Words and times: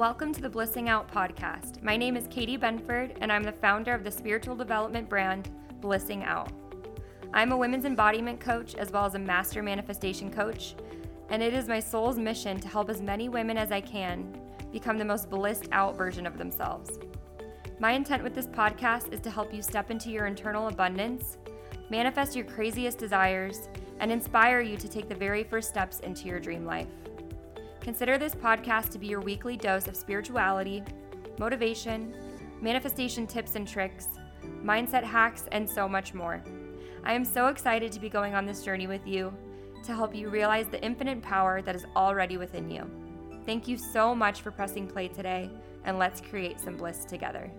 Welcome 0.00 0.32
to 0.32 0.40
the 0.40 0.48
Blissing 0.48 0.88
Out 0.88 1.12
podcast. 1.12 1.82
My 1.82 1.94
name 1.94 2.16
is 2.16 2.26
Katie 2.28 2.56
Benford, 2.56 3.18
and 3.20 3.30
I'm 3.30 3.42
the 3.42 3.52
founder 3.52 3.92
of 3.92 4.02
the 4.02 4.10
spiritual 4.10 4.56
development 4.56 5.10
brand 5.10 5.50
Blissing 5.82 6.24
Out. 6.24 6.50
I'm 7.34 7.52
a 7.52 7.56
women's 7.58 7.84
embodiment 7.84 8.40
coach 8.40 8.74
as 8.76 8.90
well 8.90 9.04
as 9.04 9.14
a 9.14 9.18
master 9.18 9.62
manifestation 9.62 10.32
coach, 10.32 10.74
and 11.28 11.42
it 11.42 11.52
is 11.52 11.68
my 11.68 11.80
soul's 11.80 12.16
mission 12.16 12.58
to 12.60 12.66
help 12.66 12.88
as 12.88 13.02
many 13.02 13.28
women 13.28 13.58
as 13.58 13.70
I 13.70 13.82
can 13.82 14.40
become 14.72 14.96
the 14.96 15.04
most 15.04 15.28
blissed 15.28 15.68
out 15.70 15.98
version 15.98 16.26
of 16.26 16.38
themselves. 16.38 16.98
My 17.78 17.92
intent 17.92 18.22
with 18.22 18.34
this 18.34 18.46
podcast 18.46 19.12
is 19.12 19.20
to 19.20 19.30
help 19.30 19.52
you 19.52 19.60
step 19.60 19.90
into 19.90 20.08
your 20.08 20.24
internal 20.24 20.68
abundance, 20.68 21.36
manifest 21.90 22.34
your 22.34 22.46
craziest 22.46 22.96
desires, 22.96 23.68
and 23.98 24.10
inspire 24.10 24.62
you 24.62 24.78
to 24.78 24.88
take 24.88 25.10
the 25.10 25.14
very 25.14 25.44
first 25.44 25.68
steps 25.68 26.00
into 26.00 26.26
your 26.26 26.40
dream 26.40 26.64
life. 26.64 26.88
Consider 27.80 28.18
this 28.18 28.34
podcast 28.34 28.90
to 28.90 28.98
be 28.98 29.06
your 29.06 29.20
weekly 29.20 29.56
dose 29.56 29.88
of 29.88 29.96
spirituality, 29.96 30.82
motivation, 31.38 32.14
manifestation 32.60 33.26
tips 33.26 33.56
and 33.56 33.66
tricks, 33.66 34.08
mindset 34.62 35.02
hacks, 35.02 35.44
and 35.50 35.68
so 35.68 35.88
much 35.88 36.12
more. 36.12 36.44
I 37.04 37.14
am 37.14 37.24
so 37.24 37.46
excited 37.46 37.90
to 37.92 38.00
be 38.00 38.10
going 38.10 38.34
on 38.34 38.44
this 38.44 38.62
journey 38.62 38.86
with 38.86 39.06
you 39.06 39.32
to 39.84 39.94
help 39.94 40.14
you 40.14 40.28
realize 40.28 40.66
the 40.66 40.82
infinite 40.84 41.22
power 41.22 41.62
that 41.62 41.74
is 41.74 41.86
already 41.96 42.36
within 42.36 42.70
you. 42.70 42.88
Thank 43.46 43.66
you 43.66 43.78
so 43.78 44.14
much 44.14 44.42
for 44.42 44.50
pressing 44.50 44.86
play 44.86 45.08
today, 45.08 45.50
and 45.84 45.98
let's 45.98 46.20
create 46.20 46.60
some 46.60 46.76
bliss 46.76 47.06
together. 47.06 47.50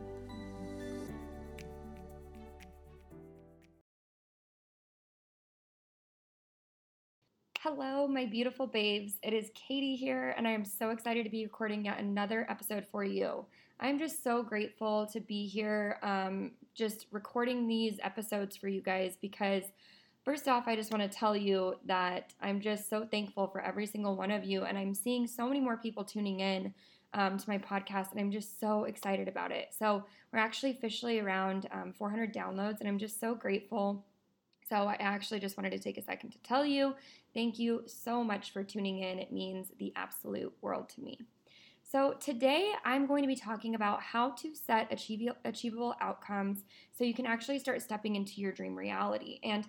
Hello, 7.73 8.05
my 8.05 8.25
beautiful 8.25 8.67
babes. 8.67 9.13
It 9.23 9.31
is 9.31 9.49
Katie 9.55 9.95
here, 9.95 10.35
and 10.35 10.45
I 10.45 10.51
am 10.51 10.65
so 10.65 10.89
excited 10.89 11.23
to 11.23 11.29
be 11.29 11.45
recording 11.45 11.85
yet 11.85 11.99
another 11.99 12.45
episode 12.49 12.85
for 12.91 13.05
you. 13.05 13.45
I'm 13.79 13.97
just 13.97 14.25
so 14.25 14.43
grateful 14.43 15.05
to 15.13 15.21
be 15.21 15.47
here, 15.47 15.97
um, 16.03 16.51
just 16.75 17.05
recording 17.11 17.69
these 17.69 17.97
episodes 18.03 18.57
for 18.57 18.67
you 18.67 18.81
guys 18.81 19.15
because, 19.21 19.63
first 20.25 20.49
off, 20.49 20.67
I 20.67 20.75
just 20.75 20.91
want 20.91 21.09
to 21.09 21.17
tell 21.17 21.33
you 21.33 21.75
that 21.85 22.33
I'm 22.41 22.59
just 22.59 22.89
so 22.89 23.05
thankful 23.09 23.47
for 23.47 23.61
every 23.61 23.85
single 23.85 24.17
one 24.17 24.31
of 24.31 24.43
you, 24.43 24.63
and 24.63 24.77
I'm 24.77 24.93
seeing 24.93 25.25
so 25.25 25.47
many 25.47 25.61
more 25.61 25.77
people 25.77 26.03
tuning 26.03 26.41
in 26.41 26.73
um, 27.13 27.37
to 27.37 27.49
my 27.49 27.57
podcast, 27.57 28.11
and 28.11 28.19
I'm 28.19 28.31
just 28.31 28.59
so 28.59 28.83
excited 28.83 29.29
about 29.29 29.53
it. 29.53 29.69
So, 29.79 30.03
we're 30.33 30.39
actually 30.39 30.71
officially 30.71 31.21
around 31.21 31.69
um, 31.71 31.93
400 31.97 32.33
downloads, 32.33 32.81
and 32.81 32.89
I'm 32.89 32.99
just 32.99 33.21
so 33.21 33.33
grateful. 33.33 34.03
So, 34.71 34.87
I 34.87 34.95
actually 34.99 35.41
just 35.41 35.57
wanted 35.57 35.71
to 35.71 35.79
take 35.79 35.97
a 35.97 36.01
second 36.01 36.29
to 36.31 36.39
tell 36.39 36.65
you 36.65 36.95
Thank 37.33 37.59
you 37.59 37.83
so 37.85 38.23
much 38.23 38.51
for 38.51 38.63
tuning 38.63 38.99
in. 38.99 39.17
It 39.17 39.31
means 39.31 39.71
the 39.79 39.93
absolute 39.95 40.53
world 40.61 40.89
to 40.89 41.01
me. 41.01 41.19
So, 41.83 42.15
today 42.19 42.71
I'm 42.85 43.05
going 43.05 43.21
to 43.23 43.27
be 43.27 43.35
talking 43.35 43.75
about 43.75 44.01
how 44.01 44.31
to 44.31 44.55
set 44.55 44.91
achievable 44.91 45.95
outcomes 46.01 46.63
so 46.93 47.03
you 47.03 47.13
can 47.13 47.25
actually 47.25 47.59
start 47.59 47.81
stepping 47.81 48.15
into 48.15 48.39
your 48.39 48.53
dream 48.53 48.75
reality 48.75 49.39
and 49.43 49.65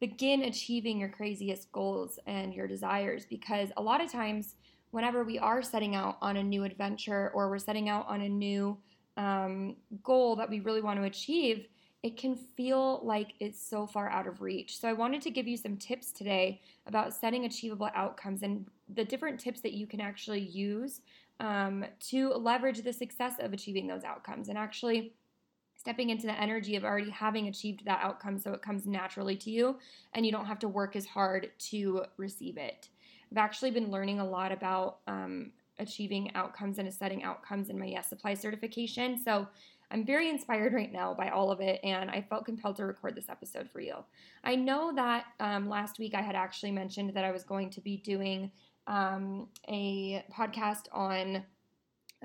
begin 0.00 0.42
achieving 0.42 0.98
your 0.98 1.08
craziest 1.08 1.72
goals 1.72 2.18
and 2.26 2.52
your 2.52 2.66
desires. 2.66 3.24
Because 3.24 3.70
a 3.78 3.82
lot 3.82 4.02
of 4.02 4.12
times, 4.12 4.56
whenever 4.90 5.24
we 5.24 5.38
are 5.38 5.62
setting 5.62 5.94
out 5.94 6.18
on 6.20 6.36
a 6.36 6.42
new 6.42 6.64
adventure 6.64 7.30
or 7.34 7.48
we're 7.48 7.58
setting 7.58 7.88
out 7.88 8.06
on 8.08 8.20
a 8.20 8.28
new 8.28 8.76
um, 9.16 9.76
goal 10.02 10.36
that 10.36 10.50
we 10.50 10.60
really 10.60 10.82
want 10.82 10.98
to 10.98 11.04
achieve, 11.04 11.66
it 12.04 12.18
can 12.18 12.36
feel 12.36 13.00
like 13.02 13.32
it's 13.40 13.60
so 13.60 13.86
far 13.86 14.10
out 14.10 14.26
of 14.26 14.42
reach. 14.42 14.78
So, 14.78 14.86
I 14.86 14.92
wanted 14.92 15.22
to 15.22 15.30
give 15.30 15.48
you 15.48 15.56
some 15.56 15.78
tips 15.78 16.12
today 16.12 16.60
about 16.86 17.14
setting 17.14 17.46
achievable 17.46 17.88
outcomes 17.94 18.42
and 18.42 18.66
the 18.94 19.04
different 19.04 19.40
tips 19.40 19.60
that 19.62 19.72
you 19.72 19.86
can 19.86 20.02
actually 20.02 20.42
use 20.42 21.00
um, 21.40 21.84
to 22.10 22.28
leverage 22.28 22.82
the 22.82 22.92
success 22.92 23.34
of 23.40 23.54
achieving 23.54 23.86
those 23.86 24.04
outcomes 24.04 24.50
and 24.50 24.58
actually 24.58 25.14
stepping 25.76 26.10
into 26.10 26.26
the 26.26 26.40
energy 26.40 26.76
of 26.76 26.84
already 26.84 27.10
having 27.10 27.48
achieved 27.48 27.84
that 27.86 28.00
outcome 28.02 28.38
so 28.38 28.52
it 28.52 28.62
comes 28.62 28.86
naturally 28.86 29.36
to 29.36 29.50
you 29.50 29.76
and 30.12 30.24
you 30.24 30.30
don't 30.30 30.46
have 30.46 30.58
to 30.58 30.68
work 30.68 30.96
as 30.96 31.06
hard 31.06 31.50
to 31.58 32.04
receive 32.16 32.58
it. 32.58 32.88
I've 33.32 33.38
actually 33.38 33.70
been 33.70 33.90
learning 33.90 34.20
a 34.20 34.24
lot 34.24 34.52
about 34.52 34.98
um, 35.06 35.52
achieving 35.78 36.30
outcomes 36.34 36.78
and 36.78 36.92
setting 36.92 37.24
outcomes 37.24 37.68
in 37.68 37.78
my 37.78 37.86
Yes 37.86 38.08
Supply 38.08 38.34
certification. 38.34 39.20
So, 39.22 39.48
I'm 39.94 40.04
very 40.04 40.28
inspired 40.28 40.74
right 40.74 40.92
now 40.92 41.14
by 41.14 41.28
all 41.28 41.52
of 41.52 41.60
it, 41.60 41.78
and 41.84 42.10
I 42.10 42.20
felt 42.20 42.44
compelled 42.44 42.74
to 42.76 42.84
record 42.84 43.14
this 43.14 43.28
episode 43.28 43.70
for 43.70 43.80
you. 43.80 43.94
I 44.42 44.56
know 44.56 44.92
that 44.96 45.26
um, 45.38 45.68
last 45.68 46.00
week 46.00 46.14
I 46.16 46.20
had 46.20 46.34
actually 46.34 46.72
mentioned 46.72 47.14
that 47.14 47.24
I 47.24 47.30
was 47.30 47.44
going 47.44 47.70
to 47.70 47.80
be 47.80 47.98
doing 47.98 48.50
um, 48.88 49.46
a 49.68 50.24
podcast 50.36 50.86
on 50.90 51.44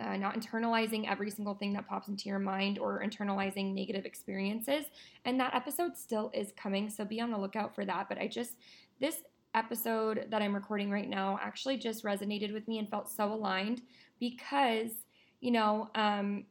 uh, 0.02 0.18
not 0.18 0.34
internalizing 0.36 1.08
every 1.08 1.30
single 1.30 1.54
thing 1.54 1.72
that 1.74 1.88
pops 1.88 2.08
into 2.08 2.28
your 2.28 2.40
mind 2.40 2.80
or 2.80 3.04
internalizing 3.04 3.76
negative 3.76 4.04
experiences. 4.04 4.86
And 5.26 5.40
that 5.40 5.54
episode 5.54 5.96
still 5.96 6.32
is 6.34 6.52
coming, 6.58 6.90
so 6.90 7.06
be 7.06 7.22
on 7.22 7.30
the 7.30 7.38
lookout 7.38 7.76
for 7.76 7.86
that. 7.86 8.10
But 8.10 8.18
I 8.18 8.28
just, 8.28 8.54
this 9.00 9.18
episode 9.54 10.26
that 10.32 10.42
I'm 10.42 10.56
recording 10.56 10.90
right 10.90 11.08
now 11.08 11.40
actually 11.40 11.78
just 11.78 12.04
resonated 12.04 12.52
with 12.52 12.68
me 12.68 12.80
and 12.80 12.90
felt 12.90 13.12
so 13.12 13.32
aligned 13.32 13.84
because, 14.20 14.90
you 15.40 15.52
know, 15.52 15.90
um, 15.94 16.46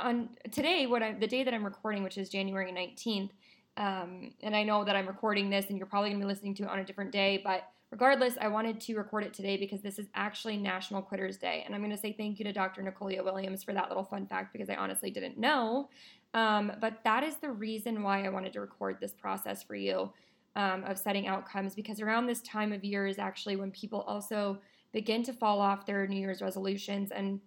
on 0.00 0.30
today, 0.50 0.86
what 0.86 1.02
I, 1.02 1.12
the 1.12 1.26
day 1.26 1.44
that 1.44 1.54
I'm 1.54 1.64
recording, 1.64 2.02
which 2.02 2.18
is 2.18 2.28
January 2.28 2.72
19th, 2.72 3.30
um, 3.76 4.32
and 4.42 4.56
I 4.56 4.64
know 4.64 4.84
that 4.84 4.96
I'm 4.96 5.06
recording 5.06 5.50
this 5.50 5.66
and 5.68 5.78
you're 5.78 5.86
probably 5.86 6.10
gonna 6.10 6.20
be 6.20 6.26
listening 6.26 6.54
to 6.56 6.64
it 6.64 6.68
on 6.68 6.80
a 6.80 6.84
different 6.84 7.12
day, 7.12 7.40
but 7.44 7.68
regardless, 7.90 8.34
I 8.40 8.48
wanted 8.48 8.80
to 8.80 8.96
record 8.96 9.24
it 9.24 9.32
today 9.32 9.56
because 9.56 9.80
this 9.80 9.98
is 9.98 10.06
actually 10.14 10.56
National 10.56 11.00
Quitters 11.00 11.38
Day. 11.38 11.62
And 11.64 11.74
I'm 11.74 11.80
gonna 11.80 11.96
say 11.96 12.12
thank 12.12 12.38
you 12.38 12.44
to 12.44 12.52
Dr. 12.52 12.82
Nicolia 12.82 13.22
Williams 13.22 13.62
for 13.62 13.72
that 13.72 13.88
little 13.88 14.04
fun 14.04 14.26
fact 14.26 14.52
because 14.52 14.68
I 14.68 14.74
honestly 14.74 15.10
didn't 15.10 15.38
know. 15.38 15.88
Um, 16.34 16.72
but 16.80 17.02
that 17.04 17.22
is 17.22 17.36
the 17.36 17.50
reason 17.50 18.02
why 18.02 18.24
I 18.24 18.28
wanted 18.28 18.52
to 18.54 18.60
record 18.60 18.98
this 19.00 19.12
process 19.12 19.62
for 19.62 19.74
you 19.74 20.12
um, 20.56 20.84
of 20.84 20.98
setting 20.98 21.26
outcomes 21.26 21.74
because 21.74 22.00
around 22.00 22.26
this 22.26 22.42
time 22.42 22.72
of 22.72 22.84
year 22.84 23.06
is 23.06 23.18
actually 23.18 23.56
when 23.56 23.70
people 23.70 24.02
also 24.02 24.58
begin 24.92 25.22
to 25.22 25.32
fall 25.32 25.60
off 25.60 25.86
their 25.86 26.06
New 26.06 26.18
Year's 26.18 26.42
resolutions 26.42 27.10
and 27.10 27.40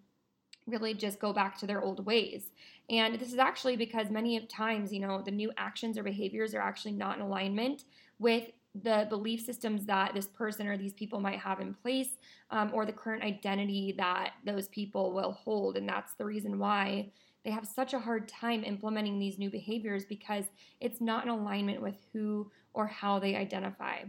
really 0.67 0.94
just 0.94 1.19
go 1.19 1.33
back 1.33 1.57
to 1.59 1.67
their 1.67 1.81
old 1.81 2.05
ways. 2.05 2.51
And 2.89 3.19
this 3.19 3.31
is 3.31 3.39
actually 3.39 3.75
because 3.75 4.09
many 4.09 4.38
of 4.38 4.47
times, 4.47 4.94
you 4.94 4.99
know, 4.99 5.22
the 5.22 5.31
new 5.31 5.51
actions 5.57 5.97
or 5.97 6.03
behaviors 6.03 6.53
are 6.53 6.61
actually 6.61 6.94
not 6.94 7.17
in 7.17 7.22
alignment 7.22 7.85
with 8.19 8.51
the 8.73 9.05
belief 9.09 9.41
systems 9.41 9.85
that 9.85 10.13
this 10.13 10.27
person 10.27 10.67
or 10.67 10.77
these 10.77 10.94
people 10.94 11.19
might 11.19 11.39
have 11.39 11.59
in 11.59 11.73
place 11.73 12.17
um, 12.51 12.72
or 12.73 12.85
the 12.85 12.94
current 12.94 13.23
identity 13.23 13.94
that 13.97 14.31
those 14.45 14.67
people 14.69 15.13
will 15.13 15.33
hold. 15.33 15.75
And 15.75 15.88
that's 15.88 16.13
the 16.13 16.25
reason 16.25 16.57
why 16.57 17.11
they 17.43 17.51
have 17.51 17.67
such 17.67 17.93
a 17.93 17.99
hard 17.99 18.28
time 18.28 18.63
implementing 18.63 19.19
these 19.19 19.39
new 19.39 19.49
behaviors 19.49 20.05
because 20.05 20.45
it's 20.79 21.01
not 21.01 21.23
in 21.23 21.29
alignment 21.29 21.81
with 21.81 21.95
who 22.13 22.49
or 22.73 22.88
how 22.88 23.19
they 23.19 23.35
identify. 23.35 24.03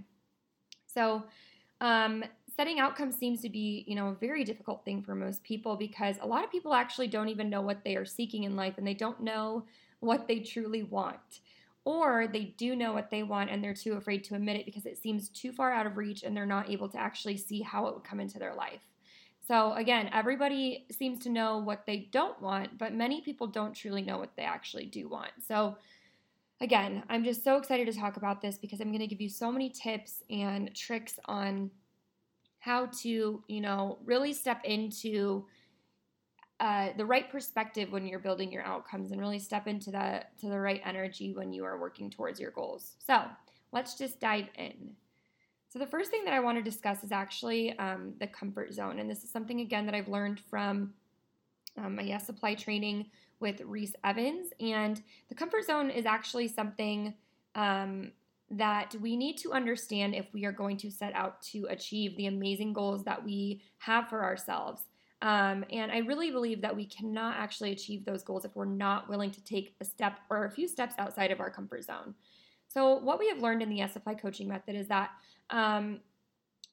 So, 0.86 1.24
um, 1.80 2.24
setting 2.54 2.80
outcomes 2.80 3.16
seems 3.16 3.40
to 3.42 3.48
be, 3.48 3.84
you 3.86 3.94
know, 3.94 4.08
a 4.08 4.14
very 4.14 4.44
difficult 4.44 4.84
thing 4.84 5.02
for 5.02 5.14
most 5.14 5.42
people 5.42 5.76
because 5.76 6.16
a 6.20 6.26
lot 6.26 6.44
of 6.44 6.50
people 6.50 6.74
actually 6.74 7.08
don't 7.08 7.28
even 7.28 7.50
know 7.50 7.60
what 7.62 7.84
they 7.84 7.96
are 7.96 8.04
seeking 8.04 8.44
in 8.44 8.56
life 8.56 8.74
and 8.78 8.86
they 8.86 8.94
don't 8.94 9.20
know 9.20 9.64
what 10.00 10.28
they 10.28 10.40
truly 10.40 10.82
want. 10.82 11.40
Or 11.84 12.28
they 12.28 12.54
do 12.56 12.76
know 12.76 12.92
what 12.92 13.10
they 13.10 13.22
want 13.22 13.50
and 13.50 13.62
they're 13.62 13.74
too 13.74 13.94
afraid 13.94 14.22
to 14.24 14.34
admit 14.34 14.56
it 14.56 14.66
because 14.66 14.86
it 14.86 15.02
seems 15.02 15.28
too 15.28 15.52
far 15.52 15.72
out 15.72 15.86
of 15.86 15.96
reach 15.96 16.22
and 16.22 16.36
they're 16.36 16.46
not 16.46 16.70
able 16.70 16.88
to 16.90 16.98
actually 16.98 17.36
see 17.36 17.60
how 17.60 17.86
it 17.86 17.94
would 17.94 18.04
come 18.04 18.20
into 18.20 18.38
their 18.38 18.54
life. 18.54 18.80
So, 19.46 19.72
again, 19.74 20.08
everybody 20.12 20.86
seems 20.92 21.18
to 21.24 21.28
know 21.28 21.58
what 21.58 21.84
they 21.84 22.08
don't 22.12 22.40
want, 22.40 22.78
but 22.78 22.94
many 22.94 23.20
people 23.20 23.48
don't 23.48 23.74
truly 23.74 24.02
know 24.02 24.18
what 24.18 24.36
they 24.36 24.44
actually 24.44 24.86
do 24.86 25.08
want. 25.08 25.32
So, 25.46 25.76
again, 26.60 27.02
I'm 27.08 27.24
just 27.24 27.42
so 27.42 27.56
excited 27.56 27.86
to 27.88 27.98
talk 27.98 28.16
about 28.16 28.40
this 28.40 28.56
because 28.56 28.80
I'm 28.80 28.88
going 28.88 29.00
to 29.00 29.08
give 29.08 29.20
you 29.20 29.28
so 29.28 29.50
many 29.50 29.68
tips 29.68 30.22
and 30.30 30.72
tricks 30.76 31.18
on 31.24 31.72
how 32.62 32.86
to, 32.86 33.42
you 33.48 33.60
know, 33.60 33.98
really 34.04 34.32
step 34.32 34.60
into 34.62 35.44
uh, 36.60 36.90
the 36.96 37.04
right 37.04 37.28
perspective 37.28 37.90
when 37.90 38.06
you're 38.06 38.20
building 38.20 38.52
your 38.52 38.62
outcomes 38.62 39.10
and 39.10 39.20
really 39.20 39.40
step 39.40 39.66
into 39.66 39.90
the 39.90 40.22
to 40.40 40.48
the 40.48 40.60
right 40.60 40.80
energy 40.84 41.32
when 41.32 41.52
you 41.52 41.64
are 41.64 41.80
working 41.80 42.08
towards 42.08 42.38
your 42.38 42.52
goals. 42.52 42.94
So 43.04 43.20
let's 43.72 43.98
just 43.98 44.20
dive 44.20 44.46
in. 44.56 44.92
So 45.70 45.80
the 45.80 45.88
first 45.88 46.12
thing 46.12 46.24
that 46.24 46.34
I 46.34 46.38
want 46.38 46.56
to 46.56 46.62
discuss 46.62 47.02
is 47.02 47.10
actually 47.10 47.76
um, 47.80 48.14
the 48.20 48.28
comfort 48.28 48.72
zone, 48.72 49.00
and 49.00 49.10
this 49.10 49.24
is 49.24 49.30
something 49.30 49.60
again 49.60 49.84
that 49.86 49.94
I've 49.96 50.06
learned 50.06 50.38
from 50.38 50.94
um, 51.76 51.96
my 51.96 52.02
Yes 52.02 52.26
Supply 52.26 52.54
training 52.54 53.06
with 53.40 53.60
Reese 53.62 53.96
Evans, 54.04 54.52
and 54.60 55.02
the 55.28 55.34
comfort 55.34 55.64
zone 55.64 55.90
is 55.90 56.06
actually 56.06 56.46
something 56.46 57.12
um, 57.56 58.12
that 58.52 58.94
we 59.00 59.16
need 59.16 59.38
to 59.38 59.52
understand 59.52 60.14
if 60.14 60.26
we 60.32 60.44
are 60.44 60.52
going 60.52 60.76
to 60.76 60.90
set 60.90 61.14
out 61.14 61.40
to 61.42 61.66
achieve 61.70 62.16
the 62.16 62.26
amazing 62.26 62.72
goals 62.72 63.02
that 63.04 63.24
we 63.24 63.62
have 63.78 64.08
for 64.08 64.22
ourselves. 64.22 64.82
Um, 65.22 65.64
and 65.70 65.90
I 65.90 65.98
really 65.98 66.30
believe 66.30 66.60
that 66.62 66.74
we 66.74 66.84
cannot 66.84 67.36
actually 67.36 67.72
achieve 67.72 68.04
those 68.04 68.22
goals 68.22 68.44
if 68.44 68.54
we're 68.54 68.64
not 68.64 69.08
willing 69.08 69.30
to 69.30 69.44
take 69.44 69.74
a 69.80 69.84
step 69.84 70.18
or 70.28 70.44
a 70.44 70.50
few 70.50 70.68
steps 70.68 70.94
outside 70.98 71.30
of 71.30 71.40
our 71.40 71.50
comfort 71.50 71.84
zone. 71.84 72.14
So, 72.68 72.96
what 72.96 73.18
we 73.18 73.28
have 73.28 73.38
learned 73.38 73.62
in 73.62 73.68
the 73.68 73.80
SFI 73.80 74.20
coaching 74.20 74.48
method 74.48 74.74
is 74.74 74.88
that 74.88 75.10
um, 75.50 76.00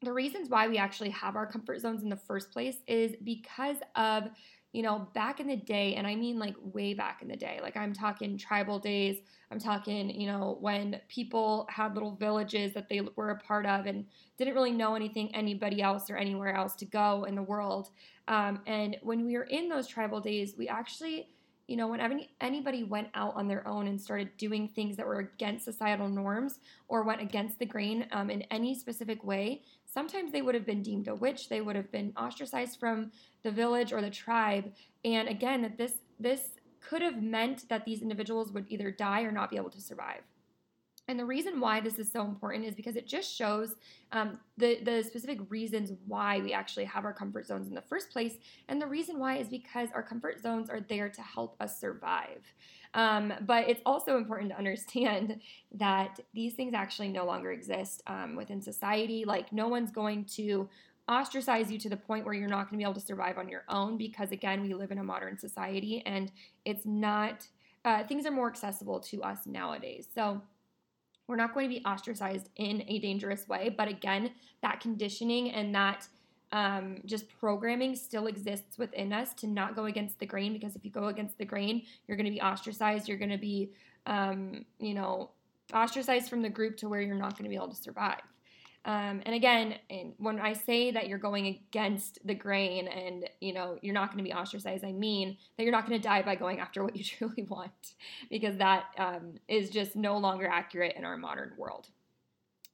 the 0.02 0.12
reasons 0.12 0.50
why 0.50 0.68
we 0.68 0.78
actually 0.78 1.10
have 1.12 1.36
our 1.36 1.46
comfort 1.46 1.80
zones 1.82 2.04
in 2.04 2.10
the 2.10 2.16
first 2.16 2.52
place 2.52 2.78
is 2.88 3.16
because 3.24 3.78
of 3.96 4.30
you 4.72 4.84
know, 4.84 5.08
back 5.14 5.40
in 5.40 5.48
the 5.48 5.56
day, 5.56 5.96
and 5.96 6.06
I 6.06 6.16
mean 6.16 6.38
like 6.38 6.56
way 6.62 6.94
back 6.94 7.22
in 7.22 7.28
the 7.28 7.36
day, 7.36 7.60
like 7.62 7.76
I'm 7.76 7.94
talking 7.94 8.38
tribal 8.38 8.78
days, 8.78 9.18
I'm 9.52 9.60
talking, 9.60 10.10
you 10.10 10.28
know, 10.28 10.58
when 10.62 11.02
people 11.08 11.68
had 11.70 11.96
little 11.96 12.16
villages 12.16 12.74
that 12.74 12.88
they 12.88 13.02
were 13.16 13.32
a 13.32 13.40
part 13.40 13.66
of 13.66 13.88
and 13.88 14.06
didn't 14.38 14.54
really 14.54 14.72
know 14.72 14.94
anything, 14.94 15.34
anybody 15.34 15.82
else 15.82 16.10
or 16.10 16.18
anywhere 16.18 16.54
else 16.54 16.76
to 16.76 16.86
go 16.86 17.24
in 17.24 17.34
the 17.34 17.42
world. 17.42 17.90
Um, 18.28 18.60
and 18.68 18.98
when 19.02 19.26
we 19.26 19.36
were 19.36 19.44
in 19.44 19.70
those 19.70 19.88
tribal 19.88 20.20
days, 20.20 20.54
we 20.56 20.68
actually, 20.68 21.30
you 21.68 21.76
know, 21.76 21.88
whenever 21.88 22.20
anybody 22.40 22.84
went 22.84 23.08
out 23.16 23.36
on 23.36 23.48
their 23.48 23.68
own 23.68 23.88
and 23.88 24.00
started 24.00 24.30
doing 24.38 24.68
things 24.68 24.98
that 24.98 25.08
were 25.08 25.20
against 25.20 25.66
societal 25.66 26.08
norms 26.08 26.60
or 26.88 27.02
went 27.02 27.22
against 27.22 27.58
the 27.58 27.66
grain 27.66 28.06
um, 28.12 28.30
in 28.30 28.44
any 28.52 28.76
specific 28.76 29.24
way, 29.24 29.64
sometimes 29.92 30.32
they 30.32 30.42
would 30.42 30.56
have 30.56 30.66
been 30.66 30.84
deemed 30.84 31.08
a 31.08 31.16
witch, 31.16 31.50
they 31.50 31.62
would 31.62 31.76
have 31.76 31.92
been 31.92 32.14
ostracized 32.18 32.80
from 32.80 33.12
the 33.44 33.52
village 33.52 33.92
or 33.94 34.02
the 34.02 34.10
tribe. 34.10 34.72
And 35.04 35.28
again, 35.28 35.62
that 35.62 35.78
this 35.78 35.94
this 36.20 36.42
could 36.82 37.02
have 37.02 37.22
meant 37.22 37.68
that 37.70 37.86
these 37.86 38.02
individuals 38.02 38.52
would 38.52 38.66
either 38.70 38.92
die 38.92 39.22
or 39.22 39.32
not 39.32 39.50
be 39.50 39.58
able 39.58 39.70
to 39.70 39.82
survive. 39.82 40.22
And 41.10 41.18
the 41.18 41.26
reason 41.26 41.60
why 41.60 41.82
this 41.82 41.98
is 41.98 42.12
so 42.12 42.22
important 42.22 42.66
is 42.66 42.76
because 42.76 42.96
it 42.96 43.08
just 43.08 43.36
shows 43.36 43.76
um, 44.12 44.40
the, 44.58 44.80
the 44.84 45.02
specific 45.02 45.40
reasons 45.50 45.92
why 46.06 46.40
we 46.40 46.54
actually 46.54 46.86
have 46.86 47.04
our 47.04 47.14
comfort 47.14 47.48
zones 47.48 47.68
in 47.68 47.74
the 47.74 47.82
first 47.82 48.12
place. 48.12 48.36
And 48.68 48.80
the 48.80 48.86
reason 48.86 49.18
why 49.18 49.38
is 49.38 49.48
because 49.48 49.90
our 49.96 50.04
comfort 50.04 50.40
zones 50.40 50.70
are 50.70 50.82
there 50.82 51.10
to 51.10 51.22
help 51.24 51.56
us 51.60 51.80
survive. 51.80 52.54
Um, 52.94 53.34
but 53.42 53.70
it's 53.70 53.82
also 53.86 54.18
important 54.18 54.50
to 54.52 54.58
understand 54.58 55.40
that 55.74 56.20
these 56.34 56.54
things 56.54 56.74
actually 56.74 57.10
no 57.10 57.26
longer 57.26 57.52
exist 57.52 58.02
um, 58.08 58.36
within 58.36 58.62
society. 58.62 59.26
Like, 59.26 59.52
no 59.54 59.68
one's 59.68 59.92
going 59.92 60.26
to 60.36 60.68
ostracize 61.08 61.72
you 61.72 61.80
to 61.80 61.90
the 61.90 61.98
point 61.98 62.26
where 62.26 62.34
you're 62.34 62.48
not 62.48 62.70
going 62.70 62.74
to 62.74 62.78
be 62.78 62.84
able 62.84 62.94
to 62.94 63.00
survive 63.00 63.38
on 63.38 63.50
your 63.50 63.64
own 63.70 63.98
because, 63.98 64.32
again, 64.32 64.62
we 64.62 64.74
live 64.74 64.92
in 64.92 65.00
a 65.00 65.04
modern 65.04 65.38
society 65.38 66.04
and 66.06 66.32
it's 66.66 66.86
not, 66.86 67.48
uh, 67.86 68.04
things 68.04 68.26
are 68.26 68.32
more 68.32 68.48
accessible 68.48 69.00
to 69.00 69.24
us 69.24 69.40
nowadays. 69.46 70.08
So, 70.14 70.42
we're 71.30 71.36
not 71.36 71.54
going 71.54 71.70
to 71.70 71.76
be 71.76 71.86
ostracized 71.86 72.50
in 72.56 72.84
a 72.88 72.98
dangerous 72.98 73.48
way. 73.48 73.74
But 73.78 73.88
again, 73.88 74.32
that 74.64 74.80
conditioning 74.80 75.52
and 75.52 75.74
that 75.76 76.08
um, 76.52 77.02
just 77.06 77.30
programming 77.40 77.96
still 77.96 78.28
exists 78.28 78.78
within 78.78 79.14
us 79.14 79.34
to 79.36 79.48
not 79.48 79.76
go 79.76 79.86
against 79.86 80.20
the 80.20 80.26
grain 80.26 80.54
because 80.54 80.76
if 80.76 80.84
you 80.84 80.92
go 80.92 81.08
against 81.08 81.38
the 81.38 81.46
grain, 81.46 81.84
you're 82.08 82.18
going 82.18 82.26
to 82.26 82.32
be 82.32 82.42
ostracized. 82.42 83.08
You're 83.08 83.18
going 83.18 83.30
to 83.30 83.38
be, 83.38 83.72
um, 84.06 84.66
you 84.80 84.94
know, 84.94 85.32
ostracized 85.74 86.30
from 86.30 86.42
the 86.42 86.50
group 86.50 86.78
to 86.78 86.90
where 86.90 87.02
you're 87.02 87.16
not 87.16 87.38
going 87.38 87.44
to 87.44 87.50
be 87.50 87.56
able 87.56 87.70
to 87.70 87.76
survive. 87.76 88.22
Um, 88.86 89.22
and 89.26 89.36
again, 89.36 89.76
when 90.18 90.40
I 90.40 90.54
say 90.54 90.92
that 90.92 91.08
you're 91.08 91.20
going 91.20 91.48
against 91.48 92.26
the 92.26 92.34
grain 92.34 92.88
and 92.88 93.30
you 93.42 93.54
know 93.54 93.78
you're 93.82 93.94
not 93.94 94.08
going 94.08 94.24
to 94.24 94.24
be 94.24 94.34
ostracized, 94.34 94.86
I 94.86 94.94
mean 94.94 95.38
that 95.58 95.64
you're 95.64 95.74
not 95.74 95.88
going 95.88 96.00
to 96.00 96.08
die 96.08 96.22
by 96.22 96.36
going 96.36 96.60
after 96.60 96.84
what 96.84 96.96
you 96.96 97.04
truly 97.18 97.44
want, 97.44 97.94
because 98.32 98.58
that 98.58 98.86
um, 98.98 99.36
is 99.48 99.70
just 99.70 99.96
no 99.96 100.18
longer 100.18 100.48
accurate 100.48 100.96
in 100.96 101.04
our 101.04 101.18
modern 101.18 101.52
world. 101.58 101.90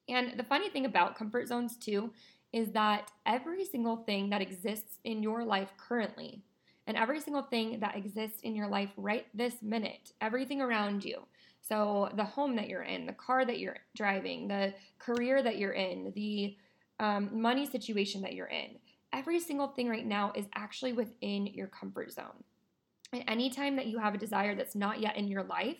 And 0.07 0.37
the 0.37 0.43
funny 0.43 0.69
thing 0.69 0.85
about 0.85 1.15
comfort 1.15 1.47
zones 1.47 1.75
too 1.75 2.11
is 2.55 2.71
that 2.71 3.11
every 3.27 3.65
single 3.65 3.97
thing 3.97 4.31
that 4.31 4.41
exists 4.41 4.97
in 5.03 5.21
your 5.21 5.43
life 5.43 5.73
currently, 5.77 6.41
and 6.87 6.97
every 6.97 7.19
single 7.19 7.43
thing 7.43 7.79
that 7.81 7.95
exists 7.95 8.39
in 8.41 8.55
your 8.55 8.67
life 8.67 8.89
right 8.97 9.27
this 9.33 9.61
minute, 9.61 10.13
everything 10.21 10.61
around 10.61 11.05
you, 11.05 11.27
so, 11.67 12.09
the 12.15 12.23
home 12.23 12.55
that 12.57 12.69
you're 12.69 12.83
in, 12.83 13.07
the 13.07 13.13
car 13.13 13.43
that 13.43 13.57
you're 13.57 13.77
driving, 13.95 14.47
the 14.47 14.75
career 14.99 15.41
that 15.41 15.57
you're 15.57 15.71
in, 15.71 16.13
the 16.15 16.55
um, 16.99 17.41
money 17.41 17.65
situation 17.65 18.21
that 18.21 18.33
you're 18.33 18.45
in, 18.45 18.77
every 19.11 19.39
single 19.39 19.69
thing 19.69 19.89
right 19.89 20.05
now 20.05 20.31
is 20.35 20.45
actually 20.53 20.93
within 20.93 21.47
your 21.47 21.65
comfort 21.65 22.11
zone. 22.11 22.43
And 23.13 23.23
anytime 23.27 23.75
that 23.77 23.87
you 23.87 23.97
have 23.97 24.13
a 24.13 24.19
desire 24.19 24.53
that's 24.53 24.75
not 24.75 25.01
yet 25.01 25.17
in 25.17 25.27
your 25.27 25.41
life, 25.41 25.77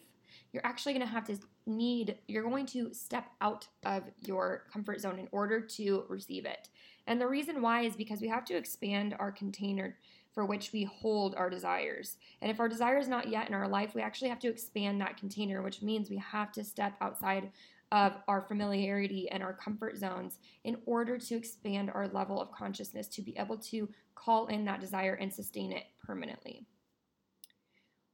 you're 0.51 0.66
actually 0.66 0.94
going 0.94 1.06
to 1.06 1.13
have 1.13 1.25
to 1.25 1.38
need, 1.65 2.17
you're 2.27 2.44
going 2.44 2.65
to 2.67 2.94
step 2.94 3.27
out 3.41 3.67
of 3.83 4.03
your 4.25 4.63
comfort 4.71 5.01
zone 5.01 5.19
in 5.19 5.27
order 5.31 5.59
to 5.59 6.06
receive 6.07 6.45
it. 6.45 6.69
And 7.07 7.19
the 7.19 7.27
reason 7.27 7.62
why 7.62 7.81
is 7.81 7.95
because 7.95 8.21
we 8.21 8.29
have 8.29 8.45
to 8.45 8.56
expand 8.56 9.15
our 9.19 9.31
container 9.31 9.97
for 10.33 10.45
which 10.45 10.73
we 10.73 10.83
hold 10.83 11.33
our 11.35 11.50
desires. 11.50 12.17
And 12.41 12.51
if 12.51 12.59
our 12.59 12.67
desire 12.67 12.97
is 12.97 13.07
not 13.07 13.29
yet 13.29 13.47
in 13.47 13.53
our 13.53 13.67
life, 13.67 13.95
we 13.95 14.01
actually 14.01 14.29
have 14.29 14.39
to 14.39 14.50
expand 14.50 15.00
that 15.00 15.17
container, 15.17 15.62
which 15.62 15.81
means 15.81 16.09
we 16.09 16.17
have 16.17 16.51
to 16.53 16.63
step 16.63 16.94
outside 17.00 17.51
of 17.91 18.13
our 18.27 18.41
familiarity 18.41 19.29
and 19.29 19.41
our 19.41 19.53
comfort 19.53 19.97
zones 19.97 20.39
in 20.63 20.77
order 20.85 21.17
to 21.17 21.35
expand 21.35 21.89
our 21.94 22.07
level 22.09 22.41
of 22.41 22.51
consciousness 22.51 23.07
to 23.07 23.21
be 23.21 23.38
able 23.38 23.57
to 23.57 23.88
call 24.15 24.47
in 24.47 24.65
that 24.65 24.81
desire 24.81 25.13
and 25.13 25.31
sustain 25.31 25.71
it 25.71 25.85
permanently. 26.03 26.65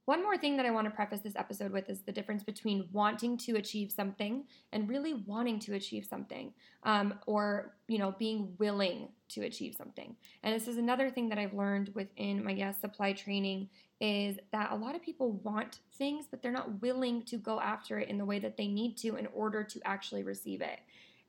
One 0.04 0.22
more 0.24 0.36
thing 0.36 0.56
that 0.56 0.66
I 0.66 0.70
want 0.72 0.86
to 0.86 0.90
preface 0.90 1.20
this 1.20 1.36
episode 1.36 1.70
with 1.70 1.88
is 1.88 2.00
the 2.00 2.10
difference 2.10 2.42
between 2.42 2.88
wanting 2.90 3.36
to 3.38 3.56
achieve 3.56 3.92
something 3.92 4.44
and 4.72 4.88
really 4.88 5.14
wanting 5.14 5.60
to 5.60 5.74
achieve 5.74 6.04
something, 6.04 6.52
um, 6.82 7.14
or 7.26 7.76
you 7.86 7.98
know, 7.98 8.12
being 8.18 8.52
willing 8.58 9.08
to 9.28 9.42
achieve 9.42 9.76
something. 9.76 10.16
And 10.42 10.52
this 10.52 10.66
is 10.66 10.76
another 10.76 11.08
thing 11.08 11.28
that 11.28 11.38
I've 11.38 11.54
learned 11.54 11.92
within 11.94 12.42
my 12.42 12.50
yes 12.50 12.80
supply 12.80 13.12
training 13.12 13.68
is 14.00 14.38
that 14.50 14.72
a 14.72 14.74
lot 14.74 14.96
of 14.96 15.02
people 15.02 15.32
want 15.44 15.78
things, 15.92 16.26
but 16.28 16.42
they're 16.42 16.50
not 16.50 16.82
willing 16.82 17.22
to 17.22 17.36
go 17.36 17.60
after 17.60 18.00
it 18.00 18.08
in 18.08 18.18
the 18.18 18.24
way 18.24 18.40
that 18.40 18.56
they 18.56 18.66
need 18.66 18.96
to 18.98 19.14
in 19.14 19.28
order 19.28 19.62
to 19.62 19.80
actually 19.84 20.24
receive 20.24 20.62
it. 20.62 20.80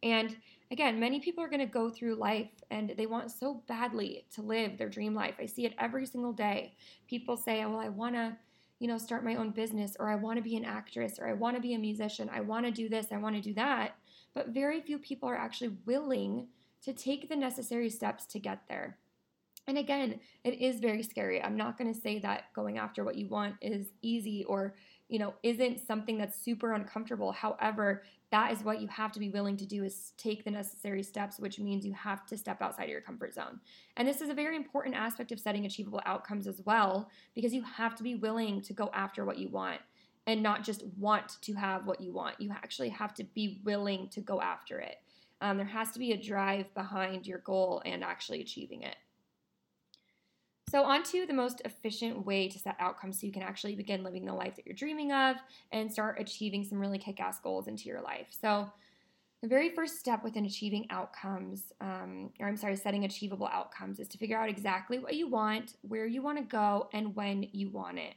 And 0.02 0.36
again, 0.72 1.00
many 1.00 1.20
people 1.20 1.44
are 1.44 1.48
going 1.48 1.60
to 1.60 1.68
go 1.68 1.92
through 1.92 2.16
life 2.16 2.50
and 2.72 2.96
they 2.98 3.06
want 3.06 3.30
so 3.30 3.62
badly 3.68 4.26
to 4.34 4.42
live 4.42 4.80
their 4.80 4.90
dream 4.90 5.14
life. 5.14 5.36
I 5.40 5.46
see 5.46 5.68
it 5.68 5.76
every 5.78 6.08
single 6.08 6.34
day. 6.34 6.74
People 7.08 7.38
say, 7.38 7.64
"Well, 7.66 7.80
I 7.80 7.90
want 7.90 8.16
to." 8.16 8.36
You 8.80 8.88
know, 8.88 8.98
start 8.98 9.24
my 9.24 9.36
own 9.36 9.52
business 9.52 9.96
or 10.00 10.10
I 10.10 10.16
want 10.16 10.38
to 10.38 10.44
be 10.44 10.56
an 10.56 10.66
actress 10.66 11.20
or 11.20 11.28
I 11.28 11.34
want 11.34 11.56
to 11.56 11.62
be 11.62 11.74
a 11.74 11.80
musician. 11.80 12.30
I 12.34 12.42
want 12.42 12.66
to 12.66 12.72
do 12.72 12.90
this, 12.90 13.08
I 13.12 13.18
want 13.18 13.36
to 13.36 13.42
do 13.42 13.54
that. 13.54 13.96
But 14.34 14.50
very 14.50 14.82
few 14.82 14.98
people 14.98 15.30
are 15.30 15.38
actually 15.38 15.78
willing 15.86 16.48
to 16.84 16.94
take 16.94 17.30
the 17.30 17.36
necessary 17.36 17.90
steps 17.90 18.26
to 18.26 18.40
get 18.40 18.62
there. 18.68 18.98
And 19.68 19.78
again, 19.78 20.20
it 20.44 20.60
is 20.62 20.82
very 20.82 21.04
scary. 21.04 21.42
I'm 21.42 21.56
not 21.56 21.78
going 21.78 21.94
to 21.94 22.00
say 22.00 22.20
that 22.20 22.52
going 22.54 22.78
after 22.78 23.04
what 23.04 23.16
you 23.16 23.28
want 23.28 23.56
is 23.62 23.88
easy 24.02 24.44
or, 24.44 24.76
you 25.10 25.20
know, 25.20 25.34
isn't 25.44 25.86
something 25.86 26.18
that's 26.18 26.40
super 26.40 26.74
uncomfortable. 26.74 27.32
However, 27.32 28.04
that 28.32 28.52
is 28.52 28.64
what 28.64 28.82
you 28.82 28.88
have 28.88 29.12
to 29.12 29.20
be 29.20 29.30
willing 29.30 29.58
to 29.58 29.66
do 29.66 29.84
is 29.84 30.14
take 30.18 30.44
the 30.44 30.50
necessary 30.50 31.04
steps 31.04 31.40
which 31.40 31.60
means 31.60 31.86
you 31.86 31.94
have 31.94 32.26
to 32.26 32.38
step 32.38 32.62
outside 32.62 32.86
of 32.86 32.90
your 32.90 33.02
comfort 33.02 33.34
zone. 33.34 33.60
And 33.96 34.08
this 34.08 34.22
is 34.22 34.30
a 34.30 34.34
very 34.34 34.56
important 34.56 34.96
aspect 34.96 35.32
of 35.32 35.40
setting 35.40 35.66
achievable 35.66 36.02
outcomes 36.06 36.48
as 36.48 36.62
well 36.66 37.10
because 37.36 37.54
you 37.54 37.62
have 37.62 37.96
to 37.96 38.04
be 38.04 38.16
willing 38.16 38.62
to 38.62 38.74
go 38.74 38.90
after 38.94 39.24
what 39.24 39.38
you 39.38 39.50
want 39.50 39.82
and 40.26 40.42
not 40.42 40.64
just 40.64 40.84
want 40.98 41.42
to 41.42 41.54
have 41.54 41.86
what 41.86 42.02
you 42.02 42.12
want. 42.12 42.40
You 42.40 42.52
actually 42.52 42.90
have 42.90 43.14
to 43.16 43.24
be 43.24 43.62
willing 43.64 44.10
to 44.10 44.22
go 44.22 44.42
after 44.42 44.80
it. 44.80 44.96
Um, 45.42 45.58
there 45.58 45.66
has 45.66 45.92
to 45.92 46.00
be 46.00 46.14
a 46.14 46.18
drive 46.18 46.74
behind 46.74 47.28
your 47.28 47.40
goal 47.40 47.82
and 47.86 48.04
actually 48.04 48.42
achieving 48.42 48.82
it 48.82 48.96
so, 50.74 50.86
on 50.86 51.04
to 51.04 51.28
the 51.28 51.34
most 51.34 51.62
efficient 51.66 52.26
way 52.26 52.48
to 52.48 52.58
set 52.58 52.76
outcomes 52.80 53.22
so 53.22 53.28
you 53.28 53.32
can 53.32 53.44
actually 53.44 53.76
begin 53.76 54.04
living 54.04 54.26
the 54.26 54.34
life 54.34 54.56
that 54.56 54.66
you're 54.66 54.74
dreaming 54.74 55.12
of 55.12 55.36
and 55.72 55.92
start 55.92 56.20
achieving 56.20 56.64
some 56.64 56.80
really 56.80 56.98
kick 56.98 57.20
ass 57.20 57.40
goals 57.40 57.68
into 57.68 57.84
your 57.84 58.02
life. 58.02 58.26
So, 58.42 58.72
the 59.44 59.48
very 59.48 59.70
first 59.70 60.00
step 60.00 60.24
within 60.24 60.46
achieving 60.46 60.88
outcomes, 60.90 61.74
um, 61.80 62.32
or 62.40 62.48
I'm 62.48 62.58
sorry, 62.58 62.76
setting 62.76 63.06
achievable 63.06 63.46
outcomes, 63.54 64.00
is 64.00 64.08
to 64.08 64.18
figure 64.18 64.36
out 64.36 64.50
exactly 64.50 64.98
what 64.98 65.14
you 65.14 65.28
want, 65.28 65.76
where 65.84 66.08
you 66.08 66.24
want 66.24 66.40
to 66.40 66.44
go, 66.44 66.90
and 66.92 67.16
when 67.16 67.50
you 67.52 67.70
want 67.70 68.00
it. 68.00 68.16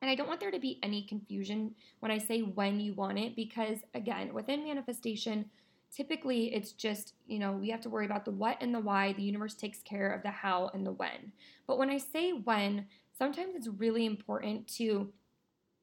And 0.00 0.10
I 0.10 0.14
don't 0.14 0.28
want 0.28 0.40
there 0.40 0.50
to 0.50 0.58
be 0.58 0.78
any 0.82 1.02
confusion 1.02 1.74
when 2.00 2.10
I 2.10 2.16
say 2.16 2.40
when 2.40 2.80
you 2.80 2.94
want 2.94 3.18
it, 3.18 3.36
because 3.36 3.80
again, 3.92 4.32
within 4.32 4.64
manifestation, 4.64 5.50
typically 5.96 6.54
it's 6.54 6.72
just, 6.72 7.14
you 7.26 7.38
know, 7.38 7.52
we 7.52 7.70
have 7.70 7.80
to 7.80 7.88
worry 7.88 8.04
about 8.04 8.26
the 8.26 8.30
what 8.30 8.58
and 8.60 8.74
the 8.74 8.80
why. 8.80 9.14
The 9.14 9.22
universe 9.22 9.54
takes 9.54 9.80
care 9.80 10.12
of 10.12 10.22
the 10.22 10.30
how 10.30 10.70
and 10.74 10.86
the 10.86 10.92
when. 10.92 11.32
But 11.66 11.78
when 11.78 11.88
I 11.88 11.96
say 11.96 12.32
when, 12.32 12.86
sometimes 13.16 13.54
it's 13.54 13.68
really 13.68 14.04
important 14.04 14.68
to 14.74 15.10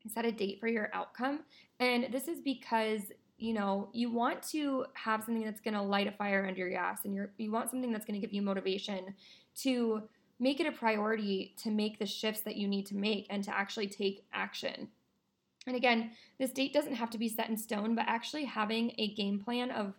set 0.07 0.25
a 0.25 0.31
date 0.31 0.59
for 0.59 0.67
your 0.67 0.91
outcome. 0.93 1.39
And 1.79 2.07
this 2.11 2.27
is 2.27 2.39
because 2.41 3.01
you 3.39 3.53
know 3.53 3.89
you 3.93 4.11
want 4.11 4.43
to 4.43 4.85
have 4.93 5.23
something 5.23 5.43
that's 5.43 5.59
going 5.59 5.73
to 5.73 5.81
light 5.81 6.07
a 6.07 6.11
fire 6.11 6.45
under 6.47 6.67
your 6.67 6.77
ass 6.77 7.03
and 7.03 7.15
you 7.15 7.27
you 7.37 7.51
want 7.51 7.71
something 7.71 7.91
that's 7.91 8.05
going 8.05 8.19
to 8.19 8.25
give 8.25 8.31
you 8.31 8.43
motivation 8.43 9.15
to 9.55 10.03
make 10.39 10.59
it 10.59 10.67
a 10.67 10.71
priority 10.71 11.55
to 11.57 11.71
make 11.71 11.97
the 11.97 12.05
shifts 12.05 12.41
that 12.41 12.57
you 12.57 12.67
need 12.67 12.85
to 12.85 12.95
make 12.95 13.25
and 13.31 13.43
to 13.43 13.57
actually 13.57 13.87
take 13.87 14.23
action 14.33 14.87
and 15.65 15.75
again, 15.75 16.11
this 16.39 16.51
date 16.51 16.73
doesn't 16.73 16.95
have 16.95 17.09
to 17.11 17.17
be 17.17 17.29
set 17.29 17.49
in 17.49 17.57
stone, 17.57 17.95
but 17.95 18.05
actually 18.07 18.45
having 18.45 18.93
a 18.97 19.13
game 19.13 19.39
plan 19.39 19.71
of 19.71 19.93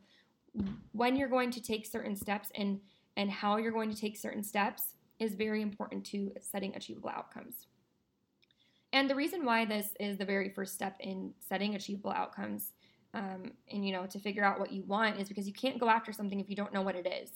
when 0.93 1.17
you're 1.17 1.29
going 1.29 1.51
to 1.53 1.61
take 1.61 1.87
certain 1.87 2.17
steps 2.17 2.51
and 2.55 2.81
and 3.17 3.31
how 3.31 3.59
you're 3.59 3.73
going 3.73 3.91
to 3.91 3.97
take 3.97 4.17
certain 4.17 4.43
steps 4.43 4.95
is 5.21 5.35
very 5.35 5.63
important 5.63 6.05
to 6.05 6.33
setting 6.41 6.75
achievable 6.75 7.11
outcomes. 7.11 7.67
And 8.93 9.09
the 9.09 9.15
reason 9.15 9.45
why 9.45 9.65
this 9.65 9.89
is 10.01 10.19
the 10.19 10.25
very 10.25 10.49
first 10.49 10.75
step 10.75 10.97
in 11.01 11.33
setting 11.39 11.75
achievable 11.75 12.11
outcomes 12.11 12.73
um, 13.13 13.53
and 13.71 13.87
you 13.87 13.93
know 13.93 14.07
to 14.07 14.19
figure 14.19 14.45
out 14.45 14.59
what 14.59 14.73
you 14.73 14.83
want 14.83 15.21
is 15.21 15.29
because 15.29 15.47
you 15.47 15.53
can't 15.53 15.79
go 15.79 15.89
after 15.89 16.13
something 16.13 16.41
if 16.41 16.51
you 16.51 16.57
don't 16.57 16.73
know 16.73 16.83
what 16.83 16.97
it 16.97 17.07
is. 17.07 17.31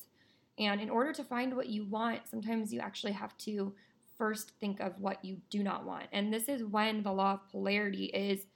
And 0.59 0.81
in 0.81 0.91
order 0.91 1.13
to 1.13 1.23
find 1.23 1.55
what 1.55 1.69
you 1.69 1.85
want, 1.85 2.23
sometimes 2.29 2.73
you 2.73 2.81
actually 2.81 3.13
have 3.13 3.37
to 3.39 3.73
first 4.17 4.53
think 4.59 4.81
of 4.81 4.99
what 4.99 5.25
you 5.25 5.37
do 5.51 5.63
not 5.63 5.85
want. 5.85 6.07
And 6.13 6.33
this 6.33 6.49
is 6.49 6.65
when 6.65 7.05
the 7.05 7.13
law 7.13 7.35
of 7.35 7.49
polarity 7.49 8.07
is 8.07 8.47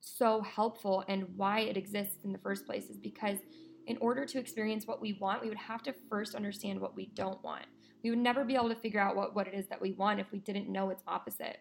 so 0.00 0.42
helpful 0.42 1.04
and 1.08 1.26
why 1.36 1.60
it 1.60 1.78
exists 1.78 2.18
in 2.24 2.32
the 2.32 2.38
first 2.38 2.66
place 2.66 2.90
is 2.90 2.98
because 2.98 3.38
in 3.90 3.98
order 4.00 4.24
to 4.24 4.38
experience 4.38 4.86
what 4.86 5.00
we 5.00 5.14
want, 5.14 5.42
we 5.42 5.48
would 5.48 5.58
have 5.58 5.82
to 5.82 5.92
first 6.08 6.36
understand 6.36 6.80
what 6.80 6.94
we 6.94 7.06
don't 7.16 7.42
want. 7.42 7.64
We 8.04 8.10
would 8.10 8.20
never 8.20 8.44
be 8.44 8.54
able 8.54 8.68
to 8.68 8.76
figure 8.76 9.00
out 9.00 9.16
what, 9.16 9.34
what 9.34 9.48
it 9.48 9.54
is 9.54 9.66
that 9.66 9.82
we 9.82 9.90
want 9.90 10.20
if 10.20 10.30
we 10.30 10.38
didn't 10.38 10.68
know 10.68 10.90
its 10.90 11.02
opposite. 11.08 11.58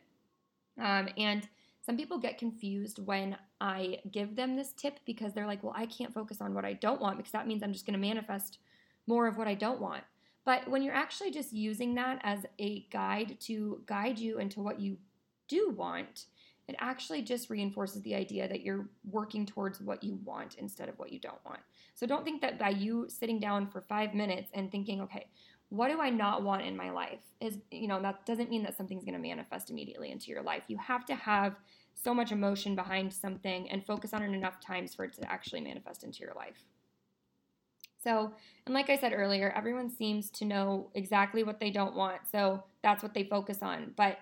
Um, 0.79 1.09
and 1.17 1.49
some 1.81 1.97
people 1.97 2.19
get 2.19 2.37
confused 2.37 2.99
when 3.03 3.35
I 3.59 3.97
give 4.11 4.35
them 4.35 4.55
this 4.55 4.73
tip 4.73 4.99
because 5.07 5.33
they're 5.33 5.47
like, 5.47 5.63
well, 5.63 5.73
I 5.75 5.87
can't 5.87 6.13
focus 6.13 6.39
on 6.39 6.53
what 6.53 6.65
I 6.65 6.73
don't 6.73 7.01
want 7.01 7.17
because 7.17 7.31
that 7.31 7.47
means 7.47 7.63
I'm 7.63 7.73
just 7.73 7.87
going 7.87 7.99
to 7.99 8.07
manifest 8.07 8.59
more 9.07 9.25
of 9.25 9.35
what 9.35 9.47
I 9.47 9.55
don't 9.55 9.81
want. 9.81 10.03
But 10.45 10.69
when 10.69 10.83
you're 10.83 10.93
actually 10.93 11.31
just 11.31 11.51
using 11.51 11.95
that 11.95 12.19
as 12.21 12.45
a 12.59 12.85
guide 12.91 13.37
to 13.41 13.81
guide 13.87 14.19
you 14.19 14.37
into 14.37 14.59
what 14.59 14.79
you 14.79 14.97
do 15.47 15.73
want, 15.75 16.25
it 16.69 16.75
actually 16.79 17.21
just 17.23 17.49
reinforces 17.49 18.01
the 18.03 18.13
idea 18.13 18.47
that 18.47 18.61
you're 18.61 18.87
working 19.09 19.45
towards 19.45 19.81
what 19.81 20.03
you 20.03 20.19
want 20.23 20.55
instead 20.55 20.87
of 20.87 20.99
what 20.99 21.11
you 21.11 21.19
don't 21.19 21.43
want. 21.45 21.59
So 21.95 22.05
don't 22.05 22.23
think 22.23 22.41
that 22.41 22.59
by 22.59 22.69
you 22.69 23.07
sitting 23.09 23.39
down 23.39 23.67
for 23.67 23.81
five 23.81 24.13
minutes 24.13 24.51
and 24.53 24.71
thinking, 24.71 25.01
okay, 25.01 25.27
what 25.69 25.89
do 25.89 25.99
I 25.99 26.09
not 26.09 26.43
want 26.43 26.61
in 26.63 26.77
my 26.77 26.91
life? 26.91 27.21
Is, 27.41 27.57
you 27.71 27.87
know, 27.87 28.01
that 28.01 28.25
doesn't 28.25 28.49
mean 28.49 28.63
that 28.63 28.77
something's 28.77 29.03
to 29.03 29.17
manifest 29.17 29.69
immediately 29.69 30.11
into 30.11 30.27
your 30.27 30.43
life. 30.43 30.63
You 30.67 30.77
have 30.77 31.05
to 31.05 31.15
have 31.15 31.55
so 31.95 32.13
much 32.13 32.31
emotion 32.31 32.75
behind 32.75 33.11
something 33.13 33.69
and 33.69 33.85
focus 33.85 34.13
on 34.13 34.21
it 34.21 34.31
enough 34.31 34.59
times 34.59 34.93
for 34.93 35.05
it 35.05 35.13
to 35.13 35.31
actually 35.31 35.61
manifest 35.61 36.03
into 36.03 36.19
your 36.19 36.33
life. 36.35 36.63
So, 38.01 38.31
and 38.65 38.73
like 38.73 38.89
I 38.89 38.97
said 38.97 39.13
earlier, 39.13 39.51
everyone 39.55 39.89
seems 39.89 40.29
to 40.31 40.45
know 40.45 40.89
exactly 40.93 41.43
what 41.43 41.59
they 41.59 41.69
don't 41.69 41.95
want. 41.95 42.21
So 42.31 42.63
that's 42.81 43.03
what 43.03 43.13
they 43.13 43.23
focus 43.23 43.59
on. 43.61 43.93
But 43.97 44.19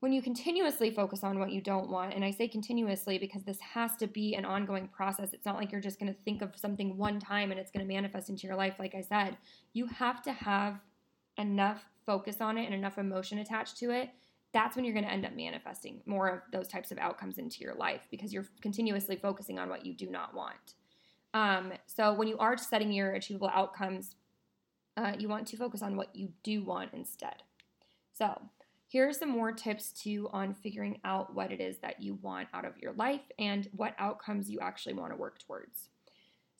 when 0.00 0.12
you 0.12 0.22
continuously 0.22 0.90
focus 0.90 1.24
on 1.24 1.40
what 1.40 1.50
you 1.50 1.60
don't 1.60 1.90
want, 1.90 2.14
and 2.14 2.24
I 2.24 2.30
say 2.30 2.46
continuously 2.46 3.18
because 3.18 3.42
this 3.42 3.60
has 3.60 3.96
to 3.96 4.06
be 4.06 4.34
an 4.34 4.44
ongoing 4.44 4.86
process, 4.88 5.32
it's 5.32 5.44
not 5.44 5.56
like 5.56 5.72
you're 5.72 5.80
just 5.80 5.98
going 5.98 6.12
to 6.12 6.20
think 6.24 6.40
of 6.40 6.56
something 6.56 6.96
one 6.96 7.18
time 7.18 7.50
and 7.50 7.58
it's 7.58 7.72
going 7.72 7.86
to 7.86 7.92
manifest 7.92 8.28
into 8.28 8.46
your 8.46 8.54
life, 8.56 8.74
like 8.78 8.94
I 8.94 9.00
said. 9.00 9.36
You 9.72 9.86
have 9.86 10.22
to 10.22 10.32
have 10.32 10.80
enough 11.36 11.84
focus 12.06 12.40
on 12.40 12.58
it 12.58 12.66
and 12.66 12.74
enough 12.74 12.98
emotion 12.98 13.38
attached 13.38 13.76
to 13.78 13.90
it. 13.90 14.10
That's 14.52 14.76
when 14.76 14.84
you're 14.84 14.94
going 14.94 15.04
to 15.04 15.12
end 15.12 15.26
up 15.26 15.34
manifesting 15.34 16.00
more 16.06 16.28
of 16.28 16.40
those 16.52 16.68
types 16.68 16.92
of 16.92 16.98
outcomes 16.98 17.38
into 17.38 17.60
your 17.60 17.74
life 17.74 18.06
because 18.10 18.32
you're 18.32 18.46
continuously 18.60 19.16
focusing 19.16 19.58
on 19.58 19.68
what 19.68 19.84
you 19.84 19.94
do 19.94 20.08
not 20.08 20.34
want. 20.34 20.74
Um, 21.34 21.72
so 21.86 22.14
when 22.14 22.28
you 22.28 22.38
are 22.38 22.56
setting 22.56 22.92
your 22.92 23.12
achievable 23.12 23.50
outcomes, 23.52 24.14
uh, 24.96 25.12
you 25.18 25.28
want 25.28 25.46
to 25.48 25.56
focus 25.56 25.82
on 25.82 25.96
what 25.96 26.14
you 26.14 26.30
do 26.42 26.64
want 26.64 26.90
instead. 26.94 27.42
So, 28.12 28.40
here 28.88 29.06
are 29.06 29.12
some 29.12 29.28
more 29.28 29.52
tips 29.52 29.92
too 29.92 30.28
on 30.32 30.54
figuring 30.54 30.98
out 31.04 31.34
what 31.34 31.52
it 31.52 31.60
is 31.60 31.76
that 31.78 32.02
you 32.02 32.14
want 32.22 32.48
out 32.54 32.64
of 32.64 32.78
your 32.78 32.92
life 32.94 33.20
and 33.38 33.68
what 33.76 33.94
outcomes 33.98 34.50
you 34.50 34.58
actually 34.60 34.94
want 34.94 35.12
to 35.12 35.16
work 35.16 35.38
towards. 35.38 35.90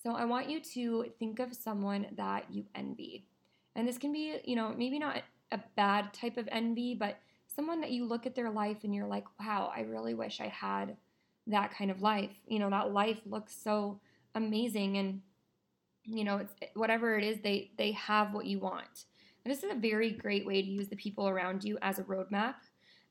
So, 0.03 0.15
I 0.15 0.27
want 0.27 0.49
you 0.49 0.61
to 0.75 1.07
think 1.19 1.41
of 1.41 1.55
someone 1.55 2.07
that 2.17 2.45
you 2.51 2.67
envy. 2.75 3.25
And 3.75 3.89
this 3.89 3.99
can 3.99 4.13
be, 4.13 4.39
you 4.45 4.55
know, 4.55 4.75
maybe 4.77 4.99
not 4.99 5.23
a 5.51 5.61
bad 5.75 6.13
type 6.13 6.37
of 6.37 6.49
envy, 6.53 6.95
but 6.95 7.19
someone 7.47 7.81
that 7.81 7.91
you 7.91 8.05
look 8.05 8.27
at 8.27 8.35
their 8.35 8.51
life 8.51 8.85
and 8.85 8.95
you're 8.95 9.07
like, 9.07 9.25
wow, 9.41 9.73
I 9.75 9.81
really 9.81 10.15
wish 10.15 10.41
I 10.41 10.49
had 10.49 10.97
that 11.49 11.73
kind 11.73 11.91
of 11.91 12.03
life. 12.03 12.31
You 12.47 12.59
know, 12.59 12.71
that 12.71 12.93
life 12.93 13.19
looks 13.27 13.57
so 13.57 13.99
amazing 14.35 14.99
and 14.99 15.23
you 16.05 16.25
know, 16.25 16.39
it's 16.39 16.55
whatever 16.75 17.19
it 17.19 17.25
is, 17.25 17.39
they 17.43 17.71
they 17.77 17.93
have 17.93 18.33
what 18.33 18.47
you 18.47 18.59
want. 18.59 19.05
And 19.45 19.53
this 19.53 19.63
is 19.63 19.71
a 19.71 19.77
very 19.77 20.11
great 20.11 20.47
way 20.47 20.61
to 20.63 20.69
use 20.69 20.89
the 20.89 20.97
people 20.97 21.29
around 21.29 21.65
you 21.65 21.79
as 21.81 21.99
a 21.99 22.05
roadmap 22.05 22.55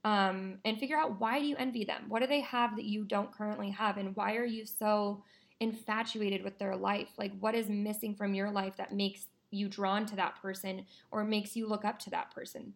um, 0.04 0.60
and 0.64 0.80
figure 0.80 0.98
out 0.98 1.20
why 1.20 1.40
do 1.40 1.46
you 1.46 1.56
envy 1.58 1.84
them? 1.84 2.06
What 2.08 2.22
do 2.22 2.28
they 2.28 2.42
have 2.42 2.76
that 2.76 2.86
you 2.86 3.04
don't 3.04 3.32
currently 3.32 3.70
have? 3.72 3.98
And 3.98 4.16
why 4.16 4.36
are 4.36 4.46
you 4.46 4.66
so 4.66 5.24
infatuated 5.60 6.44
with 6.44 6.58
their 6.60 6.76
life? 6.76 7.10
Like, 7.18 7.32
what 7.40 7.56
is 7.56 7.70
missing 7.70 8.16
from 8.16 8.34
your 8.34 8.52
life 8.52 8.78
that 8.78 8.94
makes 8.94 9.28
you 9.52 9.68
drawn 9.68 10.06
to 10.06 10.16
that 10.16 10.42
person 10.42 10.86
or 11.12 11.24
makes 11.24 11.56
you 11.56 11.68
look 11.68 11.84
up 11.84 12.00
to 12.00 12.10
that 12.12 12.34
person? 12.34 12.74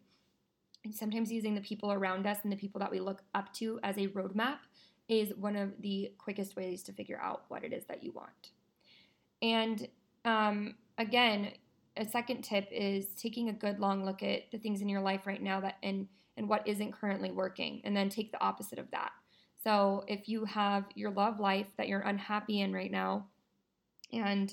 And 0.84 0.94
sometimes 0.94 1.30
using 1.30 1.54
the 1.54 1.60
people 1.60 1.92
around 1.92 2.26
us 2.26 2.38
and 2.42 2.50
the 2.50 2.56
people 2.56 2.80
that 2.80 2.90
we 2.90 3.00
look 3.00 3.22
up 3.34 3.52
to 3.54 3.78
as 3.82 3.96
a 3.96 4.08
roadmap 4.08 4.58
is 5.08 5.32
one 5.36 5.56
of 5.56 5.70
the 5.80 6.12
quickest 6.18 6.56
ways 6.56 6.82
to 6.84 6.92
figure 6.92 7.20
out 7.22 7.44
what 7.48 7.64
it 7.64 7.72
is 7.72 7.84
that 7.84 8.02
you 8.02 8.12
want. 8.12 8.50
And 9.40 9.88
um, 10.24 10.74
again, 10.98 11.52
a 11.96 12.06
second 12.06 12.42
tip 12.42 12.68
is 12.70 13.06
taking 13.16 13.48
a 13.48 13.52
good 13.52 13.78
long 13.78 14.04
look 14.04 14.22
at 14.22 14.50
the 14.50 14.58
things 14.58 14.80
in 14.80 14.88
your 14.88 15.00
life 15.00 15.26
right 15.26 15.42
now 15.42 15.60
that 15.60 15.76
and 15.82 16.08
and 16.36 16.48
what 16.48 16.66
isn't 16.66 16.92
currently 16.92 17.30
working 17.30 17.82
and 17.84 17.94
then 17.94 18.08
take 18.08 18.32
the 18.32 18.40
opposite 18.40 18.78
of 18.78 18.90
that. 18.90 19.12
So 19.62 20.04
if 20.08 20.28
you 20.28 20.44
have 20.46 20.84
your 20.94 21.10
love 21.10 21.38
life 21.38 21.66
that 21.76 21.88
you're 21.88 22.00
unhappy 22.00 22.62
in 22.62 22.72
right 22.72 22.90
now 22.90 23.26
and 24.12 24.52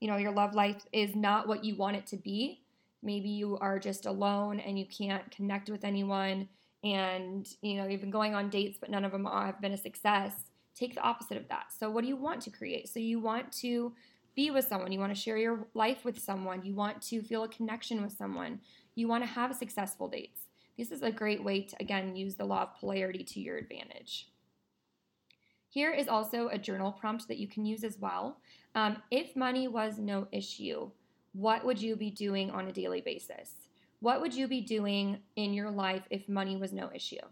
you 0.00 0.08
know 0.08 0.16
your 0.16 0.32
love 0.32 0.54
life 0.54 0.82
is 0.92 1.14
not 1.14 1.46
what 1.46 1.64
you 1.64 1.76
want 1.76 1.96
it 1.96 2.06
to 2.08 2.16
be, 2.16 2.62
maybe 3.02 3.28
you 3.28 3.58
are 3.58 3.78
just 3.78 4.06
alone 4.06 4.58
and 4.58 4.78
you 4.78 4.86
can't 4.86 5.30
connect 5.30 5.68
with 5.68 5.84
anyone 5.84 6.48
and 6.82 7.46
you 7.60 7.76
know 7.76 7.86
you've 7.86 8.00
been 8.00 8.10
going 8.10 8.34
on 8.34 8.48
dates 8.48 8.78
but 8.80 8.90
none 8.90 9.04
of 9.04 9.12
them 9.12 9.26
have 9.26 9.60
been 9.60 9.72
a 9.72 9.78
success, 9.78 10.32
take 10.74 10.94
the 10.94 11.02
opposite 11.02 11.36
of 11.36 11.48
that. 11.48 11.66
So 11.78 11.90
what 11.90 12.02
do 12.02 12.08
you 12.08 12.16
want 12.16 12.40
to 12.42 12.50
create? 12.50 12.88
So 12.88 13.00
you 13.00 13.20
want 13.20 13.52
to 13.60 13.92
be 14.38 14.52
with 14.52 14.68
someone, 14.68 14.92
you 14.92 15.00
want 15.00 15.12
to 15.12 15.20
share 15.20 15.36
your 15.36 15.66
life 15.74 16.04
with 16.04 16.16
someone, 16.16 16.64
you 16.64 16.72
want 16.72 17.02
to 17.02 17.20
feel 17.20 17.42
a 17.42 17.48
connection 17.48 18.00
with 18.00 18.12
someone, 18.12 18.60
you 18.94 19.08
want 19.08 19.24
to 19.24 19.28
have 19.28 19.52
successful 19.52 20.06
dates. 20.06 20.42
This 20.78 20.92
is 20.92 21.02
a 21.02 21.10
great 21.10 21.42
way 21.42 21.62
to, 21.62 21.76
again, 21.80 22.14
use 22.14 22.36
the 22.36 22.44
law 22.44 22.62
of 22.62 22.76
polarity 22.76 23.24
to 23.24 23.40
your 23.40 23.56
advantage. 23.58 24.28
Here 25.68 25.90
is 25.90 26.06
also 26.06 26.46
a 26.50 26.56
journal 26.56 26.92
prompt 26.92 27.26
that 27.26 27.38
you 27.38 27.48
can 27.48 27.66
use 27.66 27.82
as 27.82 27.98
well. 27.98 28.38
Um, 28.76 29.02
if 29.10 29.34
money 29.34 29.66
was 29.66 29.98
no 29.98 30.28
issue, 30.30 30.88
what 31.32 31.66
would 31.66 31.82
you 31.82 31.96
be 31.96 32.12
doing 32.12 32.48
on 32.52 32.68
a 32.68 32.72
daily 32.72 33.00
basis? 33.00 33.50
What 33.98 34.20
would 34.20 34.32
you 34.32 34.46
be 34.46 34.60
doing 34.60 35.18
in 35.34 35.52
your 35.52 35.72
life 35.72 36.04
if 36.10 36.28
money 36.28 36.56
was 36.56 36.72
no 36.72 36.92
issue? 36.94 37.26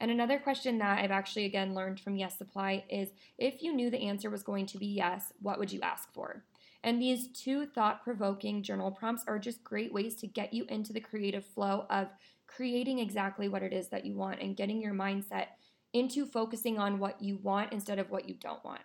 And 0.00 0.10
another 0.10 0.38
question 0.38 0.78
that 0.78 0.98
I've 0.98 1.10
actually 1.12 1.44
again 1.44 1.74
learned 1.74 2.00
from 2.00 2.16
Yes 2.16 2.36
Supply 2.36 2.84
is 2.88 3.10
if 3.36 3.62
you 3.62 3.72
knew 3.72 3.90
the 3.90 4.02
answer 4.02 4.30
was 4.30 4.42
going 4.42 4.66
to 4.66 4.78
be 4.78 4.86
yes, 4.86 5.32
what 5.40 5.58
would 5.58 5.72
you 5.72 5.80
ask 5.82 6.12
for? 6.12 6.44
And 6.84 7.00
these 7.00 7.28
two 7.28 7.66
thought 7.66 8.04
provoking 8.04 8.62
journal 8.62 8.90
prompts 8.90 9.24
are 9.26 9.38
just 9.38 9.64
great 9.64 9.92
ways 9.92 10.14
to 10.16 10.26
get 10.26 10.54
you 10.54 10.64
into 10.68 10.92
the 10.92 11.00
creative 11.00 11.44
flow 11.44 11.86
of 11.90 12.08
creating 12.46 12.98
exactly 12.98 13.48
what 13.48 13.62
it 13.62 13.72
is 13.72 13.88
that 13.88 14.06
you 14.06 14.14
want 14.14 14.40
and 14.40 14.56
getting 14.56 14.80
your 14.80 14.94
mindset 14.94 15.46
into 15.92 16.24
focusing 16.26 16.78
on 16.78 16.98
what 16.98 17.20
you 17.20 17.38
want 17.42 17.72
instead 17.72 17.98
of 17.98 18.10
what 18.10 18.28
you 18.28 18.34
don't 18.34 18.64
want. 18.64 18.80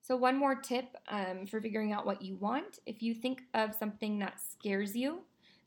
So, 0.00 0.16
one 0.16 0.36
more 0.36 0.54
tip 0.54 0.96
um, 1.08 1.46
for 1.46 1.60
figuring 1.60 1.92
out 1.92 2.06
what 2.06 2.22
you 2.22 2.36
want 2.36 2.78
if 2.86 3.02
you 3.02 3.14
think 3.14 3.42
of 3.52 3.74
something 3.74 4.18
that 4.20 4.40
scares 4.40 4.96
you, 4.96 5.20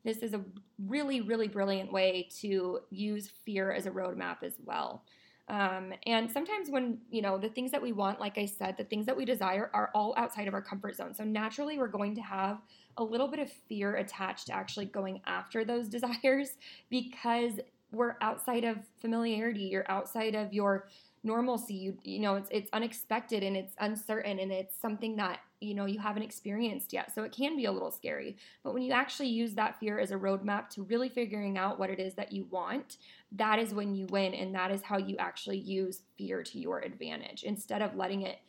this 0.04 0.18
is 0.18 0.34
a 0.34 0.42
really, 0.88 1.22
really 1.22 1.48
brilliant 1.48 1.92
way 1.92 2.28
to 2.40 2.80
use 2.90 3.30
fear 3.46 3.72
as 3.72 3.86
a 3.86 3.92
roadmap 3.92 4.42
as 4.42 4.54
well. 4.63 5.04
Um, 5.51 5.93
and 6.08 6.31
sometimes 6.31 6.70
when, 6.70 6.98
you 7.10 7.22
know, 7.22 7.38
the 7.38 7.50
things 7.50 7.72
that 7.72 7.81
we 7.81 7.91
want, 7.91 8.22
like 8.22 8.38
I 8.38 8.46
said, 8.46 8.77
the 8.77 8.86
things 8.86 9.05
that 9.05 9.17
we 9.17 9.25
desire 9.25 9.70
are 9.74 9.91
all 9.93 10.13
outside 10.15 10.48
of 10.48 10.53
our 10.53 10.62
comfort 10.62 10.96
zone. 10.96 11.13
So 11.13 11.25
naturally, 11.25 11.77
we're 11.77 11.89
going 11.89 12.15
to 12.15 12.22
have 12.22 12.62
a 12.96 13.03
little 13.03 13.27
bit 13.27 13.39
of 13.39 13.51
fear 13.51 13.96
attached 13.98 14.48
to 14.48 14.55
actually 14.55 14.86
going 14.86 15.22
after 15.27 15.65
those 15.65 15.89
desires 15.98 16.55
because 16.89 17.60
we're 17.91 18.15
outside 18.22 18.63
of 18.63 18.77
familiarity, 19.01 19.63
you're 19.63 19.91
outside 19.91 20.36
of 20.36 20.53
your 20.53 20.88
normalcy 21.24 21.75
you 21.75 21.96
you 22.03 22.17
know 22.17 22.34
it's 22.34 22.50
it's 22.51 22.67
unexpected 22.74 23.43
and 23.43 23.55
it's 23.55 23.75
uncertain 23.79 24.39
and 24.39 24.51
it's 24.51 24.75
something 24.75 25.15
that 25.15 25.39
you 25.62 25.74
know 25.74 25.86
you 25.86 26.00
haven't 26.00 26.24
experienced 26.24 26.91
yet. 26.91 27.13
So 27.13 27.24
it 27.24 27.32
can 27.32 27.56
be 27.56 27.65
a 27.65 27.72
little 27.72 27.91
scary. 27.91 28.38
But 28.63 28.74
when 28.74 28.84
you 28.84 28.91
actually 28.91 29.30
use 29.30 29.53
that 29.53 29.80
fear 29.80 30.00
as 30.00 30.12
a 30.12 30.15
roadmap 30.15 30.70
to 30.72 30.84
really 30.84 31.10
figuring 31.10 31.58
out 31.58 31.80
what 31.80 31.89
it 31.89 32.00
is 32.00 32.15
that 32.15 32.32
you 32.32 32.46
want 32.50 32.98
that 33.34 33.60
is 33.60 33.74
when 33.74 33.96
you 33.96 34.08
win 34.08 34.34
and 34.34 34.53
that 34.53 34.72
is 34.72 34.82
how 34.82 34.98
you 34.98 35.15
actually 35.18 35.58
use 35.58 36.01
fear 36.18 36.44
to 36.44 36.60
your 36.60 36.80
advantage. 36.80 37.44
Instead 37.44 37.82
of 37.82 37.96
letting 37.96 38.24
it 38.24 38.39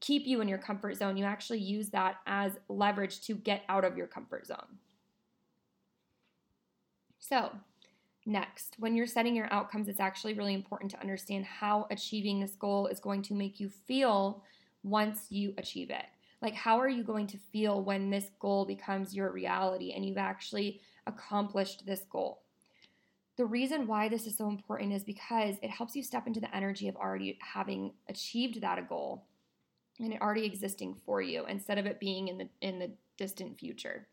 keep 0.00 0.26
you 0.26 0.40
in 0.40 0.46
your 0.46 0.58
comfort 0.58 0.96
zone 0.96 1.16
you 1.16 1.24
actually 1.24 1.58
use 1.58 1.88
that 1.88 2.16
as 2.26 2.52
leverage 2.68 3.20
to 3.22 3.34
get 3.34 3.62
out 3.68 3.84
of 3.84 3.96
your 3.96 4.06
comfort 4.06 4.46
zone. 4.46 4.78
So 7.18 7.50
Next, 8.28 8.76
when 8.78 8.94
you're 8.94 9.06
setting 9.06 9.34
your 9.34 9.50
outcomes, 9.50 9.88
it's 9.88 10.00
actually 10.00 10.34
really 10.34 10.52
important 10.52 10.90
to 10.90 11.00
understand 11.00 11.46
how 11.46 11.86
achieving 11.90 12.40
this 12.40 12.56
goal 12.56 12.86
is 12.86 13.00
going 13.00 13.22
to 13.22 13.32
make 13.32 13.58
you 13.58 13.70
feel 13.70 14.42
once 14.82 15.28
you 15.30 15.54
achieve 15.56 15.88
it. 15.88 16.04
Like, 16.40 16.54
how 16.54 16.78
are 16.78 16.88
you 16.88 17.02
going 17.02 17.26
to 17.28 17.38
feel 17.52 17.82
when 17.82 18.10
this 18.10 18.30
goal 18.38 18.64
becomes 18.64 19.14
your 19.14 19.32
reality 19.32 19.92
and 19.92 20.04
you've 20.04 20.18
actually 20.18 20.80
accomplished 21.06 21.84
this 21.84 22.04
goal? 22.10 22.42
The 23.36 23.44
reason 23.44 23.86
why 23.86 24.08
this 24.08 24.26
is 24.26 24.36
so 24.36 24.48
important 24.48 24.92
is 24.92 25.04
because 25.04 25.56
it 25.62 25.70
helps 25.70 25.94
you 25.94 26.02
step 26.02 26.26
into 26.26 26.40
the 26.40 26.54
energy 26.54 26.88
of 26.88 26.96
already 26.96 27.38
having 27.40 27.92
achieved 28.08 28.60
that 28.60 28.88
goal 28.88 29.24
and 30.00 30.12
it 30.12 30.20
already 30.20 30.44
existing 30.44 30.96
for 31.04 31.20
you 31.22 31.44
instead 31.46 31.78
of 31.78 31.86
it 31.86 32.00
being 32.00 32.28
in 32.28 32.38
the 32.38 32.48
in 32.60 32.78
the 32.78 32.90
distant 33.16 33.58
future. 33.58 34.06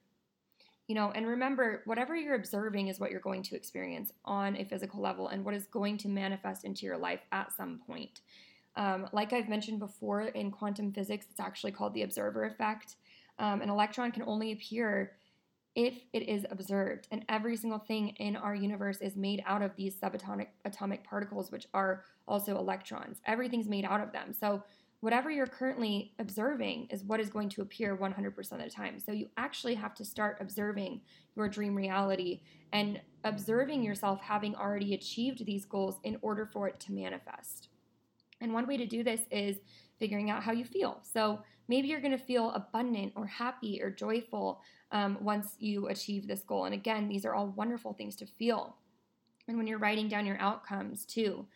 You 0.87 0.93
know, 0.93 1.11
and 1.11 1.25
remember, 1.25 1.81
whatever 1.85 2.15
you're 2.15 2.35
observing 2.35 2.89
is 2.89 2.99
what 2.99 3.09
you're 3.09 3.19
going 3.19 3.41
to 3.43 3.55
experience 3.55 4.11
on 4.23 4.55
a 4.55 4.65
physical 4.65 5.01
level 5.01 5.29
and 5.29 5.43
what 5.43 5.55
is 5.55 5.65
going 5.65 5.97
to 5.99 6.07
manifest 6.07 6.63
into 6.63 6.85
your 6.85 6.97
life 6.97 7.21
at 7.31 7.51
some 7.51 7.81
point. 7.87 8.21
Um, 8.77 9.07
like 9.13 9.33
I've 9.33 9.49
mentioned 9.49 9.79
before 9.79 10.21
in 10.21 10.51
quantum 10.51 10.91
physics, 10.91 11.27
it's 11.29 11.39
actually 11.39 11.71
called 11.71 11.93
the 11.93 12.03
observer 12.03 12.45
effect. 12.45 12.95
Um, 13.39 13.61
an 13.61 13.69
electron 13.69 14.11
can 14.11 14.23
only 14.23 14.51
appear 14.51 15.13
if 15.75 15.93
it 16.13 16.29
is 16.29 16.45
observed. 16.49 17.07
And 17.11 17.25
every 17.27 17.57
single 17.57 17.79
thing 17.79 18.09
in 18.17 18.35
our 18.37 18.55
universe 18.55 18.99
is 19.01 19.15
made 19.15 19.43
out 19.45 19.61
of 19.61 19.75
these 19.75 19.95
subatomic 19.95 20.47
atomic 20.63 21.03
particles, 21.03 21.51
which 21.51 21.67
are 21.73 22.03
also 22.27 22.57
electrons. 22.57 23.19
Everything's 23.25 23.67
made 23.67 23.85
out 23.85 23.99
of 23.99 24.13
them. 24.13 24.33
So 24.33 24.63
whatever 25.01 25.29
you're 25.29 25.47
currently 25.47 26.13
observing 26.17 26.87
is 26.89 27.03
what 27.03 27.19
is 27.19 27.29
going 27.29 27.49
to 27.49 27.61
appear 27.61 27.97
100% 27.97 28.51
of 28.53 28.59
the 28.59 28.69
time. 28.69 28.99
So 28.99 29.11
you 29.11 29.29
actually 29.37 29.75
have 29.75 29.93
to 29.95 30.05
start 30.05 30.37
observing 30.39 31.01
your 31.35 31.49
dream 31.49 31.75
reality 31.75 32.41
and 32.71 33.01
observing 33.25 33.83
yourself 33.83 34.21
having 34.21 34.55
already 34.55 34.93
achieved 34.93 35.45
these 35.45 35.65
goals 35.65 35.99
in 36.03 36.17
order 36.21 36.45
for 36.45 36.69
it 36.69 36.79
to 36.81 36.93
manifest. 36.93 37.69
And 38.45 38.53
one 38.53 38.67
way 38.67 38.77
to 38.77 38.85
do 38.85 39.03
this 39.03 39.21
is 39.31 39.57
figuring 39.97 40.29
out 40.29 40.43
how 40.43 40.51
you 40.51 40.63
feel. 40.63 40.99
So 41.01 41.39
maybe 41.67 41.87
you're 41.87 41.99
going 41.99 42.11
to 42.11 42.23
feel 42.23 42.51
abundant 42.51 43.13
or 43.15 43.25
happy 43.25 43.81
or 43.81 43.89
joyful 43.89 44.61
um, 44.91 45.17
once 45.19 45.55
you 45.57 45.87
achieve 45.87 46.27
this 46.27 46.43
goal. 46.43 46.65
And 46.65 46.75
again, 46.75 47.09
these 47.09 47.25
are 47.25 47.33
all 47.33 47.47
wonderful 47.47 47.93
things 47.93 48.15
to 48.17 48.27
feel. 48.27 48.77
And 49.47 49.57
when 49.57 49.65
you're 49.65 49.79
writing 49.79 50.07
down 50.07 50.27
your 50.27 50.39
outcomes 50.39 51.05
too, 51.05 51.47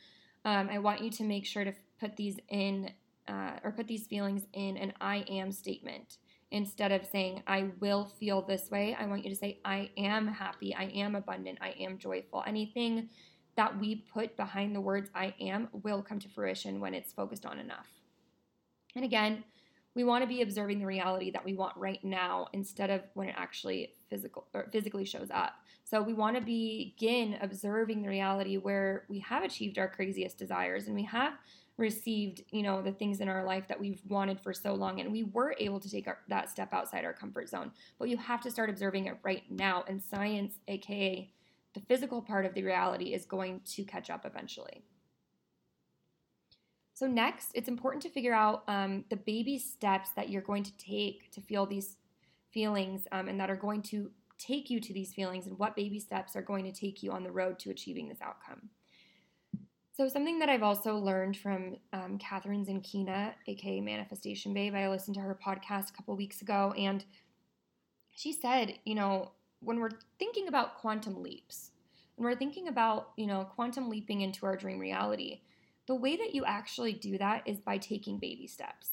um, 0.45 0.67
I 0.71 0.79
want 0.79 1.01
you 1.01 1.11
to 1.11 1.23
make 1.23 1.45
sure 1.45 1.63
to 1.63 1.73
put 1.99 2.15
these 2.15 2.37
in 2.49 2.91
uh, 3.27 3.59
or 3.63 3.71
put 3.71 3.87
these 3.87 4.07
feelings 4.07 4.47
in 4.53 4.75
an 4.77 4.93
I 4.99 5.17
am 5.29 5.51
statement. 5.51 6.17
Instead 6.49 6.91
of 6.91 7.05
saying, 7.05 7.43
I 7.45 7.67
will 7.79 8.05
feel 8.05 8.41
this 8.41 8.71
way, 8.71 8.97
I 8.99 9.05
want 9.05 9.23
you 9.23 9.29
to 9.29 9.35
say, 9.35 9.59
I 9.63 9.91
am 9.95 10.27
happy, 10.27 10.73
I 10.73 10.85
am 10.85 11.15
abundant, 11.15 11.59
I 11.61 11.75
am 11.79 11.99
joyful. 11.99 12.43
Anything 12.47 13.09
that 13.59 13.77
we 13.77 13.93
put 14.13 14.37
behind 14.37 14.73
the 14.73 14.79
words 14.79 15.09
I 15.13 15.33
am 15.37 15.67
will 15.83 16.01
come 16.01 16.17
to 16.19 16.29
fruition 16.29 16.79
when 16.79 16.93
it's 16.93 17.11
focused 17.11 17.45
on 17.45 17.59
enough. 17.59 17.87
And 18.95 19.03
again, 19.03 19.43
we 19.95 20.05
want 20.05 20.23
to 20.23 20.29
be 20.29 20.41
observing 20.41 20.79
the 20.79 20.85
reality 20.85 21.29
that 21.31 21.43
we 21.43 21.55
want 21.55 21.75
right 21.75 22.01
now 22.01 22.47
instead 22.53 22.89
of 22.89 23.01
when 23.15 23.27
it 23.27 23.35
actually 23.37 23.95
physical 24.09 24.47
or 24.53 24.69
physically 24.71 25.03
shows 25.03 25.27
up. 25.29 25.55
So 25.83 26.01
we 26.01 26.13
want 26.13 26.37
to 26.37 26.41
begin 26.41 27.37
observing 27.41 28.01
the 28.01 28.07
reality 28.07 28.55
where 28.55 29.03
we 29.09 29.19
have 29.19 29.43
achieved 29.43 29.77
our 29.77 29.89
craziest 29.89 30.37
desires 30.37 30.85
and 30.85 30.95
we 30.95 31.03
have 31.03 31.33
received, 31.75 32.43
you 32.51 32.63
know, 32.63 32.81
the 32.81 32.93
things 32.93 33.19
in 33.19 33.27
our 33.27 33.43
life 33.43 33.67
that 33.67 33.77
we've 33.77 33.99
wanted 34.07 34.39
for 34.39 34.53
so 34.53 34.73
long 34.73 35.01
and 35.01 35.11
we 35.11 35.23
were 35.23 35.53
able 35.59 35.81
to 35.81 35.91
take 35.91 36.07
our, 36.07 36.19
that 36.29 36.49
step 36.49 36.73
outside 36.73 37.03
our 37.03 37.11
comfort 37.11 37.49
zone. 37.49 37.71
But 37.97 38.07
you 38.07 38.15
have 38.15 38.39
to 38.43 38.51
start 38.51 38.69
observing 38.69 39.07
it 39.07 39.17
right 39.21 39.43
now 39.49 39.83
and 39.89 40.01
science 40.01 40.53
aka 40.69 41.29
the 41.73 41.81
physical 41.81 42.21
part 42.21 42.45
of 42.45 42.53
the 42.53 42.63
reality 42.63 43.13
is 43.13 43.25
going 43.25 43.61
to 43.65 43.83
catch 43.83 44.09
up 44.09 44.25
eventually. 44.25 44.83
So, 46.93 47.07
next, 47.07 47.51
it's 47.53 47.69
important 47.69 48.03
to 48.03 48.09
figure 48.09 48.33
out 48.33 48.63
um, 48.67 49.05
the 49.09 49.15
baby 49.15 49.57
steps 49.57 50.09
that 50.17 50.29
you're 50.29 50.41
going 50.41 50.63
to 50.63 50.77
take 50.77 51.31
to 51.31 51.39
feel 51.39 51.65
these 51.65 51.95
feelings 52.51 53.07
um, 53.11 53.29
and 53.29 53.39
that 53.39 53.49
are 53.49 53.55
going 53.55 53.81
to 53.83 54.11
take 54.37 54.69
you 54.69 54.79
to 54.81 54.93
these 54.93 55.13
feelings, 55.13 55.47
and 55.47 55.57
what 55.57 55.75
baby 55.75 55.99
steps 55.99 56.35
are 56.35 56.41
going 56.41 56.65
to 56.65 56.77
take 56.77 57.01
you 57.01 57.11
on 57.11 57.23
the 57.23 57.31
road 57.31 57.59
to 57.59 57.69
achieving 57.69 58.09
this 58.09 58.21
outcome. 58.21 58.69
So, 59.95 60.09
something 60.09 60.39
that 60.39 60.49
I've 60.49 60.63
also 60.63 60.97
learned 60.97 61.37
from 61.37 61.77
um, 61.93 62.17
Kathrin 62.17 62.67
Zenkina, 62.67 63.33
aka 63.47 63.79
Manifestation 63.79 64.53
Babe, 64.53 64.75
I 64.75 64.89
listened 64.89 65.15
to 65.15 65.21
her 65.21 65.39
podcast 65.45 65.91
a 65.91 65.93
couple 65.93 66.15
weeks 66.17 66.41
ago, 66.41 66.73
and 66.77 67.05
she 68.11 68.33
said, 68.33 68.73
you 68.83 68.95
know, 68.95 69.31
when 69.61 69.79
we're 69.79 69.91
thinking 70.17 70.47
about 70.47 70.77
quantum 70.77 71.21
leaps, 71.21 71.71
and 72.17 72.25
we're 72.25 72.35
thinking 72.35 72.67
about, 72.67 73.11
you 73.15 73.27
know, 73.27 73.45
quantum 73.55 73.89
leaping 73.89 74.21
into 74.21 74.45
our 74.45 74.57
dream 74.57 74.79
reality, 74.79 75.41
the 75.87 75.95
way 75.95 76.17
that 76.17 76.35
you 76.35 76.45
actually 76.45 76.93
do 76.93 77.17
that 77.17 77.43
is 77.45 77.59
by 77.59 77.77
taking 77.77 78.19
baby 78.19 78.45
steps. 78.45 78.89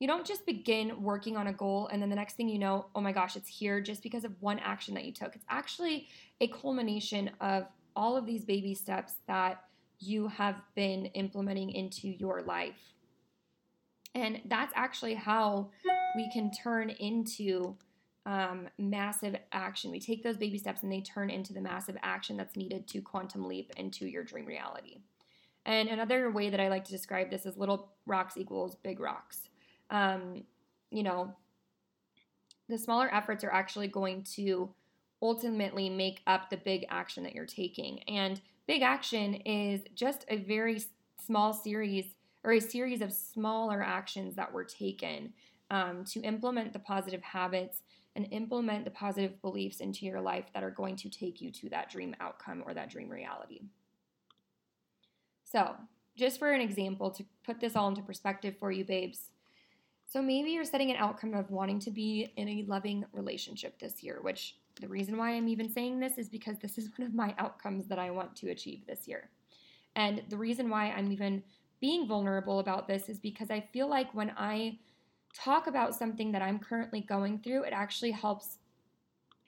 You 0.00 0.08
don't 0.08 0.26
just 0.26 0.46
begin 0.46 1.02
working 1.02 1.36
on 1.36 1.46
a 1.46 1.52
goal 1.52 1.88
and 1.92 2.00
then 2.02 2.10
the 2.10 2.16
next 2.16 2.34
thing 2.34 2.48
you 2.48 2.58
know, 2.58 2.86
oh 2.94 3.00
my 3.00 3.12
gosh, 3.12 3.36
it's 3.36 3.48
here 3.48 3.80
just 3.80 4.02
because 4.02 4.24
of 4.24 4.32
one 4.40 4.58
action 4.58 4.94
that 4.94 5.04
you 5.04 5.12
took. 5.12 5.36
It's 5.36 5.44
actually 5.48 6.08
a 6.40 6.48
culmination 6.48 7.30
of 7.40 7.66
all 7.94 8.16
of 8.16 8.26
these 8.26 8.44
baby 8.44 8.74
steps 8.74 9.14
that 9.28 9.62
you 9.98 10.28
have 10.28 10.56
been 10.74 11.06
implementing 11.06 11.70
into 11.70 12.08
your 12.08 12.42
life. 12.42 12.94
And 14.14 14.40
that's 14.46 14.72
actually 14.74 15.14
how 15.14 15.70
we 16.16 16.30
can 16.32 16.50
turn 16.50 16.90
into 16.90 17.76
um, 18.26 18.68
massive 18.78 19.36
action. 19.52 19.90
We 19.90 20.00
take 20.00 20.22
those 20.22 20.36
baby 20.36 20.58
steps 20.58 20.82
and 20.82 20.92
they 20.92 21.00
turn 21.00 21.30
into 21.30 21.52
the 21.52 21.60
massive 21.60 21.96
action 22.02 22.36
that's 22.36 22.56
needed 22.56 22.86
to 22.88 23.00
quantum 23.00 23.46
leap 23.46 23.72
into 23.76 24.06
your 24.06 24.24
dream 24.24 24.46
reality. 24.46 24.98
And 25.66 25.88
another 25.88 26.30
way 26.30 26.50
that 26.50 26.60
I 26.60 26.68
like 26.68 26.84
to 26.84 26.90
describe 26.90 27.30
this 27.30 27.46
is 27.46 27.56
little 27.56 27.92
rocks 28.06 28.36
equals 28.36 28.76
big 28.76 29.00
rocks. 29.00 29.48
Um, 29.90 30.44
you 30.90 31.02
know, 31.02 31.34
the 32.68 32.78
smaller 32.78 33.12
efforts 33.12 33.44
are 33.44 33.52
actually 33.52 33.88
going 33.88 34.22
to 34.34 34.70
ultimately 35.22 35.90
make 35.90 36.22
up 36.26 36.48
the 36.48 36.56
big 36.56 36.86
action 36.88 37.22
that 37.24 37.34
you're 37.34 37.46
taking. 37.46 38.02
And 38.04 38.40
big 38.66 38.82
action 38.82 39.34
is 39.34 39.82
just 39.94 40.24
a 40.28 40.36
very 40.36 40.82
small 41.24 41.52
series 41.52 42.06
or 42.42 42.52
a 42.52 42.60
series 42.60 43.02
of 43.02 43.12
smaller 43.12 43.82
actions 43.82 44.34
that 44.36 44.52
were 44.52 44.64
taken 44.64 45.32
um, 45.70 46.04
to 46.04 46.20
implement 46.22 46.72
the 46.72 46.78
positive 46.78 47.22
habits 47.22 47.82
and 48.16 48.26
implement 48.30 48.84
the 48.84 48.90
positive 48.90 49.40
beliefs 49.40 49.80
into 49.80 50.04
your 50.04 50.20
life 50.20 50.46
that 50.52 50.62
are 50.62 50.70
going 50.70 50.96
to 50.96 51.08
take 51.08 51.40
you 51.40 51.50
to 51.50 51.68
that 51.68 51.90
dream 51.90 52.14
outcome 52.20 52.62
or 52.66 52.74
that 52.74 52.90
dream 52.90 53.08
reality. 53.08 53.60
So, 55.44 55.74
just 56.16 56.38
for 56.38 56.50
an 56.52 56.60
example, 56.60 57.10
to 57.10 57.24
put 57.44 57.60
this 57.60 57.76
all 57.76 57.88
into 57.88 58.02
perspective 58.02 58.56
for 58.58 58.70
you, 58.70 58.84
babes. 58.84 59.30
So, 60.06 60.20
maybe 60.20 60.50
you're 60.50 60.64
setting 60.64 60.90
an 60.90 60.96
outcome 60.96 61.34
of 61.34 61.50
wanting 61.50 61.78
to 61.80 61.90
be 61.90 62.32
in 62.36 62.48
a 62.48 62.64
loving 62.66 63.04
relationship 63.12 63.78
this 63.78 64.02
year, 64.02 64.18
which 64.22 64.56
the 64.80 64.88
reason 64.88 65.16
why 65.16 65.32
I'm 65.32 65.48
even 65.48 65.70
saying 65.70 66.00
this 66.00 66.18
is 66.18 66.28
because 66.28 66.58
this 66.58 66.78
is 66.78 66.90
one 66.96 67.06
of 67.06 67.14
my 67.14 67.34
outcomes 67.38 67.86
that 67.86 67.98
I 67.98 68.10
want 68.10 68.34
to 68.36 68.50
achieve 68.50 68.86
this 68.86 69.06
year. 69.06 69.30
And 69.96 70.22
the 70.28 70.36
reason 70.36 70.70
why 70.70 70.90
I'm 70.90 71.10
even 71.10 71.42
being 71.80 72.06
vulnerable 72.06 72.58
about 72.60 72.86
this 72.86 73.08
is 73.08 73.18
because 73.18 73.50
I 73.50 73.60
feel 73.72 73.88
like 73.88 74.14
when 74.14 74.32
I 74.36 74.78
talk 75.34 75.66
about 75.66 75.94
something 75.94 76.32
that 76.32 76.42
I'm 76.42 76.58
currently 76.58 77.00
going 77.00 77.38
through, 77.38 77.64
it 77.64 77.72
actually 77.72 78.10
helps 78.10 78.58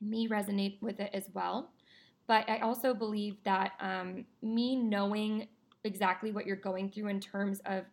me 0.00 0.28
resonate 0.28 0.80
with 0.80 1.00
it 1.00 1.10
as 1.12 1.28
well. 1.32 1.70
But 2.26 2.48
I 2.48 2.58
also 2.58 2.94
believe 2.94 3.36
that 3.44 3.72
um, 3.80 4.24
me 4.42 4.76
knowing 4.76 5.48
exactly 5.84 6.30
what 6.32 6.46
you're 6.46 6.56
going 6.56 6.90
through 6.90 7.08
in 7.08 7.20
terms 7.20 7.60
of 7.66 7.84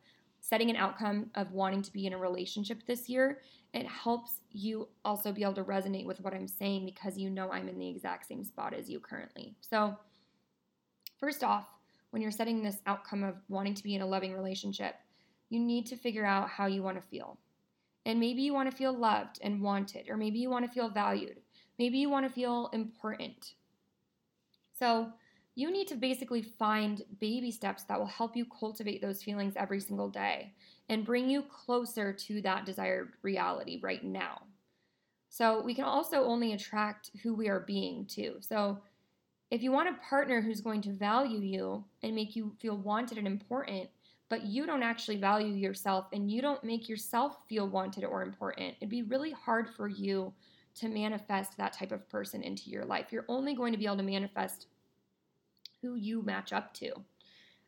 setting 0.41 0.69
an 0.69 0.75
outcome 0.75 1.29
of 1.35 1.51
wanting 1.51 1.81
to 1.81 1.91
be 1.91 2.05
in 2.05 2.13
a 2.13 2.17
relationship 2.17 2.85
this 2.85 3.09
year, 3.09 3.41
it 3.73 3.85
helps 3.85 4.41
you 4.51 4.87
also 5.03 5.31
be 5.31 5.43
able 5.43 5.53
to 5.53 5.63
resonate 5.63 6.05
with 6.05 6.19
what 6.21 6.33
I'm 6.33 6.47
saying 6.47 6.85
because 6.85 7.17
you 7.17 7.29
know 7.29 7.51
I'm 7.51 7.67
in 7.67 7.77
the 7.77 7.89
exact 7.89 8.27
same 8.27 8.43
spot 8.43 8.73
as 8.73 8.89
you 8.89 8.99
currently. 8.99 9.55
So, 9.61 9.97
first 11.19 11.43
off, 11.43 11.67
when 12.11 12.21
you're 12.21 12.31
setting 12.31 12.63
this 12.63 12.77
outcome 12.87 13.23
of 13.23 13.35
wanting 13.49 13.75
to 13.75 13.83
be 13.83 13.95
in 13.95 14.01
a 14.01 14.07
loving 14.07 14.33
relationship, 14.33 14.95
you 15.49 15.59
need 15.59 15.85
to 15.87 15.95
figure 15.95 16.25
out 16.25 16.49
how 16.49 16.65
you 16.65 16.81
want 16.81 16.99
to 16.99 17.07
feel. 17.07 17.37
And 18.05 18.19
maybe 18.19 18.41
you 18.41 18.53
want 18.53 18.69
to 18.71 18.75
feel 18.75 18.93
loved 18.93 19.39
and 19.41 19.61
wanted, 19.61 20.09
or 20.09 20.17
maybe 20.17 20.39
you 20.39 20.49
want 20.49 20.65
to 20.65 20.71
feel 20.71 20.89
valued. 20.89 21.41
Maybe 21.77 21.97
you 21.97 22.09
want 22.09 22.27
to 22.27 22.33
feel 22.33 22.69
important. 22.73 23.53
So, 24.73 25.11
you 25.55 25.71
need 25.71 25.89
to 25.89 25.95
basically 25.95 26.41
find 26.41 27.03
baby 27.19 27.51
steps 27.51 27.83
that 27.83 27.99
will 27.99 28.05
help 28.05 28.37
you 28.37 28.45
cultivate 28.45 29.01
those 29.01 29.21
feelings 29.21 29.55
every 29.57 29.81
single 29.81 30.09
day 30.09 30.53
and 30.87 31.05
bring 31.05 31.29
you 31.29 31.41
closer 31.41 32.13
to 32.13 32.41
that 32.43 32.65
desired 32.65 33.11
reality 33.23 33.79
right 33.83 34.03
now. 34.03 34.43
So, 35.29 35.61
we 35.61 35.73
can 35.75 35.83
also 35.83 36.23
only 36.23 36.53
attract 36.53 37.11
who 37.21 37.33
we 37.33 37.49
are 37.49 37.59
being 37.59 38.05
too. 38.05 38.37
So, 38.39 38.79
if 39.51 39.61
you 39.61 39.71
want 39.71 39.89
a 39.89 40.07
partner 40.07 40.41
who's 40.41 40.61
going 40.61 40.81
to 40.83 40.93
value 40.93 41.39
you 41.39 41.83
and 42.03 42.15
make 42.15 42.35
you 42.35 42.55
feel 42.59 42.77
wanted 42.77 43.17
and 43.17 43.27
important, 43.27 43.89
but 44.29 44.45
you 44.45 44.65
don't 44.65 44.83
actually 44.83 45.17
value 45.17 45.53
yourself 45.53 46.05
and 46.13 46.31
you 46.31 46.41
don't 46.41 46.63
make 46.63 46.87
yourself 46.87 47.37
feel 47.47 47.67
wanted 47.67 48.05
or 48.05 48.21
important, 48.21 48.75
it'd 48.79 48.89
be 48.89 49.01
really 49.01 49.31
hard 49.31 49.67
for 49.69 49.87
you 49.87 50.31
to 50.75 50.87
manifest 50.87 51.57
that 51.57 51.73
type 51.73 51.91
of 51.91 52.07
person 52.09 52.43
into 52.43 52.69
your 52.69 52.85
life. 52.85 53.07
You're 53.11 53.25
only 53.27 53.55
going 53.55 53.73
to 53.73 53.77
be 53.77 53.85
able 53.85 53.97
to 53.97 54.03
manifest 54.03 54.67
who 55.81 55.95
you 55.95 56.21
match 56.21 56.53
up 56.53 56.73
to. 56.75 56.91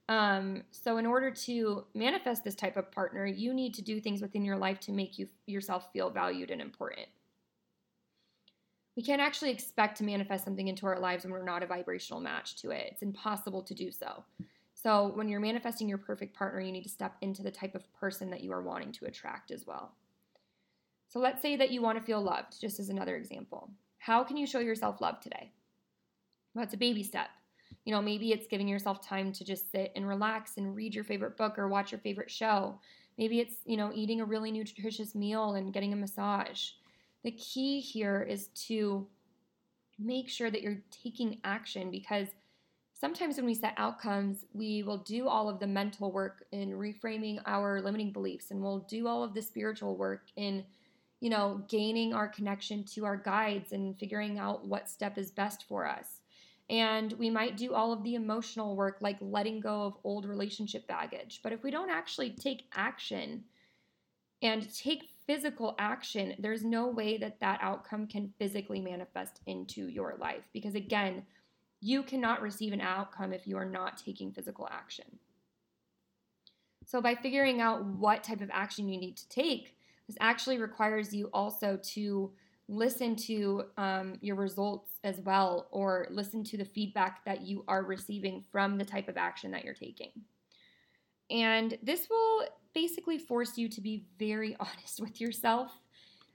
Um, 0.08 0.64
so, 0.72 0.98
in 0.98 1.06
order 1.06 1.32
to 1.32 1.86
manifest 1.94 2.44
this 2.44 2.56
type 2.56 2.76
of 2.76 2.92
partner, 2.92 3.26
you 3.26 3.54
need 3.54 3.74
to 3.76 3.82
do 3.82 4.00
things 4.00 4.22
within 4.22 4.44
your 4.44 4.58
life 4.58 4.80
to 4.82 4.92
make 4.92 5.18
you 5.18 5.28
yourself 5.46 5.90
feel 5.94 6.10
valued 6.10 6.52
and 6.52 6.62
important. 6.62 7.08
We 8.98 9.04
can't 9.04 9.22
actually 9.22 9.52
expect 9.52 9.98
to 10.00 10.04
manifest 10.04 10.44
something 10.44 10.68
into 10.68 10.86
our 10.86 11.00
lives 11.00 11.24
when 11.24 11.32
we're 11.32 11.44
not 11.44 11.64
a 11.64 11.68
vibrational 11.68 12.20
match 12.20 12.58
to 12.58 12.72
it. 12.72 12.90
It's 12.92 13.04
impossible 13.04 13.64
to 13.64 13.74
do 13.74 13.90
so. 13.90 14.24
So, 14.82 15.12
when 15.14 15.30
you're 15.30 15.40
manifesting 15.40 15.88
your 15.88 16.00
perfect 16.00 16.36
partner, 16.36 16.60
you 16.60 16.72
need 16.72 16.84
to 16.84 16.90
step 16.90 17.16
into 17.22 17.44
the 17.44 17.52
type 17.52 17.76
of 17.76 17.92
person 17.94 18.32
that 18.32 18.42
you 18.42 18.52
are 18.52 18.64
wanting 18.64 18.92
to 18.94 19.06
attract 19.06 19.52
as 19.52 19.68
well. 19.68 19.94
So, 21.08 21.20
let's 21.20 21.42
say 21.42 21.56
that 21.58 21.72
you 21.72 21.82
want 21.82 22.00
to 22.00 22.04
feel 22.04 22.22
loved, 22.22 22.60
just 22.60 22.80
as 22.80 22.90
another 22.90 23.16
example. 23.16 23.70
How 24.00 24.24
can 24.24 24.38
you 24.38 24.48
show 24.48 24.60
yourself 24.60 25.00
love 25.00 25.20
today? 25.20 25.52
Well, 26.56 26.68
a 26.72 26.78
baby 26.78 27.04
step. 27.04 27.30
You 27.86 27.94
know, 27.94 28.02
maybe 28.02 28.32
it's 28.32 28.48
giving 28.48 28.68
yourself 28.68 29.06
time 29.06 29.32
to 29.34 29.46
just 29.46 29.72
sit 29.72 29.92
and 29.96 30.08
relax 30.08 30.58
and 30.58 30.76
read 30.76 30.96
your 30.96 31.04
favorite 31.04 31.38
book 31.38 31.60
or 31.60 31.68
watch 31.68 31.92
your 31.92 32.00
favorite 32.00 32.32
show. 32.32 32.80
Maybe 33.18 33.40
it's, 33.40 33.56
you 33.66 33.78
know, 33.78 33.92
eating 33.94 34.22
a 34.22 34.26
really 34.26 34.52
nutritious 34.52 35.14
meal 35.14 35.54
and 35.54 35.74
getting 35.74 35.94
a 35.94 35.96
massage. 35.96 36.72
The 37.24 37.32
key 37.32 37.80
here 37.80 38.22
is 38.22 38.48
to 38.68 39.08
make 40.00 40.28
sure 40.30 40.50
that 40.50 40.62
you're 40.62 40.82
taking 40.90 41.40
action 41.44 41.92
because 41.92 42.30
sometimes 43.02 43.36
when 43.36 43.48
we 43.48 43.56
set 43.56 43.74
outcomes, 43.78 44.46
we 44.54 44.84
will 44.84 45.00
do 45.00 45.28
all 45.28 45.50
of 45.50 45.60
the 45.60 45.66
mental 45.66 46.12
work 46.12 46.46
in 46.52 46.70
reframing 46.70 47.42
our 47.48 47.82
limiting 47.82 48.12
beliefs 48.12 48.52
and 48.52 48.62
we'll 48.62 48.86
do 48.88 49.08
all 49.08 49.24
of 49.24 49.34
the 49.34 49.42
spiritual 49.42 49.98
work 49.98 50.28
in, 50.36 50.64
you 51.20 51.32
know, 51.32 51.64
gaining 51.68 52.14
our 52.14 52.28
connection 52.28 52.84
to 52.84 53.04
our 53.04 53.18
guides 53.18 53.72
and 53.72 53.98
figuring 53.98 54.38
out 54.38 54.68
what 54.68 54.88
step 54.88 55.18
is 55.18 55.32
best 55.32 55.66
for 55.68 55.88
us. 55.88 56.22
And 56.70 57.12
we 57.14 57.32
might 57.32 57.58
do 57.58 57.74
all 57.74 57.92
of 57.92 58.04
the 58.04 58.14
emotional 58.14 58.76
work, 58.76 58.98
like 59.02 59.18
letting 59.20 59.62
go 59.62 59.82
of 59.82 59.98
old 60.04 60.26
relationship 60.26 60.88
baggage. 60.88 61.40
But 61.42 61.54
if 61.54 61.64
we 61.64 61.72
don't 61.72 61.90
actually 61.90 62.30
take 62.30 62.66
action 62.76 63.44
and 64.44 64.72
take 64.76 65.10
physical 65.26 65.74
action, 65.80 66.36
there's 66.38 66.64
no 66.64 66.88
way 66.88 67.18
that 67.18 67.40
that 67.40 67.60
outcome 67.64 68.06
can 68.06 68.32
physically 68.38 68.80
manifest 68.80 69.40
into 69.48 69.88
your 69.88 70.18
life. 70.20 70.44
Because 70.54 70.76
again, 70.76 71.24
you 71.82 72.04
cannot 72.04 72.42
receive 72.42 72.74
an 72.74 72.82
outcome 72.82 73.34
if 73.34 73.48
you 73.48 73.58
are 73.58 73.66
not 73.66 73.98
taking 73.98 74.32
physical 74.32 74.70
action. 74.72 75.06
So, 76.86 77.02
by 77.02 77.16
figuring 77.16 77.62
out 77.62 77.84
what 77.86 78.24
type 78.24 78.42
of 78.42 78.50
action 78.52 78.88
you 78.88 79.00
need 79.00 79.18
to 79.18 79.30
take, 79.30 79.76
this 80.08 80.18
actually 80.20 80.58
requires 80.58 81.14
you 81.14 81.30
also 81.34 81.80
to 81.94 82.32
listen 82.68 83.16
to 83.16 83.64
um, 83.78 84.18
your 84.22 84.36
results 84.36 84.92
as 85.04 85.20
well, 85.22 85.68
or 85.72 86.08
listen 86.10 86.44
to 86.46 86.58
the 86.58 86.66
feedback 86.66 87.26
that 87.26 87.42
you 87.42 87.64
are 87.68 87.84
receiving 87.84 88.44
from 88.52 88.78
the 88.78 88.86
type 88.86 89.10
of 89.10 89.18
action 89.18 89.52
that 89.52 89.66
you're 89.66 89.74
taking. 89.74 90.12
And 91.30 91.78
this 91.82 92.08
will 92.10 92.46
basically 92.74 93.18
force 93.18 93.58
you 93.58 93.68
to 93.70 93.82
be 93.82 94.06
very 94.20 94.56
honest 94.60 95.00
with 95.00 95.20
yourself. 95.20 95.72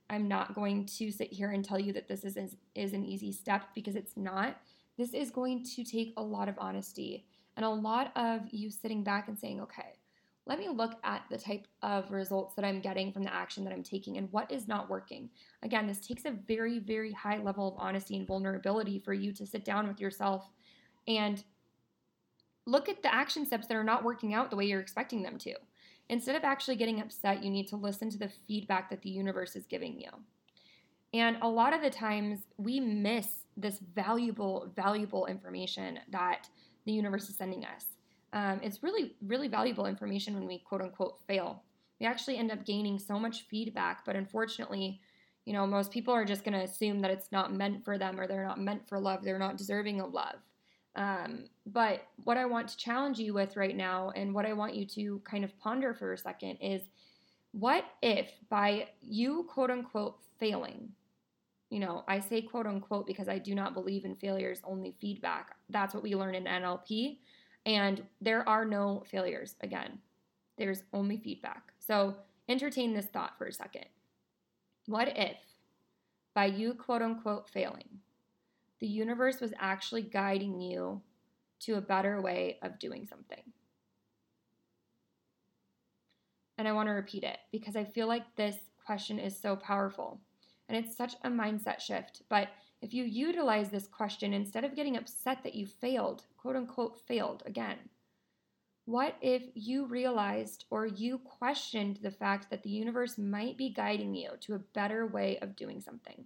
I'm 0.08 0.28
not 0.28 0.54
going 0.54 0.86
to 0.98 1.10
sit 1.10 1.32
here 1.32 1.50
and 1.50 1.64
tell 1.64 1.78
you 1.78 1.92
that 1.94 2.08
this 2.08 2.24
is, 2.24 2.36
is 2.74 2.92
an 2.92 3.04
easy 3.04 3.32
step 3.32 3.68
because 3.74 3.96
it's 3.96 4.16
not. 4.16 4.56
This 4.96 5.12
is 5.12 5.30
going 5.30 5.64
to 5.64 5.84
take 5.84 6.14
a 6.16 6.22
lot 6.22 6.48
of 6.48 6.54
honesty 6.58 7.26
and 7.56 7.64
a 7.64 7.70
lot 7.70 8.12
of 8.16 8.42
you 8.50 8.70
sitting 8.70 9.02
back 9.02 9.28
and 9.28 9.38
saying, 9.38 9.60
okay, 9.60 9.94
let 10.46 10.58
me 10.58 10.68
look 10.68 10.94
at 11.02 11.24
the 11.28 11.36
type 11.36 11.66
of 11.82 12.10
results 12.12 12.54
that 12.54 12.64
I'm 12.64 12.80
getting 12.80 13.12
from 13.12 13.24
the 13.24 13.34
action 13.34 13.64
that 13.64 13.72
I'm 13.72 13.82
taking 13.82 14.16
and 14.16 14.30
what 14.30 14.50
is 14.50 14.68
not 14.68 14.88
working. 14.88 15.28
Again, 15.62 15.86
this 15.86 15.98
takes 15.98 16.24
a 16.24 16.30
very, 16.30 16.78
very 16.78 17.12
high 17.12 17.38
level 17.38 17.68
of 17.68 17.74
honesty 17.78 18.16
and 18.16 18.26
vulnerability 18.26 19.00
for 19.00 19.12
you 19.12 19.32
to 19.32 19.46
sit 19.46 19.64
down 19.64 19.88
with 19.88 20.00
yourself 20.00 20.48
and 21.08 21.42
look 22.64 22.88
at 22.88 23.02
the 23.02 23.12
action 23.12 23.44
steps 23.44 23.66
that 23.66 23.76
are 23.76 23.84
not 23.84 24.04
working 24.04 24.34
out 24.34 24.50
the 24.50 24.56
way 24.56 24.66
you're 24.66 24.80
expecting 24.80 25.22
them 25.22 25.36
to. 25.38 25.54
Instead 26.08 26.36
of 26.36 26.44
actually 26.44 26.76
getting 26.76 27.00
upset, 27.00 27.42
you 27.42 27.50
need 27.50 27.66
to 27.66 27.76
listen 27.76 28.08
to 28.10 28.18
the 28.18 28.30
feedback 28.46 28.88
that 28.90 29.02
the 29.02 29.10
universe 29.10 29.56
is 29.56 29.66
giving 29.66 29.98
you. 29.98 30.10
And 31.12 31.38
a 31.42 31.48
lot 31.48 31.74
of 31.74 31.82
the 31.82 31.90
times 31.90 32.40
we 32.56 32.78
miss 32.78 33.45
this 33.56 33.78
valuable, 33.94 34.70
valuable 34.76 35.26
information 35.26 35.98
that 36.10 36.48
the 36.84 36.92
universe 36.92 37.28
is 37.28 37.36
sending 37.36 37.64
us. 37.64 37.86
Um, 38.32 38.60
it's 38.62 38.82
really, 38.82 39.14
really 39.22 39.48
valuable 39.48 39.86
information 39.86 40.34
when 40.34 40.46
we 40.46 40.58
quote 40.58 40.82
unquote 40.82 41.18
fail. 41.26 41.62
We 42.00 42.06
actually 42.06 42.36
end 42.36 42.52
up 42.52 42.64
gaining 42.64 42.98
so 42.98 43.18
much 43.18 43.46
feedback, 43.48 44.04
but 44.04 44.16
unfortunately, 44.16 45.00
you 45.46 45.52
know, 45.52 45.66
most 45.66 45.90
people 45.90 46.12
are 46.12 46.24
just 46.24 46.44
going 46.44 46.58
to 46.58 46.64
assume 46.64 47.00
that 47.00 47.10
it's 47.10 47.32
not 47.32 47.54
meant 47.54 47.84
for 47.84 47.96
them 47.96 48.20
or 48.20 48.26
they're 48.26 48.44
not 48.44 48.60
meant 48.60 48.86
for 48.88 48.98
love, 48.98 49.22
they're 49.22 49.38
not 49.38 49.56
deserving 49.56 50.00
of 50.00 50.12
love. 50.12 50.36
Um, 50.96 51.44
but 51.66 52.06
what 52.24 52.36
I 52.36 52.46
want 52.46 52.68
to 52.68 52.76
challenge 52.76 53.18
you 53.18 53.34
with 53.34 53.56
right 53.56 53.76
now, 53.76 54.12
and 54.16 54.34
what 54.34 54.46
I 54.46 54.54
want 54.54 54.74
you 54.74 54.86
to 54.86 55.20
kind 55.24 55.44
of 55.44 55.56
ponder 55.58 55.94
for 55.94 56.12
a 56.12 56.18
second, 56.18 56.56
is 56.56 56.82
what 57.52 57.84
if 58.02 58.30
by 58.48 58.88
you 59.02 59.46
quote 59.48 59.70
unquote 59.70 60.16
failing, 60.38 60.90
you 61.70 61.80
know, 61.80 62.04
I 62.06 62.20
say 62.20 62.42
quote 62.42 62.66
unquote 62.66 63.06
because 63.06 63.28
I 63.28 63.38
do 63.38 63.54
not 63.54 63.74
believe 63.74 64.04
in 64.04 64.16
failures, 64.16 64.60
only 64.64 64.94
feedback. 65.00 65.56
That's 65.68 65.94
what 65.94 66.02
we 66.02 66.14
learn 66.14 66.34
in 66.34 66.44
NLP. 66.44 67.18
And 67.64 68.02
there 68.20 68.48
are 68.48 68.64
no 68.64 69.02
failures, 69.10 69.56
again, 69.60 69.98
there's 70.56 70.84
only 70.92 71.18
feedback. 71.18 71.72
So 71.80 72.14
entertain 72.48 72.94
this 72.94 73.06
thought 73.06 73.36
for 73.36 73.46
a 73.46 73.52
second. 73.52 73.86
What 74.86 75.16
if, 75.16 75.36
by 76.34 76.46
you 76.46 76.74
quote 76.74 77.02
unquote 77.02 77.50
failing, 77.50 77.88
the 78.78 78.86
universe 78.86 79.40
was 79.40 79.52
actually 79.58 80.02
guiding 80.02 80.60
you 80.60 81.02
to 81.60 81.74
a 81.74 81.80
better 81.80 82.20
way 82.20 82.58
of 82.62 82.78
doing 82.78 83.06
something? 83.06 83.42
And 86.58 86.68
I 86.68 86.72
want 86.72 86.88
to 86.88 86.92
repeat 86.92 87.24
it 87.24 87.38
because 87.50 87.74
I 87.74 87.84
feel 87.84 88.06
like 88.06 88.36
this 88.36 88.56
question 88.84 89.18
is 89.18 89.38
so 89.38 89.56
powerful. 89.56 90.20
And 90.68 90.76
it's 90.76 90.96
such 90.96 91.14
a 91.22 91.30
mindset 91.30 91.80
shift. 91.80 92.22
But 92.28 92.48
if 92.82 92.92
you 92.92 93.04
utilize 93.04 93.70
this 93.70 93.86
question 93.86 94.32
instead 94.32 94.64
of 94.64 94.74
getting 94.74 94.96
upset 94.96 95.42
that 95.42 95.54
you 95.54 95.66
failed, 95.66 96.24
quote 96.36 96.56
unquote, 96.56 96.98
failed 97.06 97.42
again, 97.46 97.76
what 98.84 99.16
if 99.20 99.42
you 99.54 99.86
realized 99.86 100.64
or 100.70 100.86
you 100.86 101.18
questioned 101.18 101.98
the 102.02 102.10
fact 102.10 102.50
that 102.50 102.62
the 102.62 102.70
universe 102.70 103.18
might 103.18 103.56
be 103.56 103.70
guiding 103.70 104.14
you 104.14 104.30
to 104.40 104.54
a 104.54 104.60
better 104.60 105.06
way 105.06 105.38
of 105.38 105.56
doing 105.56 105.80
something? 105.80 106.24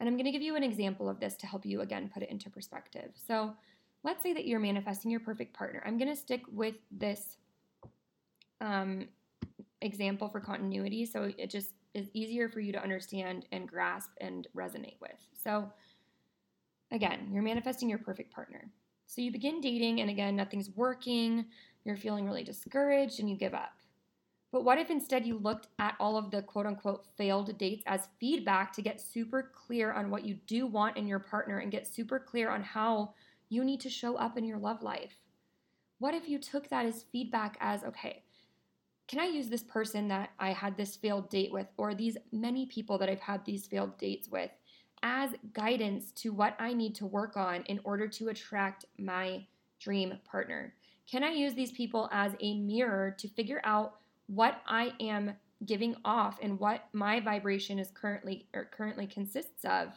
And 0.00 0.08
I'm 0.08 0.16
going 0.16 0.26
to 0.26 0.32
give 0.32 0.42
you 0.42 0.56
an 0.56 0.62
example 0.62 1.08
of 1.08 1.20
this 1.20 1.36
to 1.36 1.46
help 1.46 1.64
you 1.64 1.80
again 1.80 2.10
put 2.12 2.22
it 2.22 2.30
into 2.30 2.50
perspective. 2.50 3.12
So, 3.26 3.54
let's 4.02 4.22
say 4.22 4.32
that 4.34 4.46
you're 4.46 4.60
manifesting 4.60 5.10
your 5.10 5.20
perfect 5.20 5.52
partner. 5.54 5.82
I'm 5.84 5.98
going 5.98 6.10
to 6.10 6.16
stick 6.16 6.42
with 6.52 6.76
this 6.90 7.38
um, 8.60 9.08
example 9.82 10.28
for 10.28 10.40
continuity 10.40 11.04
so 11.04 11.30
it 11.36 11.50
just 11.50 11.72
is 11.96 12.10
easier 12.12 12.48
for 12.48 12.60
you 12.60 12.72
to 12.72 12.82
understand 12.82 13.46
and 13.52 13.68
grasp 13.68 14.10
and 14.20 14.46
resonate 14.54 15.00
with. 15.00 15.26
So, 15.32 15.72
again, 16.92 17.28
you're 17.32 17.42
manifesting 17.42 17.88
your 17.88 17.98
perfect 17.98 18.32
partner. 18.32 18.70
So, 19.06 19.22
you 19.22 19.32
begin 19.32 19.60
dating, 19.60 20.00
and 20.00 20.10
again, 20.10 20.36
nothing's 20.36 20.70
working, 20.70 21.46
you're 21.84 21.96
feeling 21.96 22.26
really 22.26 22.44
discouraged, 22.44 23.18
and 23.18 23.30
you 23.30 23.36
give 23.36 23.54
up. 23.54 23.72
But 24.52 24.64
what 24.64 24.78
if 24.78 24.90
instead 24.90 25.26
you 25.26 25.38
looked 25.38 25.68
at 25.78 25.96
all 25.98 26.16
of 26.16 26.30
the 26.30 26.42
quote 26.42 26.66
unquote 26.66 27.06
failed 27.16 27.56
dates 27.58 27.82
as 27.86 28.08
feedback 28.20 28.72
to 28.74 28.82
get 28.82 29.00
super 29.00 29.50
clear 29.54 29.92
on 29.92 30.10
what 30.10 30.24
you 30.24 30.38
do 30.46 30.66
want 30.66 30.96
in 30.96 31.06
your 31.06 31.18
partner 31.18 31.58
and 31.58 31.72
get 31.72 31.86
super 31.86 32.18
clear 32.18 32.50
on 32.50 32.62
how 32.62 33.14
you 33.48 33.64
need 33.64 33.80
to 33.80 33.90
show 33.90 34.16
up 34.16 34.38
in 34.38 34.44
your 34.44 34.58
love 34.58 34.82
life? 34.82 35.14
What 35.98 36.14
if 36.14 36.28
you 36.28 36.38
took 36.38 36.68
that 36.68 36.86
as 36.86 37.04
feedback 37.10 37.56
as, 37.60 37.82
okay, 37.84 38.22
can 39.08 39.20
I 39.20 39.26
use 39.26 39.48
this 39.48 39.62
person 39.62 40.08
that 40.08 40.30
I 40.38 40.50
had 40.50 40.76
this 40.76 40.96
failed 40.96 41.30
date 41.30 41.52
with, 41.52 41.66
or 41.76 41.94
these 41.94 42.16
many 42.32 42.66
people 42.66 42.98
that 42.98 43.08
I've 43.08 43.20
had 43.20 43.44
these 43.44 43.66
failed 43.66 43.96
dates 43.98 44.28
with, 44.28 44.50
as 45.02 45.30
guidance 45.52 46.10
to 46.12 46.32
what 46.32 46.56
I 46.58 46.72
need 46.72 46.94
to 46.96 47.06
work 47.06 47.36
on 47.36 47.62
in 47.62 47.80
order 47.84 48.08
to 48.08 48.28
attract 48.28 48.84
my 48.98 49.46
dream 49.78 50.18
partner? 50.24 50.74
Can 51.08 51.22
I 51.22 51.30
use 51.30 51.54
these 51.54 51.70
people 51.70 52.08
as 52.10 52.32
a 52.40 52.58
mirror 52.58 53.14
to 53.18 53.28
figure 53.28 53.60
out 53.62 53.96
what 54.26 54.60
I 54.66 54.92
am 54.98 55.36
giving 55.64 55.96
off 56.04 56.38
and 56.42 56.58
what 56.58 56.86
my 56.92 57.20
vibration 57.20 57.78
is 57.78 57.90
currently 57.94 58.48
or 58.54 58.64
currently 58.64 59.06
consists 59.06 59.64
of 59.64 59.92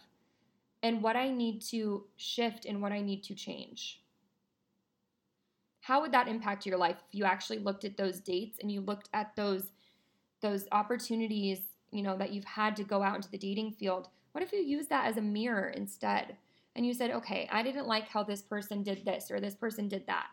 and 0.83 1.01
what 1.01 1.15
I 1.15 1.29
need 1.29 1.61
to 1.63 2.05
shift 2.15 2.65
and 2.65 2.81
what 2.81 2.91
I 2.91 3.01
need 3.01 3.23
to 3.23 3.35
change? 3.35 4.01
How 5.81 6.01
would 6.01 6.11
that 6.11 6.27
impact 6.27 6.65
your 6.65 6.77
life 6.77 6.97
if 7.07 7.15
you 7.15 7.25
actually 7.25 7.59
looked 7.59 7.85
at 7.85 7.97
those 7.97 8.19
dates 8.19 8.59
and 8.61 8.71
you 8.71 8.81
looked 8.81 9.09
at 9.13 9.35
those 9.35 9.71
those 10.41 10.67
opportunities 10.71 11.59
you 11.91 12.03
know 12.03 12.17
that 12.17 12.31
you've 12.31 12.45
had 12.45 12.75
to 12.75 12.83
go 12.83 13.01
out 13.01 13.15
into 13.15 13.31
the 13.31 13.37
dating 13.37 13.71
field? 13.71 14.09
What 14.31 14.43
if 14.43 14.53
you 14.53 14.59
use 14.59 14.87
that 14.87 15.05
as 15.05 15.17
a 15.17 15.21
mirror 15.21 15.69
instead 15.69 16.37
and 16.75 16.85
you 16.85 16.93
said 16.93 17.11
okay 17.11 17.49
i 17.51 17.63
didn't 17.63 17.87
like 17.87 18.07
how 18.07 18.23
this 18.23 18.41
person 18.41 18.83
did 18.83 19.03
this 19.05 19.31
or 19.31 19.39
this 19.39 19.55
person 19.55 19.87
did 19.87 20.05
that. 20.07 20.27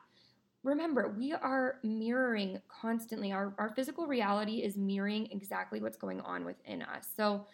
Remember 0.63 1.15
we 1.17 1.33
are 1.33 1.79
mirroring 1.85 2.61
constantly. 2.69 3.33
Our, 3.33 3.55
our 3.59 3.69
physical 3.71 4.07
reality 4.07 4.63
is 4.65 4.77
mirroring 4.77 5.29
exactly 5.31 5.81
what's 5.81 5.97
going 5.97 6.21
on 6.21 6.45
within 6.45 6.83
us. 6.83 7.09
So 7.17 7.47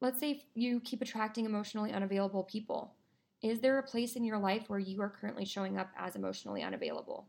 let's 0.00 0.18
say 0.18 0.42
you 0.54 0.80
keep 0.80 1.02
attracting 1.02 1.44
emotionally 1.44 1.92
unavailable 1.92 2.44
people 2.44 2.94
is 3.42 3.60
there 3.60 3.78
a 3.78 3.82
place 3.82 4.16
in 4.16 4.24
your 4.24 4.38
life 4.38 4.68
where 4.68 4.78
you 4.78 5.00
are 5.00 5.10
currently 5.10 5.44
showing 5.44 5.78
up 5.78 5.90
as 5.96 6.16
emotionally 6.16 6.62
unavailable? 6.62 7.26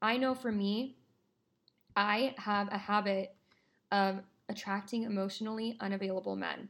I 0.00 0.16
know 0.16 0.34
for 0.34 0.52
me, 0.52 0.96
I 1.94 2.34
have 2.38 2.68
a 2.72 2.78
habit 2.78 3.34
of 3.92 4.20
attracting 4.48 5.04
emotionally 5.04 5.76
unavailable 5.80 6.36
men. 6.36 6.68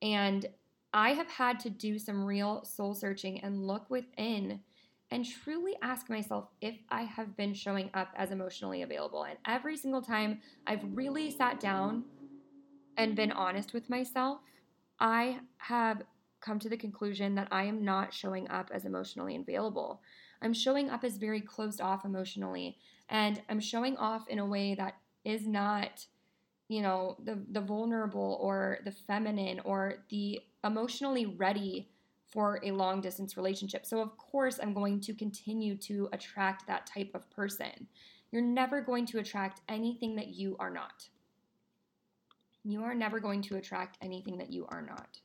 And 0.00 0.46
I 0.92 1.10
have 1.10 1.30
had 1.30 1.58
to 1.60 1.70
do 1.70 1.98
some 1.98 2.24
real 2.24 2.64
soul 2.64 2.94
searching 2.94 3.40
and 3.40 3.66
look 3.66 3.88
within 3.88 4.60
and 5.10 5.24
truly 5.24 5.74
ask 5.82 6.08
myself 6.08 6.48
if 6.60 6.74
I 6.88 7.02
have 7.02 7.36
been 7.36 7.54
showing 7.54 7.90
up 7.94 8.08
as 8.16 8.30
emotionally 8.30 8.82
available. 8.82 9.24
And 9.24 9.38
every 9.46 9.76
single 9.76 10.02
time 10.02 10.40
I've 10.66 10.84
really 10.94 11.30
sat 11.30 11.60
down 11.60 12.04
and 12.96 13.14
been 13.14 13.32
honest 13.32 13.72
with 13.72 13.88
myself, 13.90 14.40
I 14.98 15.40
have 15.58 16.02
come 16.42 16.58
to 16.58 16.68
the 16.68 16.76
conclusion 16.76 17.34
that 17.36 17.48
I 17.50 17.64
am 17.64 17.84
not 17.84 18.12
showing 18.12 18.48
up 18.50 18.70
as 18.72 18.84
emotionally 18.84 19.36
available. 19.36 20.02
I'm 20.42 20.52
showing 20.52 20.90
up 20.90 21.04
as 21.04 21.16
very 21.16 21.40
closed 21.40 21.80
off 21.80 22.04
emotionally, 22.04 22.76
and 23.08 23.40
I'm 23.48 23.60
showing 23.60 23.96
off 23.96 24.28
in 24.28 24.38
a 24.38 24.46
way 24.46 24.74
that 24.74 24.96
is 25.24 25.46
not, 25.46 26.04
you 26.68 26.82
know, 26.82 27.16
the 27.24 27.38
the 27.50 27.60
vulnerable 27.60 28.38
or 28.40 28.78
the 28.84 28.92
feminine 28.92 29.60
or 29.64 30.04
the 30.10 30.40
emotionally 30.64 31.26
ready 31.26 31.88
for 32.32 32.60
a 32.64 32.72
long 32.72 33.00
distance 33.00 33.36
relationship. 33.36 33.84
So, 33.84 34.00
of 34.00 34.16
course, 34.16 34.58
I'm 34.60 34.72
going 34.72 35.00
to 35.02 35.14
continue 35.14 35.76
to 35.76 36.08
attract 36.12 36.66
that 36.66 36.86
type 36.86 37.10
of 37.14 37.30
person. 37.30 37.86
You're 38.30 38.42
never 38.42 38.80
going 38.80 39.06
to 39.06 39.18
attract 39.18 39.60
anything 39.68 40.16
that 40.16 40.28
you 40.28 40.56
are 40.58 40.70
not. 40.70 41.08
You 42.64 42.82
are 42.84 42.94
never 42.94 43.20
going 43.20 43.42
to 43.42 43.56
attract 43.56 43.98
anything 44.00 44.38
that 44.38 44.50
you 44.50 44.66
are 44.70 44.80
not. 44.80 45.20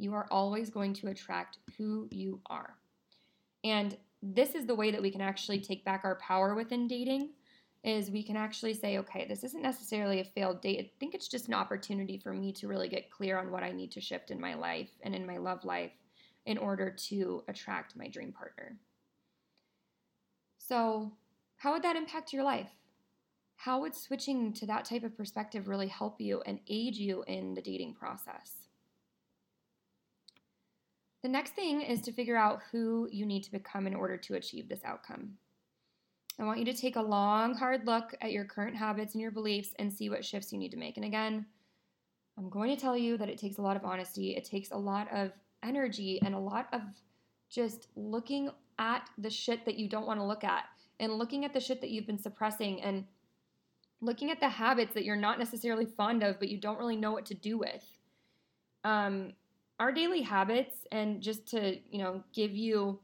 You 0.00 0.14
are 0.14 0.26
always 0.30 0.70
going 0.70 0.94
to 0.94 1.08
attract 1.08 1.58
who 1.76 2.08
you 2.10 2.40
are. 2.46 2.74
And 3.64 3.96
this 4.22 4.54
is 4.54 4.66
the 4.66 4.74
way 4.74 4.90
that 4.90 5.02
we 5.02 5.10
can 5.10 5.20
actually 5.20 5.60
take 5.60 5.84
back 5.84 6.02
our 6.04 6.16
power 6.16 6.54
within 6.54 6.88
dating 6.88 7.30
is 7.82 8.10
we 8.10 8.22
can 8.22 8.36
actually 8.36 8.74
say 8.74 8.98
okay 8.98 9.24
this 9.26 9.42
isn't 9.42 9.62
necessarily 9.62 10.20
a 10.20 10.24
failed 10.24 10.60
date 10.60 10.78
i 10.78 10.90
think 11.00 11.14
it's 11.14 11.28
just 11.28 11.48
an 11.48 11.54
opportunity 11.54 12.18
for 12.18 12.34
me 12.34 12.52
to 12.52 12.68
really 12.68 12.90
get 12.90 13.10
clear 13.10 13.38
on 13.38 13.50
what 13.50 13.62
i 13.62 13.70
need 13.70 13.90
to 13.90 14.02
shift 14.02 14.30
in 14.30 14.38
my 14.38 14.52
life 14.52 14.90
and 15.02 15.14
in 15.14 15.26
my 15.26 15.38
love 15.38 15.64
life 15.64 15.92
in 16.46 16.58
order 16.58 16.90
to 16.90 17.42
attract 17.48 17.96
my 17.96 18.08
dream 18.08 18.32
partner. 18.32 18.78
So, 20.58 21.12
how 21.56 21.72
would 21.72 21.82
that 21.82 21.96
impact 21.96 22.32
your 22.32 22.44
life? 22.44 22.70
How 23.56 23.80
would 23.80 23.94
switching 23.94 24.52
to 24.54 24.66
that 24.66 24.86
type 24.86 25.04
of 25.04 25.16
perspective 25.16 25.68
really 25.68 25.88
help 25.88 26.20
you 26.20 26.42
and 26.46 26.60
aid 26.68 26.96
you 26.96 27.22
in 27.26 27.54
the 27.54 27.60
dating 27.60 27.94
process? 27.94 28.69
The 31.22 31.28
next 31.28 31.54
thing 31.54 31.82
is 31.82 32.00
to 32.02 32.12
figure 32.12 32.36
out 32.36 32.62
who 32.72 33.08
you 33.12 33.26
need 33.26 33.42
to 33.44 33.52
become 33.52 33.86
in 33.86 33.94
order 33.94 34.16
to 34.16 34.34
achieve 34.34 34.68
this 34.68 34.84
outcome. 34.84 35.36
I 36.38 36.44
want 36.44 36.58
you 36.58 36.64
to 36.64 36.74
take 36.74 36.96
a 36.96 37.02
long, 37.02 37.54
hard 37.54 37.86
look 37.86 38.14
at 38.22 38.32
your 38.32 38.44
current 38.44 38.76
habits 38.76 39.12
and 39.12 39.20
your 39.20 39.30
beliefs 39.30 39.74
and 39.78 39.92
see 39.92 40.08
what 40.08 40.24
shifts 40.24 40.52
you 40.52 40.58
need 40.58 40.70
to 40.70 40.78
make. 40.78 40.96
And 40.96 41.04
again, 41.04 41.44
I'm 42.38 42.48
going 42.48 42.74
to 42.74 42.80
tell 42.80 42.96
you 42.96 43.18
that 43.18 43.28
it 43.28 43.38
takes 43.38 43.58
a 43.58 43.62
lot 43.62 43.76
of 43.76 43.84
honesty. 43.84 44.34
It 44.34 44.46
takes 44.46 44.70
a 44.70 44.76
lot 44.76 45.12
of 45.12 45.32
energy 45.62 46.20
and 46.24 46.34
a 46.34 46.38
lot 46.38 46.68
of 46.72 46.80
just 47.50 47.88
looking 47.96 48.50
at 48.78 49.10
the 49.18 49.28
shit 49.28 49.66
that 49.66 49.76
you 49.76 49.88
don't 49.88 50.06
want 50.06 50.18
to 50.18 50.24
look 50.24 50.44
at 50.44 50.64
and 50.98 51.12
looking 51.12 51.44
at 51.44 51.52
the 51.52 51.60
shit 51.60 51.82
that 51.82 51.90
you've 51.90 52.06
been 52.06 52.18
suppressing 52.18 52.80
and 52.80 53.04
looking 54.00 54.30
at 54.30 54.40
the 54.40 54.48
habits 54.48 54.94
that 54.94 55.04
you're 55.04 55.16
not 55.16 55.38
necessarily 55.38 55.84
fond 55.84 56.22
of 56.22 56.38
but 56.38 56.48
you 56.48 56.56
don't 56.56 56.78
really 56.78 56.96
know 56.96 57.12
what 57.12 57.26
to 57.26 57.34
do 57.34 57.58
with 57.58 57.84
um, 58.84 59.32
our 59.80 59.90
daily 59.90 60.22
habits 60.22 60.76
and 60.92 61.20
just 61.20 61.46
to 61.48 61.76
you 61.90 61.98
know 61.98 62.22
give 62.32 62.52
you 62.52 63.00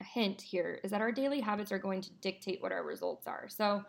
a 0.00 0.04
hint 0.04 0.40
here 0.40 0.78
is 0.84 0.90
that 0.90 1.00
our 1.00 1.10
daily 1.10 1.40
habits 1.40 1.72
are 1.72 1.78
going 1.78 2.02
to 2.02 2.10
dictate 2.20 2.60
what 2.60 2.72
our 2.72 2.84
results 2.84 3.26
are 3.26 3.48
so 3.48 3.82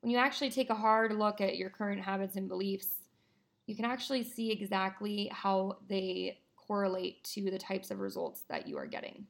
when 0.00 0.10
you 0.10 0.16
actually 0.16 0.50
take 0.50 0.70
a 0.70 0.74
hard 0.74 1.12
look 1.12 1.40
at 1.40 1.56
your 1.56 1.68
current 1.68 2.00
habits 2.00 2.36
and 2.36 2.48
beliefs 2.48 2.88
you 3.68 3.76
can 3.76 3.84
actually 3.84 4.24
see 4.24 4.50
exactly 4.50 5.30
how 5.30 5.76
they 5.88 6.38
correlate 6.56 7.22
to 7.24 7.50
the 7.50 7.58
types 7.58 7.90
of 7.90 8.00
results 8.00 8.42
that 8.48 8.66
you 8.66 8.78
are 8.78 8.86
getting. 8.86 9.26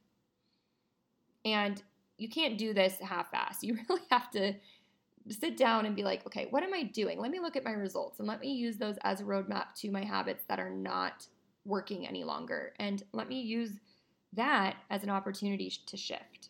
And 1.45 1.83
you 2.19 2.29
can't 2.29 2.57
do 2.57 2.73
this 2.73 2.99
half 3.01 3.35
ass. 3.35 3.59
You 3.63 3.79
really 3.89 4.03
have 4.11 4.31
to 4.33 4.55
sit 5.29 5.57
down 5.57 5.87
and 5.87 5.97
be 5.97 6.05
like, 6.05 6.25
okay, 6.25 6.47
what 6.51 6.63
am 6.63 6.73
I 6.73 6.85
doing? 6.85 7.21
Let 7.21 7.33
me 7.33 7.41
look 7.41 7.57
at 7.57 7.65
my 7.65 7.73
results 7.73 8.21
and 8.21 8.29
let 8.29 8.41
me 8.41 8.53
use 8.53 8.79
those 8.79 8.97
as 9.03 9.21
a 9.21 9.25
roadmap 9.25 9.75
to 9.79 9.91
my 9.91 10.05
habits 10.05 10.45
that 10.49 10.61
are 10.61 10.71
not 10.71 11.27
working 11.69 12.07
any 12.07 12.25
longer. 12.25 12.73
And 12.81 13.03
let 13.13 13.29
me 13.29 13.41
use 13.41 13.73
that 14.33 14.77
as 14.91 15.05
an 15.05 15.11
opportunity 15.11 15.73
to 15.87 15.97
shift. 15.97 16.49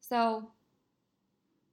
So, 0.00 0.50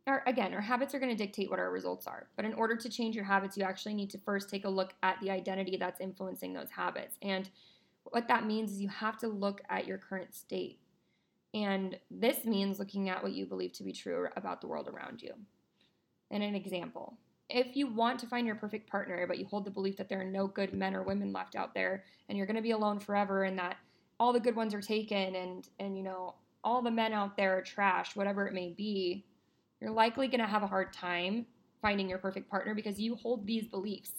our, 0.05 0.23
again, 0.25 0.53
our 0.53 0.61
habits 0.61 0.95
are 0.95 0.99
going 0.99 1.15
to 1.15 1.21
dictate 1.21 1.49
what 1.49 1.59
our 1.59 1.71
results 1.71 2.07
are. 2.07 2.27
But 2.37 2.45
in 2.45 2.53
order 2.53 2.77
to 2.77 2.89
change 2.89 3.15
your 3.15 3.25
habits, 3.25 3.57
you 3.57 3.63
actually 3.63 3.93
need 3.93 4.09
to 4.11 4.17
first 4.19 4.49
take 4.49 4.63
a 4.63 4.69
look 4.69 4.93
at 5.03 5.19
the 5.19 5.31
identity 5.31 5.75
that's 5.75 5.99
influencing 5.99 6.53
those 6.53 6.69
habits. 6.69 7.17
And 7.21 7.49
what 8.03 8.27
that 8.29 8.45
means 8.45 8.71
is 8.71 8.79
you 8.79 8.87
have 8.87 9.17
to 9.17 9.27
look 9.27 9.61
at 9.69 9.85
your 9.85 9.97
current 9.97 10.33
state. 10.33 10.79
And 11.53 11.97
this 12.09 12.45
means 12.45 12.79
looking 12.79 13.09
at 13.09 13.21
what 13.21 13.33
you 13.33 13.45
believe 13.45 13.73
to 13.73 13.83
be 13.83 13.91
true 13.91 14.27
about 14.37 14.61
the 14.61 14.67
world 14.67 14.87
around 14.87 15.21
you. 15.21 15.33
And 16.31 16.43
an 16.43 16.55
example 16.55 17.17
if 17.49 17.75
you 17.75 17.87
want 17.87 18.19
to 18.19 18.27
find 18.27 18.45
your 18.45 18.55
perfect 18.55 18.89
partner, 18.89 19.25
but 19.27 19.37
you 19.37 19.45
hold 19.45 19.65
the 19.65 19.71
belief 19.71 19.97
that 19.97 20.09
there 20.09 20.19
are 20.19 20.25
no 20.25 20.47
good 20.47 20.73
men 20.73 20.93
or 20.93 21.03
women 21.03 21.31
left 21.31 21.55
out 21.55 21.73
there 21.73 22.03
and 22.27 22.37
you're 22.37 22.47
going 22.47 22.57
to 22.57 22.61
be 22.61 22.71
alone 22.71 22.99
forever 22.99 23.43
and 23.43 23.57
that 23.57 23.77
all 24.19 24.33
the 24.33 24.39
good 24.39 24.55
ones 24.55 24.73
are 24.73 24.81
taken 24.81 25.35
and, 25.35 25.69
and 25.79 25.97
you 25.97 26.03
know, 26.03 26.35
all 26.63 26.81
the 26.81 26.91
men 26.91 27.13
out 27.13 27.37
there 27.37 27.57
are 27.57 27.61
trash, 27.61 28.15
whatever 28.15 28.45
it 28.47 28.53
may 28.53 28.73
be, 28.75 29.25
you're 29.79 29.91
likely 29.91 30.27
going 30.27 30.41
to 30.41 30.47
have 30.47 30.63
a 30.63 30.67
hard 30.67 30.91
time 30.91 31.45
finding 31.81 32.09
your 32.09 32.17
perfect 32.17 32.49
partner 32.49 32.73
because 32.73 32.99
you 32.99 33.15
hold 33.15 33.45
these 33.45 33.67
beliefs. 33.67 34.11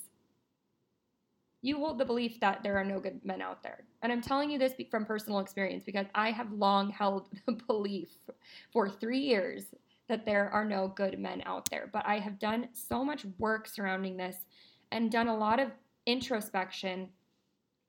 You 1.61 1.77
hold 1.79 1.99
the 1.99 2.05
belief 2.05 2.39
that 2.41 2.63
there 2.63 2.79
are 2.79 2.85
no 2.85 3.01
good 3.01 3.21
men 3.25 3.43
out 3.43 3.63
there. 3.65 3.85
And 4.03 4.13
I'm 4.13 4.23
telling 4.23 4.51
you 4.51 4.59
this 4.59 4.75
from 4.91 5.05
personal 5.05 5.41
experience 5.41 5.83
because 5.85 6.07
I 6.15 6.31
have 6.31 6.53
long 6.53 6.91
held 6.91 7.29
the 7.47 7.53
belief 7.53 8.09
for 8.73 8.89
three 8.89 9.19
years 9.19 9.65
that 10.09 10.25
there 10.25 10.51
are 10.51 10.65
no 10.65 10.89
good 10.89 11.19
men 11.19 11.43
out 11.45 11.69
there. 11.71 11.89
But 11.93 12.07
I 12.07 12.19
have 12.19 12.39
done 12.39 12.69
so 12.73 13.05
much 13.05 13.27
work 13.39 13.69
surrounding 13.69 14.17
this 14.17 14.37
and 14.91 15.11
done 15.11 15.29
a 15.29 15.37
lot 15.37 15.61
of 15.61 15.71
introspection 16.07 17.09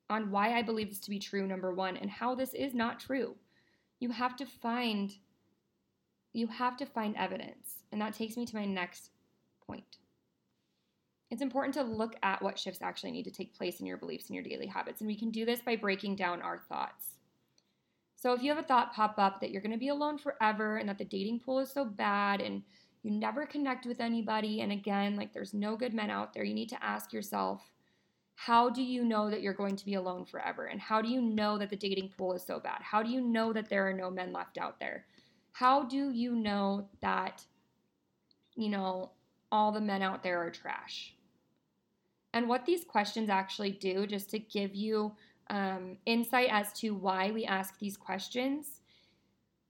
on 0.09 0.31
why 0.31 0.57
I 0.57 0.61
believe 0.61 0.89
this 0.89 0.99
to 1.01 1.09
be 1.09 1.19
true, 1.19 1.47
number 1.47 1.73
one, 1.73 1.97
and 1.97 2.09
how 2.09 2.35
this 2.35 2.53
is 2.53 2.73
not 2.73 2.99
true. 2.99 3.35
You 3.99 4.11
have 4.11 4.35
to 4.37 4.45
find 4.45 5.13
you 6.33 6.47
have 6.47 6.77
to 6.77 6.85
find 6.85 7.15
evidence. 7.17 7.83
And 7.91 7.99
that 8.01 8.13
takes 8.13 8.37
me 8.37 8.45
to 8.45 8.55
my 8.55 8.65
next 8.65 9.09
point. 9.65 9.97
It's 11.31 11.41
important 11.41 11.73
to 11.75 11.83
look 11.83 12.15
at 12.23 12.41
what 12.41 12.57
shifts 12.57 12.81
actually 12.81 13.11
need 13.11 13.23
to 13.23 13.31
take 13.31 13.57
place 13.57 13.79
in 13.79 13.85
your 13.85 13.97
beliefs 13.97 14.27
and 14.27 14.35
your 14.35 14.43
daily 14.43 14.67
habits. 14.67 15.01
And 15.01 15.07
we 15.07 15.17
can 15.17 15.31
do 15.31 15.45
this 15.45 15.61
by 15.61 15.75
breaking 15.75 16.15
down 16.15 16.41
our 16.41 16.59
thoughts. 16.69 17.05
So 18.21 18.33
if 18.33 18.43
you 18.43 18.49
have 18.49 18.59
a 18.59 18.67
thought 18.67 18.93
pop 18.93 19.15
up 19.17 19.39
that 19.39 19.49
you're 19.49 19.61
going 19.61 19.71
to 19.71 19.77
be 19.77 19.87
alone 19.87 20.17
forever 20.17 20.75
and 20.75 20.89
that 20.89 20.97
the 20.97 21.05
dating 21.05 21.39
pool 21.39 21.59
is 21.59 21.71
so 21.71 21.85
bad 21.85 22.41
and 22.41 22.61
you 23.01 23.11
never 23.11 23.45
connect 23.45 23.85
with 23.85 24.01
anybody, 24.01 24.59
and 24.59 24.73
again, 24.73 25.15
like 25.15 25.31
there's 25.31 25.53
no 25.53 25.77
good 25.77 25.93
men 25.93 26.09
out 26.09 26.33
there, 26.33 26.43
you 26.43 26.53
need 26.53 26.67
to 26.67 26.83
ask 26.83 27.13
yourself, 27.13 27.61
how 28.35 28.69
do 28.69 28.83
you 28.83 29.05
know 29.05 29.29
that 29.29 29.41
you're 29.41 29.53
going 29.53 29.77
to 29.77 29.85
be 29.85 29.93
alone 29.93 30.25
forever? 30.25 30.65
And 30.65 30.81
how 30.81 31.01
do 31.01 31.07
you 31.07 31.21
know 31.21 31.57
that 31.57 31.69
the 31.69 31.77
dating 31.77 32.09
pool 32.17 32.33
is 32.33 32.45
so 32.45 32.59
bad? 32.59 32.81
How 32.81 33.01
do 33.01 33.09
you 33.09 33.21
know 33.21 33.53
that 33.53 33.69
there 33.69 33.87
are 33.87 33.93
no 33.93 34.11
men 34.11 34.33
left 34.33 34.57
out 34.57 34.81
there? 34.81 35.05
How 35.53 35.83
do 35.83 36.11
you 36.11 36.35
know 36.35 36.89
that, 37.01 37.45
you 38.55 38.67
know, 38.67 39.11
all 39.49 39.71
the 39.71 39.79
men 39.79 40.01
out 40.01 40.23
there 40.23 40.45
are 40.45 40.51
trash? 40.51 41.15
And 42.33 42.49
what 42.49 42.65
these 42.65 42.83
questions 42.83 43.29
actually 43.29 43.71
do, 43.71 44.05
just 44.05 44.29
to 44.31 44.39
give 44.39 44.75
you 44.75 45.13
um, 45.49 45.97
insight 46.05 46.49
as 46.51 46.71
to 46.73 46.93
why 46.93 47.31
we 47.31 47.45
ask 47.45 47.79
these 47.79 47.97
questions, 47.97 48.81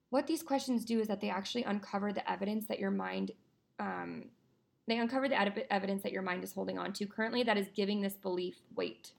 what 0.09 0.27
these 0.27 0.43
questions 0.43 0.85
do 0.85 0.99
is 0.99 1.07
that 1.07 1.21
they 1.21 1.29
actually 1.29 1.63
uncover 1.63 2.11
the 2.11 2.29
evidence 2.29 2.67
that 2.67 2.79
your 2.79 2.91
mind, 2.91 3.31
um, 3.79 4.25
they 4.87 4.97
uncover 4.97 5.29
the 5.29 5.39
ed- 5.39 5.67
evidence 5.69 6.03
that 6.03 6.11
your 6.11 6.21
mind 6.21 6.43
is 6.43 6.51
holding 6.51 6.77
on 6.77 6.93
to 6.93 7.05
currently 7.05 7.43
that 7.43 7.57
is 7.57 7.67
giving 7.75 8.01
this 8.01 8.15
belief 8.15 8.55
weight. 8.75 9.11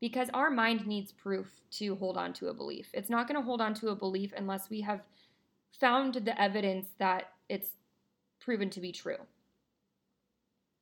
Because 0.00 0.28
our 0.34 0.50
mind 0.50 0.86
needs 0.86 1.12
proof 1.12 1.46
to 1.72 1.94
hold 1.94 2.18
on 2.18 2.32
to 2.34 2.48
a 2.48 2.54
belief. 2.54 2.90
It's 2.92 3.08
not 3.08 3.26
going 3.26 3.40
to 3.40 3.46
hold 3.46 3.60
on 3.60 3.72
to 3.74 3.88
a 3.88 3.96
belief 3.96 4.32
unless 4.36 4.68
we 4.68 4.82
have 4.82 5.00
found 5.80 6.14
the 6.14 6.40
evidence 6.40 6.88
that 6.98 7.30
it's 7.48 7.70
proven 8.40 8.68
to 8.70 8.80
be 8.80 8.92
true. 8.92 9.16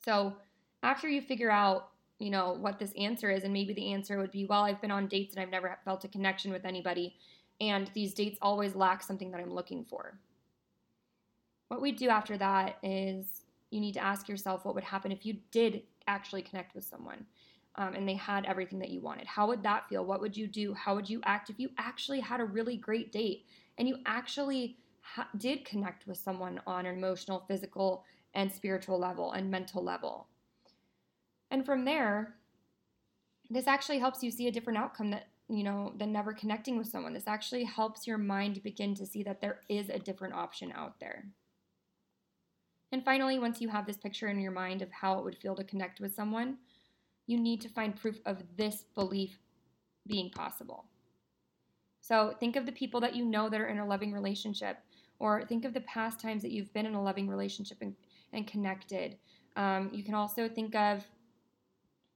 So, 0.05 0.35
after 0.83 1.09
you 1.09 1.23
figure 1.23 1.51
out, 1.51 1.92
you 2.23 2.31
know, 2.31 2.57
what 2.61 2.79
this 2.79 2.93
answer 2.97 3.31
is, 3.31 3.45
and 3.45 3.53
maybe 3.53 3.75
the 3.75 3.93
answer 3.93 4.19
would 4.19 4.31
be, 4.31 4.45
well, 4.45 4.63
I've 4.63 4.81
been 4.81 4.91
on 4.91 5.09
dates 5.09 5.35
and 5.35 5.43
I've 5.43 5.51
never 5.51 5.77
felt 5.85 6.05
a 6.05 6.09
connection 6.09 6.53
with 6.53 6.65
anybody, 6.65 7.17
and 7.61 7.91
these 7.95 8.15
dates 8.15 8.39
always 8.41 8.75
lack 8.75 9.03
something 9.03 9.31
that 9.33 9.41
I'm 9.41 9.53
looking 9.53 9.85
for. 9.85 10.19
What 11.69 11.83
we 11.83 11.93
do 11.93 12.09
after 12.09 12.37
that 12.39 12.77
is 12.83 13.45
you 13.71 13.81
need 13.81 13.95
to 13.95 14.05
ask 14.05 14.29
yourself 14.29 14.65
what 14.65 14.75
would 14.75 14.85
happen 14.85 15.11
if 15.11 15.25
you 15.25 15.39
did 15.51 15.83
actually 16.07 16.43
connect 16.43 16.75
with 16.75 16.85
someone 16.85 17.25
um, 17.77 17.95
and 17.95 18.07
they 18.07 18.15
had 18.15 18.45
everything 18.45 18.79
that 18.81 18.91
you 18.91 19.01
wanted. 19.01 19.27
How 19.27 19.47
would 19.47 19.63
that 19.63 19.89
feel? 19.89 20.05
What 20.05 20.21
would 20.21 20.37
you 20.37 20.47
do? 20.47 20.75
How 20.75 20.95
would 20.95 21.09
you 21.09 21.21
act 21.25 21.49
if 21.49 21.59
you 21.59 21.71
actually 21.79 22.21
had 22.21 22.41
a 22.41 22.45
really 22.45 22.77
great 22.77 23.11
date 23.11 23.47
and 23.79 23.89
you 23.89 23.97
actually 24.05 24.77
ha- 25.01 25.29
did 25.39 25.65
connect 25.65 26.07
with 26.07 26.19
someone 26.19 26.61
on 26.67 26.87
an 26.87 26.97
emotional, 26.97 27.45
physical, 27.49 28.05
and 28.35 28.51
spiritual 28.51 28.99
level 28.99 29.33
and 29.33 29.51
mental 29.51 29.83
level. 29.83 30.29
And 31.53 31.65
from 31.65 31.85
there, 31.85 32.35
this 33.49 33.69
actually 33.69 34.01
helps 34.01 34.25
you 34.25 34.33
see 34.33 34.49
a 34.49 34.53
different 34.53 34.81
outcome 34.81 35.11
that 35.11 35.29
you 35.49 35.65
know, 35.65 35.93
than 35.99 36.13
never 36.13 36.33
connecting 36.33 36.79
with 36.79 36.89
someone. 36.89 37.13
This 37.13 37.29
actually 37.29 37.65
helps 37.65 38.07
your 38.07 38.17
mind 38.17 38.63
begin 38.63 38.95
to 38.95 39.05
see 39.05 39.23
that 39.25 39.41
there 39.41 39.61
is 39.69 39.91
a 39.91 39.99
different 39.99 40.35
option 40.35 40.73
out 40.75 40.99
there. 40.99 41.27
And 42.91 43.05
finally, 43.05 43.39
once 43.39 43.61
you 43.61 43.69
have 43.69 43.87
this 43.87 43.99
picture 43.99 44.29
in 44.29 44.41
your 44.41 44.53
mind 44.53 44.81
of 44.81 44.91
how 44.91 45.19
it 45.19 45.25
would 45.25 45.37
feel 45.37 45.55
to 45.57 45.65
connect 45.65 46.01
with 46.01 46.15
someone, 46.15 46.57
you 47.27 47.39
need 47.39 47.61
to 47.63 47.69
find 47.69 47.95
proof 47.95 48.19
of 48.25 48.43
this 48.57 48.85
belief 48.95 49.39
being 50.07 50.31
possible. 50.31 50.87
So 52.01 52.35
think 52.41 52.57
of 52.57 52.65
the 52.65 52.73
people 52.73 53.01
that 53.01 53.15
you 53.15 53.25
know 53.25 53.51
that 53.51 53.61
are 53.61 53.69
in 53.69 53.79
a 53.79 53.87
loving 53.87 54.13
relationship, 54.13 54.79
or 55.19 55.45
think 55.45 55.65
of 55.65 55.75
the 55.75 55.83
past 55.83 56.19
times 56.19 56.43
that 56.43 56.53
you've 56.53 56.73
been 56.73 56.87
in 56.87 56.95
a 56.95 57.03
loving 57.03 57.29
relationship 57.29 57.79
and, 57.81 57.95
and 58.33 58.47
connected. 58.47 59.19
Um, 59.57 59.91
you 59.93 60.03
can 60.03 60.15
also 60.15 60.49
think 60.49 60.75
of, 60.75 61.05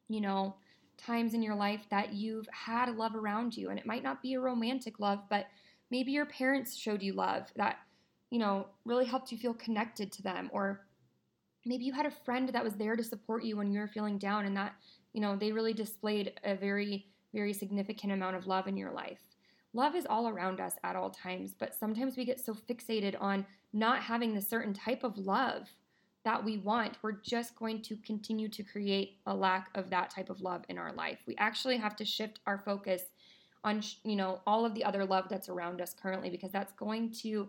you 0.08 0.20
know, 0.20 0.56
times 0.96 1.34
in 1.34 1.42
your 1.42 1.54
life 1.54 1.86
that 1.90 2.12
you've 2.12 2.48
had 2.52 2.96
love 2.96 3.14
around 3.14 3.56
you. 3.56 3.70
And 3.70 3.78
it 3.78 3.86
might 3.86 4.02
not 4.02 4.22
be 4.22 4.34
a 4.34 4.40
romantic 4.40 4.98
love, 4.98 5.20
but 5.28 5.46
maybe 5.90 6.12
your 6.12 6.26
parents 6.26 6.76
showed 6.76 7.02
you 7.02 7.12
love 7.12 7.44
that, 7.56 7.78
you 8.30 8.38
know, 8.38 8.66
really 8.84 9.04
helped 9.04 9.30
you 9.30 9.38
feel 9.38 9.54
connected 9.54 10.10
to 10.12 10.22
them. 10.22 10.50
Or 10.52 10.86
maybe 11.64 11.84
you 11.84 11.92
had 11.92 12.06
a 12.06 12.10
friend 12.10 12.48
that 12.48 12.64
was 12.64 12.74
there 12.74 12.96
to 12.96 13.04
support 13.04 13.44
you 13.44 13.56
when 13.56 13.72
you 13.72 13.80
were 13.80 13.88
feeling 13.88 14.18
down 14.18 14.46
and 14.46 14.56
that, 14.56 14.74
you 15.12 15.20
know, 15.20 15.36
they 15.36 15.52
really 15.52 15.74
displayed 15.74 16.32
a 16.44 16.54
very, 16.54 17.06
very 17.34 17.52
significant 17.52 18.12
amount 18.12 18.36
of 18.36 18.46
love 18.46 18.66
in 18.66 18.76
your 18.76 18.92
life. 18.92 19.20
Love 19.72 19.94
is 19.94 20.06
all 20.06 20.28
around 20.28 20.58
us 20.58 20.74
at 20.84 20.96
all 20.96 21.10
times, 21.10 21.54
but 21.58 21.74
sometimes 21.74 22.16
we 22.16 22.24
get 22.24 22.40
so 22.40 22.54
fixated 22.54 23.14
on 23.20 23.44
not 23.74 24.02
having 24.02 24.34
the 24.34 24.40
certain 24.40 24.72
type 24.72 25.04
of 25.04 25.18
love 25.18 25.68
that 26.26 26.44
we 26.44 26.58
want, 26.58 26.98
we're 27.02 27.12
just 27.12 27.54
going 27.54 27.80
to 27.80 27.94
continue 27.98 28.48
to 28.48 28.64
create 28.64 29.16
a 29.26 29.34
lack 29.34 29.70
of 29.76 29.90
that 29.90 30.10
type 30.10 30.28
of 30.28 30.40
love 30.40 30.64
in 30.68 30.76
our 30.76 30.92
life. 30.92 31.18
We 31.24 31.36
actually 31.36 31.76
have 31.76 31.94
to 31.94 32.04
shift 32.04 32.40
our 32.48 32.58
focus 32.58 33.02
on, 33.62 33.80
you 34.02 34.16
know, 34.16 34.40
all 34.44 34.66
of 34.66 34.74
the 34.74 34.82
other 34.82 35.04
love 35.04 35.26
that's 35.30 35.48
around 35.48 35.80
us 35.80 35.94
currently 35.94 36.28
because 36.28 36.50
that's 36.50 36.72
going 36.72 37.12
to 37.22 37.48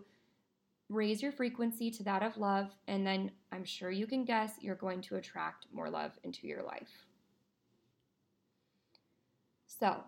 raise 0.88 1.20
your 1.20 1.32
frequency 1.32 1.90
to 1.90 2.04
that 2.04 2.22
of 2.22 2.36
love 2.36 2.70
and 2.86 3.04
then 3.04 3.32
I'm 3.50 3.64
sure 3.64 3.90
you 3.90 4.06
can 4.06 4.24
guess 4.24 4.52
you're 4.60 4.76
going 4.76 5.02
to 5.02 5.16
attract 5.16 5.66
more 5.72 5.90
love 5.90 6.12
into 6.22 6.46
your 6.46 6.62
life. 6.62 7.04
So, 9.66 10.04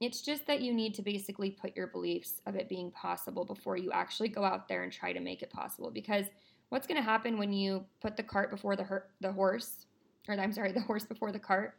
it's 0.00 0.20
just 0.20 0.46
that 0.46 0.60
you 0.60 0.72
need 0.72 0.94
to 0.94 1.02
basically 1.02 1.50
put 1.50 1.76
your 1.76 1.88
beliefs 1.88 2.40
of 2.46 2.54
it 2.54 2.68
being 2.68 2.92
possible 2.92 3.44
before 3.44 3.76
you 3.76 3.90
actually 3.90 4.28
go 4.28 4.44
out 4.44 4.68
there 4.68 4.84
and 4.84 4.92
try 4.92 5.12
to 5.12 5.20
make 5.20 5.42
it 5.42 5.50
possible 5.50 5.90
because 5.90 6.26
what's 6.68 6.86
going 6.86 7.00
to 7.00 7.04
happen 7.04 7.38
when 7.38 7.52
you 7.52 7.84
put 8.00 8.16
the 8.16 8.22
cart 8.22 8.50
before 8.50 8.76
the 8.76 8.84
her- 8.84 9.08
the 9.20 9.32
horse 9.32 9.86
or 10.28 10.34
I'm 10.38 10.52
sorry, 10.52 10.72
the 10.72 10.80
horse 10.80 11.04
before 11.04 11.32
the 11.32 11.38
cart? 11.38 11.74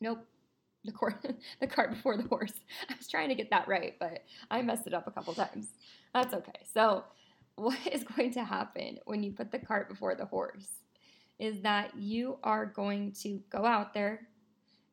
Nope. 0.00 0.26
The 0.84 0.92
cor- 0.92 1.18
the 1.60 1.66
cart 1.66 1.90
before 1.90 2.16
the 2.16 2.24
horse. 2.28 2.52
I 2.88 2.94
was 2.96 3.08
trying 3.08 3.28
to 3.28 3.34
get 3.34 3.50
that 3.50 3.68
right, 3.68 3.94
but 3.98 4.24
I 4.50 4.62
messed 4.62 4.86
it 4.86 4.94
up 4.94 5.06
a 5.06 5.10
couple 5.10 5.34
times. 5.34 5.68
That's 6.14 6.34
okay. 6.34 6.60
So, 6.72 7.04
what 7.56 7.78
is 7.90 8.04
going 8.04 8.32
to 8.32 8.44
happen 8.44 8.98
when 9.06 9.22
you 9.22 9.32
put 9.32 9.50
the 9.50 9.58
cart 9.58 9.88
before 9.88 10.14
the 10.14 10.26
horse 10.26 10.68
is 11.38 11.60
that 11.62 11.96
you 11.96 12.38
are 12.44 12.66
going 12.66 13.12
to 13.12 13.40
go 13.50 13.64
out 13.64 13.94
there 13.94 14.28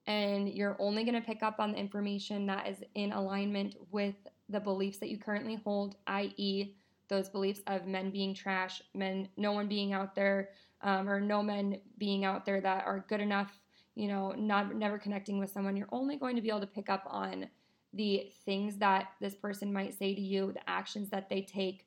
and 0.08 0.49
you're 0.49 0.76
only 0.80 1.04
going 1.04 1.15
to 1.15 1.26
pick 1.26 1.43
up 1.43 1.60
on 1.60 1.71
the 1.73 1.78
information 1.78 2.45
that 2.47 2.67
is 2.67 2.78
in 2.95 3.12
alignment 3.13 3.76
with 3.91 4.15
the 4.49 4.60
beliefs 4.60 4.97
that 4.97 5.10
you 5.10 5.17
currently 5.17 5.56
hold, 5.56 5.95
i.e., 6.08 6.76
those 7.09 7.29
beliefs 7.29 7.61
of 7.67 7.85
men 7.85 8.11
being 8.11 8.33
trash, 8.33 8.81
men, 8.93 9.27
no 9.37 9.51
one 9.51 9.67
being 9.67 9.93
out 9.93 10.15
there, 10.15 10.49
um, 10.81 11.09
or 11.09 11.19
no 11.19 11.41
men 11.41 11.79
being 11.97 12.25
out 12.25 12.45
there 12.45 12.61
that 12.61 12.85
are 12.85 13.05
good 13.07 13.21
enough, 13.21 13.59
you 13.95 14.07
know, 14.07 14.31
not 14.31 14.75
never 14.75 14.97
connecting 14.97 15.39
with 15.39 15.51
someone, 15.51 15.77
you're 15.77 15.87
only 15.91 16.17
going 16.17 16.35
to 16.35 16.41
be 16.41 16.49
able 16.49 16.59
to 16.59 16.67
pick 16.67 16.89
up 16.89 17.03
on 17.07 17.47
the 17.93 18.31
things 18.45 18.77
that 18.77 19.09
this 19.21 19.35
person 19.35 19.71
might 19.71 19.97
say 19.97 20.15
to 20.15 20.21
you, 20.21 20.51
the 20.51 20.69
actions 20.69 21.09
that 21.09 21.29
they 21.29 21.41
take, 21.41 21.85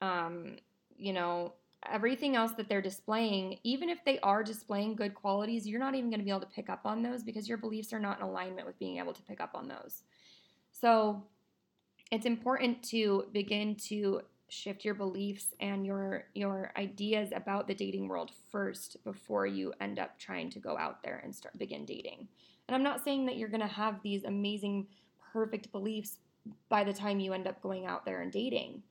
um, 0.00 0.56
you 0.96 1.12
know, 1.12 1.52
everything 1.90 2.36
else 2.36 2.52
that 2.52 2.68
they're 2.68 2.82
displaying, 2.82 3.58
even 3.64 3.88
if 3.88 3.98
they 4.04 4.18
are 4.20 4.42
displaying 4.42 4.94
good 4.94 5.14
qualities, 5.14 5.66
you're 5.66 5.80
not 5.80 5.94
even 5.94 6.10
going 6.10 6.20
to 6.20 6.24
be 6.24 6.30
able 6.30 6.40
to 6.40 6.46
pick 6.46 6.70
up 6.70 6.80
on 6.84 7.02
those 7.02 7.22
because 7.22 7.48
your 7.48 7.58
beliefs 7.58 7.92
are 7.92 7.98
not 7.98 8.18
in 8.18 8.24
alignment 8.24 8.66
with 8.66 8.78
being 8.78 8.98
able 8.98 9.12
to 9.12 9.22
pick 9.22 9.40
up 9.40 9.50
on 9.54 9.68
those. 9.68 10.02
So 10.70 11.22
it's 12.10 12.26
important 12.26 12.82
to 12.84 13.26
begin 13.32 13.74
to 13.88 14.22
shift 14.52 14.84
your 14.84 14.94
beliefs 14.94 15.54
and 15.60 15.86
your 15.86 16.24
your 16.34 16.72
ideas 16.76 17.30
about 17.34 17.66
the 17.66 17.74
dating 17.74 18.06
world 18.06 18.30
first 18.50 18.98
before 19.02 19.46
you 19.46 19.72
end 19.80 19.98
up 19.98 20.18
trying 20.18 20.50
to 20.50 20.58
go 20.58 20.76
out 20.76 21.02
there 21.02 21.22
and 21.24 21.34
start 21.34 21.58
begin 21.58 21.86
dating. 21.86 22.28
And 22.68 22.74
I'm 22.74 22.82
not 22.82 23.02
saying 23.02 23.24
that 23.26 23.38
you're 23.38 23.48
going 23.48 23.62
to 23.62 23.66
have 23.66 24.02
these 24.02 24.24
amazing 24.24 24.88
perfect 25.32 25.72
beliefs 25.72 26.18
by 26.68 26.84
the 26.84 26.92
time 26.92 27.18
you 27.18 27.32
end 27.32 27.46
up 27.46 27.62
going 27.62 27.86
out 27.86 28.04
there 28.04 28.20
and 28.20 28.30
dating. 28.30 28.82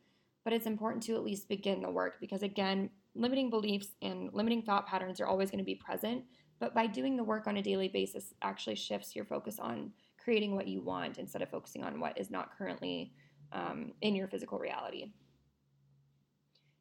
But 0.44 0.54
it's 0.54 0.66
important 0.66 1.04
to 1.04 1.16
at 1.16 1.24
least 1.24 1.48
begin 1.48 1.82
the 1.82 1.92
work 1.92 2.16
because 2.20 2.42
again, 2.42 2.90
limiting 3.14 3.52
beliefs 3.52 3.90
and 4.02 4.34
limiting 4.34 4.64
thought 4.64 4.88
patterns 4.88 5.22
are 5.22 5.28
always 5.28 5.52
going 5.52 5.60
to 5.60 5.64
be 5.64 5.76
present, 5.76 6.24
but 6.60 6.74
by 6.74 6.88
doing 6.88 7.16
the 7.16 7.24
work 7.24 7.46
on 7.46 7.58
a 7.58 7.62
daily 7.62 7.88
basis 7.88 8.34
actually 8.42 8.76
shifts 8.76 9.16
your 9.16 9.26
focus 9.26 9.60
on 9.60 9.92
creating 10.18 10.56
what 10.56 10.68
you 10.68 10.82
want 10.82 11.20
instead 11.20 11.44
of 11.44 11.50
focusing 11.50 11.84
on 11.84 12.00
what 12.00 12.18
is 12.20 12.32
not 12.32 12.58
currently 12.58 13.14
um, 13.52 13.92
in 14.02 14.16
your 14.16 14.28
physical 14.28 14.58
reality. 14.58 15.12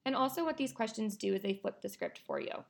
And 0.05 0.17
also, 0.17 0.45
what 0.45 0.57
these 0.57 0.73
questions 0.73 1.17
do 1.17 1.35
is 1.35 1.43
they 1.43 1.55
flip 1.55 1.83
the 1.83 1.89
script 1.89 2.21
for 2.27 2.41
you. 2.41 2.65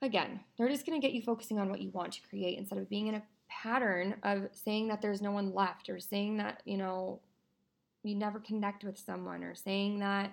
Again, 0.00 0.40
they're 0.56 0.68
just 0.68 0.86
going 0.86 1.00
to 1.00 1.06
get 1.06 1.14
you 1.14 1.22
focusing 1.22 1.58
on 1.58 1.68
what 1.68 1.80
you 1.80 1.90
want 1.90 2.12
to 2.14 2.22
create 2.28 2.56
instead 2.56 2.78
of 2.78 2.88
being 2.88 3.08
in 3.08 3.16
a 3.16 3.22
pattern 3.48 4.14
of 4.22 4.48
saying 4.52 4.88
that 4.88 5.02
there's 5.02 5.20
no 5.20 5.32
one 5.32 5.52
left 5.52 5.88
or 5.88 5.98
saying 5.98 6.36
that, 6.38 6.62
you 6.64 6.76
know, 6.76 7.20
you 8.02 8.14
never 8.14 8.38
connect 8.38 8.84
with 8.84 8.98
someone 8.98 9.42
or 9.42 9.54
saying 9.54 9.98
that 9.98 10.32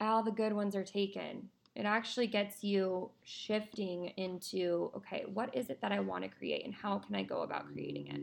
all 0.00 0.22
the 0.22 0.30
good 0.30 0.52
ones 0.52 0.74
are 0.74 0.84
taken. 0.84 1.48
It 1.74 1.84
actually 1.84 2.26
gets 2.26 2.64
you 2.64 3.10
shifting 3.22 4.06
into 4.16 4.90
okay, 4.96 5.24
what 5.32 5.54
is 5.54 5.70
it 5.70 5.80
that 5.80 5.92
I 5.92 6.00
want 6.00 6.24
to 6.24 6.28
create 6.28 6.64
and 6.64 6.74
how 6.74 6.98
can 6.98 7.14
I 7.14 7.22
go 7.22 7.42
about 7.42 7.72
creating 7.72 8.08
it? 8.08 8.20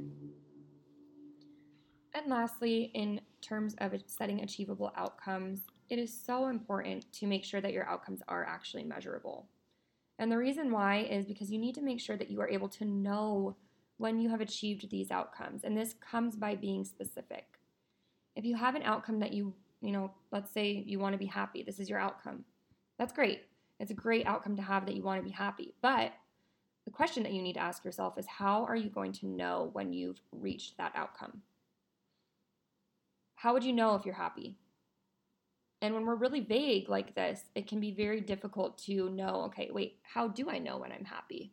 And 2.14 2.30
lastly, 2.30 2.92
in 2.94 3.22
terms 3.42 3.76
of 3.80 3.94
setting 4.08 4.42
achievable 4.42 4.92
outcomes, 4.98 5.62
it 5.90 6.00
is 6.00 6.18
so 6.26 6.48
important 6.48 7.12
to 7.14 7.28
make 7.28 7.44
sure 7.44 7.62
that 7.62 7.74
your 7.74 7.88
outcomes 7.88 8.22
are 8.28 8.44
actually 8.44 8.84
measurable. 8.84 9.48
And 10.18 10.32
the 10.32 10.38
reason 10.38 10.72
why 10.72 11.00
is 11.10 11.26
because 11.26 11.52
you 11.52 11.60
need 11.60 11.76
to 11.76 11.82
make 11.82 12.00
sure 12.00 12.18
that 12.18 12.32
you 12.32 12.42
are 12.42 12.50
able 12.50 12.70
to 12.70 12.86
know 12.86 13.56
when 13.98 14.20
you 14.20 14.30
have 14.30 14.42
achieved 14.42 14.90
these 14.90 15.12
outcomes. 15.12 15.64
And 15.64 15.78
this 15.78 15.94
comes 15.94 16.36
by 16.36 16.56
being 16.56 16.84
specific. 16.84 17.46
If 18.36 18.46
you 18.46 18.56
have 18.56 18.76
an 18.76 18.84
outcome 18.84 19.20
that 19.20 19.34
you, 19.34 19.54
you 19.82 19.92
know, 19.92 20.12
let's 20.32 20.52
say 20.52 20.84
you 20.86 21.00
want 21.00 21.14
to 21.14 21.20
be 21.20 21.26
happy, 21.26 21.64
this 21.64 21.80
is 21.80 21.90
your 21.90 22.00
outcome. 22.00 22.46
That's 22.98 23.14
great. 23.14 23.44
It's 23.80 23.92
a 23.92 23.96
great 23.96 24.26
outcome 24.26 24.56
to 24.56 24.62
have 24.62 24.86
that 24.86 24.96
you 24.96 25.04
want 25.04 25.22
to 25.22 25.30
be 25.30 25.36
happy. 25.36 25.74
But 25.82 26.14
the 26.86 26.92
question 26.92 27.24
that 27.24 27.34
you 27.34 27.42
need 27.42 27.54
to 27.54 27.62
ask 27.62 27.84
yourself 27.84 28.18
is 28.18 28.26
how 28.26 28.66
are 28.66 28.76
you 28.76 28.90
going 28.90 29.12
to 29.14 29.28
know 29.28 29.70
when 29.74 29.92
you've 29.92 30.22
reached 30.32 30.78
that 30.78 30.94
outcome? 30.96 31.42
How 33.36 33.54
would 33.54 33.64
you 33.64 33.74
know 33.74 33.96
if 33.96 34.06
you're 34.06 34.16
happy? 34.16 34.56
And 35.86 35.94
when 35.94 36.06
we're 36.08 36.16
really 36.16 36.40
vague 36.40 36.90
like 36.90 37.14
this, 37.14 37.44
it 37.54 37.68
can 37.68 37.80
be 37.80 37.92
very 37.92 38.20
difficult 38.20 38.76
to 38.80 39.10
know 39.12 39.44
okay, 39.44 39.70
wait, 39.72 40.00
how 40.02 40.28
do 40.28 40.50
I 40.50 40.58
know 40.58 40.78
when 40.78 40.92
I'm 40.92 41.06
happy? 41.06 41.52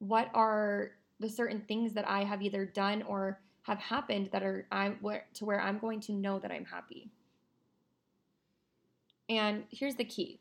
What 0.00 0.28
are 0.34 0.90
the 1.20 1.28
certain 1.28 1.60
things 1.68 1.92
that 1.92 2.08
I 2.08 2.24
have 2.24 2.42
either 2.42 2.64
done 2.64 3.02
or 3.02 3.38
have 3.62 3.78
happened 3.78 4.30
that 4.32 4.42
are 4.42 4.66
I'm 4.72 4.96
where 5.00 5.26
to 5.34 5.44
where 5.44 5.60
I'm 5.60 5.78
going 5.78 6.00
to 6.00 6.12
know 6.12 6.40
that 6.40 6.50
I'm 6.50 6.64
happy. 6.64 7.12
And 9.28 9.62
here's 9.70 9.94
the 9.94 10.04
key 10.04 10.40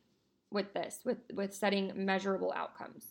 with 0.49 0.73
this, 0.73 1.01
with 1.05 1.19
with 1.35 1.53
setting 1.53 1.91
measurable 1.93 2.51
outcomes. 2.55 3.05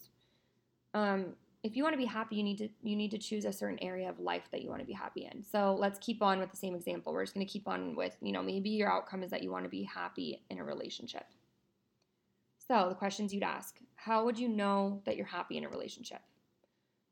Um, 0.94 1.34
if 1.64 1.76
you 1.76 1.82
want 1.82 1.92
to 1.94 1.98
be 1.98 2.04
happy, 2.04 2.36
you 2.36 2.42
need 2.42 2.58
to 2.58 2.68
you 2.82 2.94
need 2.94 3.10
to 3.10 3.18
choose 3.18 3.44
a 3.44 3.52
certain 3.52 3.78
area 3.80 4.08
of 4.08 4.20
life 4.20 4.48
that 4.52 4.62
you 4.62 4.68
want 4.68 4.80
to 4.80 4.86
be 4.86 4.92
happy 4.92 5.28
in. 5.30 5.42
So 5.44 5.76
let's 5.78 5.98
keep 5.98 6.22
on 6.22 6.38
with 6.38 6.50
the 6.50 6.56
same 6.56 6.74
example. 6.74 7.12
We're 7.12 7.24
just 7.24 7.34
going 7.34 7.46
to 7.46 7.52
keep 7.52 7.66
on 7.66 7.96
with, 7.96 8.16
you 8.22 8.32
know, 8.32 8.42
maybe 8.42 8.70
your 8.70 8.90
outcome 8.90 9.22
is 9.22 9.30
that 9.32 9.42
you 9.42 9.50
want 9.50 9.64
to 9.64 9.70
be 9.70 9.82
happy 9.82 10.44
in 10.50 10.58
a 10.58 10.64
relationship. 10.64 11.24
So 12.68 12.86
the 12.88 12.94
questions 12.94 13.32
you'd 13.32 13.42
ask, 13.42 13.78
how 13.96 14.24
would 14.24 14.38
you 14.38 14.48
know 14.48 15.02
that 15.06 15.16
you're 15.16 15.26
happy 15.26 15.56
in 15.56 15.64
a 15.64 15.68
relationship? 15.68 16.20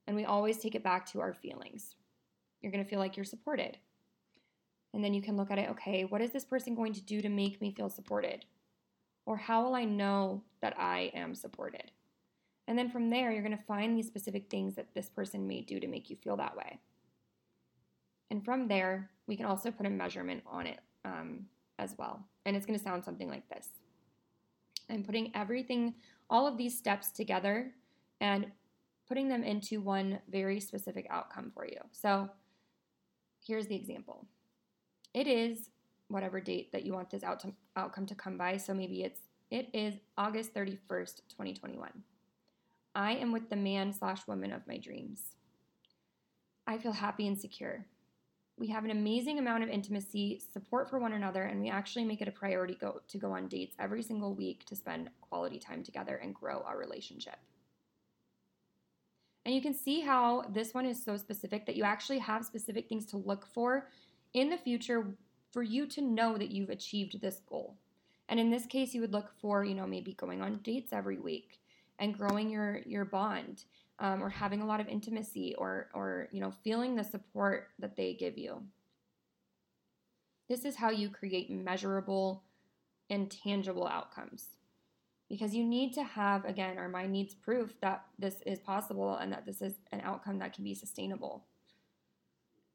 And 0.06 0.14
we 0.14 0.24
always 0.24 0.58
take 0.58 0.74
it 0.74 0.84
back 0.84 1.10
to 1.12 1.20
our 1.20 1.32
feelings. 1.32 1.96
You're 2.60 2.72
going 2.72 2.84
to 2.84 2.88
feel 2.88 2.98
like 2.98 3.16
you're 3.16 3.24
supported. 3.24 3.78
And 4.92 5.02
then 5.02 5.14
you 5.14 5.22
can 5.22 5.36
look 5.36 5.50
at 5.50 5.58
it, 5.58 5.70
okay, 5.70 6.04
what 6.04 6.20
is 6.20 6.30
this 6.30 6.44
person 6.44 6.74
going 6.74 6.92
to 6.92 7.00
do 7.00 7.20
to 7.20 7.28
make 7.28 7.60
me 7.60 7.72
feel 7.72 7.88
supported? 7.88 8.44
Or 9.24 9.36
how 9.36 9.64
will 9.64 9.74
I 9.74 9.84
know 9.84 10.44
that 10.60 10.78
I 10.78 11.10
am 11.14 11.34
supported? 11.34 11.90
And 12.68 12.76
then 12.76 12.90
from 12.90 13.10
there, 13.10 13.30
you're 13.30 13.42
going 13.42 13.56
to 13.56 13.64
find 13.64 13.96
these 13.96 14.06
specific 14.06 14.50
things 14.50 14.74
that 14.74 14.94
this 14.94 15.08
person 15.08 15.46
may 15.46 15.60
do 15.60 15.78
to 15.78 15.86
make 15.86 16.10
you 16.10 16.16
feel 16.16 16.36
that 16.36 16.56
way. 16.56 16.80
And 18.30 18.44
from 18.44 18.66
there, 18.66 19.10
we 19.26 19.36
can 19.36 19.46
also 19.46 19.70
put 19.70 19.86
a 19.86 19.90
measurement 19.90 20.42
on 20.46 20.66
it 20.66 20.80
um, 21.04 21.46
as 21.78 21.94
well. 21.96 22.24
And 22.44 22.56
it's 22.56 22.66
going 22.66 22.78
to 22.78 22.84
sound 22.84 23.04
something 23.04 23.28
like 23.28 23.48
this 23.48 23.68
I'm 24.90 25.02
putting 25.02 25.34
everything, 25.34 25.94
all 26.30 26.46
of 26.46 26.56
these 26.56 26.76
steps 26.76 27.10
together 27.10 27.72
and 28.20 28.46
putting 29.08 29.28
them 29.28 29.42
into 29.42 29.80
one 29.80 30.18
very 30.28 30.60
specific 30.60 31.06
outcome 31.10 31.50
for 31.54 31.66
you. 31.66 31.78
So 31.92 32.28
here's 33.44 33.66
the 33.66 33.76
example 33.76 34.26
it 35.14 35.26
is 35.26 35.70
whatever 36.08 36.40
date 36.40 36.70
that 36.72 36.84
you 36.84 36.92
want 36.92 37.10
this 37.10 37.24
out 37.24 37.44
outcome 37.76 38.06
to 38.06 38.14
come 38.14 38.36
by. 38.36 38.56
So 38.56 38.74
maybe 38.74 39.02
it's 39.02 39.20
it 39.50 39.68
is 39.72 39.94
August 40.18 40.54
31st, 40.54 41.22
2021. 41.28 41.90
I 42.96 43.12
am 43.12 43.30
with 43.30 43.50
the 43.50 43.56
man 43.56 43.92
slash 43.92 44.26
woman 44.26 44.54
of 44.54 44.66
my 44.66 44.78
dreams. 44.78 45.20
I 46.66 46.78
feel 46.78 46.92
happy 46.92 47.26
and 47.26 47.38
secure. 47.38 47.84
We 48.58 48.68
have 48.68 48.86
an 48.86 48.90
amazing 48.90 49.38
amount 49.38 49.62
of 49.62 49.68
intimacy, 49.68 50.40
support 50.50 50.88
for 50.88 50.98
one 50.98 51.12
another, 51.12 51.42
and 51.42 51.60
we 51.60 51.68
actually 51.68 52.06
make 52.06 52.22
it 52.22 52.28
a 52.28 52.32
priority 52.32 52.74
go, 52.74 53.02
to 53.06 53.18
go 53.18 53.32
on 53.32 53.48
dates 53.48 53.76
every 53.78 54.02
single 54.02 54.34
week 54.34 54.64
to 54.64 54.74
spend 54.74 55.10
quality 55.20 55.58
time 55.58 55.82
together 55.82 56.16
and 56.16 56.34
grow 56.34 56.62
our 56.66 56.78
relationship. 56.78 57.36
And 59.44 59.54
you 59.54 59.60
can 59.60 59.74
see 59.74 60.00
how 60.00 60.44
this 60.54 60.72
one 60.72 60.86
is 60.86 61.04
so 61.04 61.18
specific 61.18 61.66
that 61.66 61.76
you 61.76 61.84
actually 61.84 62.20
have 62.20 62.46
specific 62.46 62.88
things 62.88 63.04
to 63.06 63.18
look 63.18 63.46
for 63.52 63.90
in 64.32 64.48
the 64.48 64.56
future 64.56 65.06
for 65.52 65.62
you 65.62 65.86
to 65.88 66.00
know 66.00 66.38
that 66.38 66.50
you've 66.50 66.70
achieved 66.70 67.20
this 67.20 67.42
goal. 67.46 67.76
And 68.30 68.40
in 68.40 68.50
this 68.50 68.64
case, 68.64 68.94
you 68.94 69.02
would 69.02 69.12
look 69.12 69.30
for, 69.38 69.64
you 69.64 69.74
know, 69.74 69.86
maybe 69.86 70.14
going 70.14 70.40
on 70.40 70.60
dates 70.64 70.94
every 70.94 71.18
week 71.18 71.60
and 71.98 72.16
growing 72.16 72.50
your 72.50 72.80
your 72.86 73.04
bond, 73.04 73.64
um, 73.98 74.22
or 74.22 74.28
having 74.28 74.60
a 74.60 74.66
lot 74.66 74.80
of 74.80 74.88
intimacy, 74.88 75.54
or 75.56 75.88
or 75.94 76.28
you 76.32 76.40
know, 76.40 76.52
feeling 76.64 76.94
the 76.94 77.04
support 77.04 77.68
that 77.78 77.96
they 77.96 78.14
give 78.14 78.38
you. 78.38 78.62
This 80.48 80.64
is 80.64 80.76
how 80.76 80.90
you 80.90 81.10
create 81.10 81.50
measurable 81.50 82.44
and 83.10 83.30
tangible 83.30 83.86
outcomes. 83.86 84.44
Because 85.28 85.56
you 85.56 85.64
need 85.64 85.92
to 85.94 86.04
have, 86.04 86.44
again, 86.44 86.78
our 86.78 86.88
mind 86.88 87.10
needs 87.10 87.34
proof 87.34 87.74
that 87.80 88.04
this 88.16 88.36
is 88.46 88.60
possible 88.60 89.16
and 89.16 89.32
that 89.32 89.44
this 89.44 89.60
is 89.60 89.74
an 89.90 90.00
outcome 90.04 90.38
that 90.38 90.52
can 90.52 90.62
be 90.62 90.72
sustainable 90.72 91.44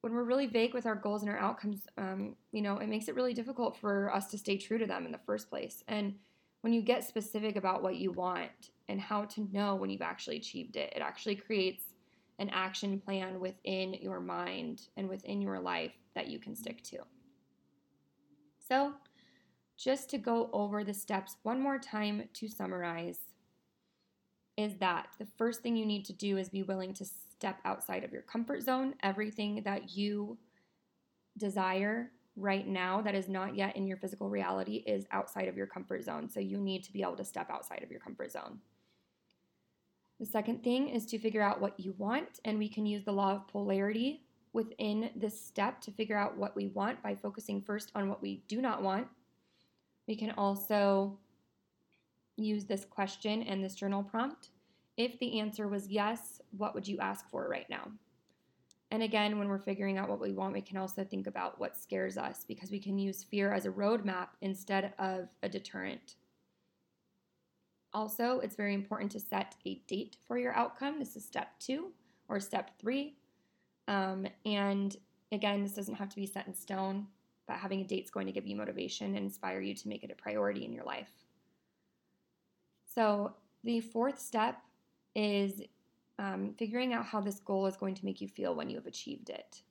when 0.02 0.14
we're 0.14 0.24
really 0.24 0.48
vague 0.48 0.74
with 0.74 0.86
our 0.86 0.96
goals 0.96 1.22
and 1.22 1.32
our 1.32 1.38
outcomes, 1.38 1.86
um, 1.98 2.36
you 2.52 2.62
know, 2.62 2.78
it 2.78 2.90
makes 2.90 3.08
it 3.08 3.16
really 3.16 3.34
difficult 3.34 3.78
for 3.78 4.14
us 4.14 4.28
to 4.32 4.38
stay 4.38 4.58
true 4.58 4.80
to 4.80 4.88
them 4.88 5.06
in 5.06 5.12
the 5.12 5.20
first 5.20 5.50
place. 5.50 5.84
And 5.88 6.16
when 6.62 6.74
you 6.74 6.82
get 6.82 7.04
specific 7.04 7.56
about 7.56 7.84
what 7.84 7.96
you 7.96 8.12
want 8.12 8.50
and 8.92 9.00
how 9.00 9.24
to 9.24 9.48
know 9.54 9.74
when 9.74 9.90
you've 9.90 10.02
actually 10.02 10.36
achieved 10.36 10.76
it, 10.76 10.92
it 10.94 11.02
actually 11.02 11.36
creates 11.36 11.86
an 12.40 12.50
action 12.50 13.00
plan 13.00 13.40
within 13.40 13.94
your 13.94 14.20
mind 14.20 14.82
and 14.98 15.08
within 15.08 15.42
your 15.42 15.60
life 15.60 15.94
that 16.14 16.28
you 16.28 16.38
can 16.38 16.56
stick 16.56 16.84
to. 16.84 16.98
So, 18.68 18.94
just 19.78 20.10
to 20.10 20.18
go 20.18 20.50
over 20.52 20.84
the 20.84 20.94
steps 20.94 21.38
one 21.44 21.62
more 21.62 21.80
time 21.80 22.28
to 22.34 22.48
summarize, 22.50 23.20
is 24.58 24.76
that 24.80 25.08
the 25.18 25.28
first 25.38 25.62
thing 25.62 25.78
you 25.78 25.86
need 25.86 26.04
to 26.06 26.14
do 26.14 26.38
is 26.38 26.50
be 26.50 26.64
willing 26.64 26.94
to 26.96 27.06
step 27.06 27.60
outside 27.64 28.04
of 28.04 28.12
your 28.12 28.22
comfort 28.24 28.62
zone. 28.62 28.94
Everything 29.02 29.64
that 29.64 29.96
you 29.96 30.38
desire 31.38 32.12
right 32.36 32.68
now 32.68 33.02
that 33.02 33.16
is 33.16 33.30
not 33.30 33.56
yet 33.56 33.76
in 33.78 33.88
your 33.88 33.98
physical 33.98 34.30
reality 34.30 34.84
is 34.86 35.06
outside 35.12 35.48
of 35.48 35.56
your 35.56 35.68
comfort 35.68 36.04
zone. 36.04 36.30
So 36.30 36.42
you 36.42 36.60
need 36.60 36.84
to 36.84 36.94
be 36.94 37.02
able 37.02 37.16
to 37.16 37.26
step 37.26 37.50
outside 37.50 37.84
of 37.84 37.90
your 37.90 38.02
comfort 38.02 38.32
zone. 38.32 38.60
The 40.22 40.28
second 40.28 40.64
thing 40.64 40.90
is 40.90 41.08
to 41.08 41.18
figure 41.18 41.42
out 41.42 41.60
what 41.60 41.80
you 41.80 41.96
want, 41.98 42.42
and 42.46 42.60
we 42.60 42.70
can 42.70 42.86
use 42.86 43.04
the 43.04 43.12
law 43.12 43.32
of 43.32 43.48
polarity 43.48 44.22
within 44.54 45.10
this 45.16 45.44
step 45.44 45.82
to 45.82 45.92
figure 45.92 46.16
out 46.16 46.38
what 46.38 46.56
we 46.56 46.68
want 46.68 47.02
by 47.02 47.16
focusing 47.16 47.60
first 47.60 47.92
on 47.96 48.08
what 48.08 48.22
we 48.22 48.44
do 48.48 48.62
not 48.62 48.84
want. 48.84 49.08
We 50.08 50.16
can 50.16 50.30
also 50.38 51.18
use 52.38 52.66
this 52.66 52.86
question 52.86 53.42
and 53.42 53.64
this 53.64 53.74
journal 53.74 54.04
prompt 54.04 54.50
if 54.96 55.18
the 55.18 55.40
answer 55.40 55.68
was 55.68 55.88
yes, 55.88 56.40
what 56.56 56.76
would 56.76 56.88
you 56.88 57.00
ask 57.00 57.28
for 57.32 57.48
right 57.50 57.68
now? 57.68 57.88
And 58.92 59.02
again, 59.02 59.40
when 59.40 59.48
we're 59.48 59.58
figuring 59.58 59.98
out 59.98 60.08
what 60.08 60.22
we 60.22 60.34
want, 60.34 60.54
we 60.54 60.62
can 60.62 60.78
also 60.78 61.04
think 61.04 61.26
about 61.26 61.60
what 61.60 61.76
scares 61.76 62.20
us 62.20 62.46
because 62.48 62.70
we 62.70 62.80
can 62.80 63.00
use 63.00 63.24
fear 63.24 63.52
as 63.52 63.66
a 63.66 63.72
roadmap 63.72 64.28
instead 64.42 64.94
of 65.00 65.30
a 65.42 65.50
deterrent. 65.50 66.18
Also, 67.94 68.40
it's 68.40 68.56
very 68.56 68.74
important 68.74 69.12
to 69.12 69.20
set 69.20 69.56
a 69.66 69.76
date 69.88 70.18
for 70.28 70.38
your 70.38 70.56
outcome. 70.56 71.00
This 71.00 71.16
is 71.16 71.26
step 71.26 71.50
two 71.60 71.92
or 72.30 72.40
step 72.40 72.72
three. 72.80 73.16
Um, 73.88 74.28
and 74.46 74.96
again, 75.32 75.64
this 75.64 75.74
doesn't 75.74 75.96
have 75.96 76.10
to 76.10 76.16
be 76.16 76.26
set 76.26 76.48
in 76.48 76.54
stone, 76.54 77.08
but 77.48 77.58
having 77.58 77.82
a 77.82 77.84
date 77.84 78.06
is 78.06 78.10
going 78.10 78.28
to 78.28 78.32
give 78.32 78.48
you 78.48 78.56
motivation 78.56 79.08
and 79.08 79.26
inspire 79.26 79.60
you 79.60 79.76
to 79.76 79.90
make 79.90 80.04
it 80.04 80.12
a 80.12 80.22
priority 80.22 80.64
in 80.64 80.72
your 80.72 80.86
life. 80.86 81.12
So, 82.94 83.34
the 83.64 83.80
fourth 83.82 84.20
step 84.20 84.58
is 85.16 85.62
um, 86.18 86.54
figuring 86.58 86.94
out 86.94 87.06
how 87.06 87.22
this 87.22 87.40
goal 87.40 87.66
is 87.68 87.76
going 87.76 87.96
to 87.96 88.06
make 88.06 88.22
you 88.22 88.28
feel 88.28 88.56
when 88.56 88.70
you 88.70 88.78
have 88.78 88.88
achieved 88.88 89.30
it. 89.30 89.62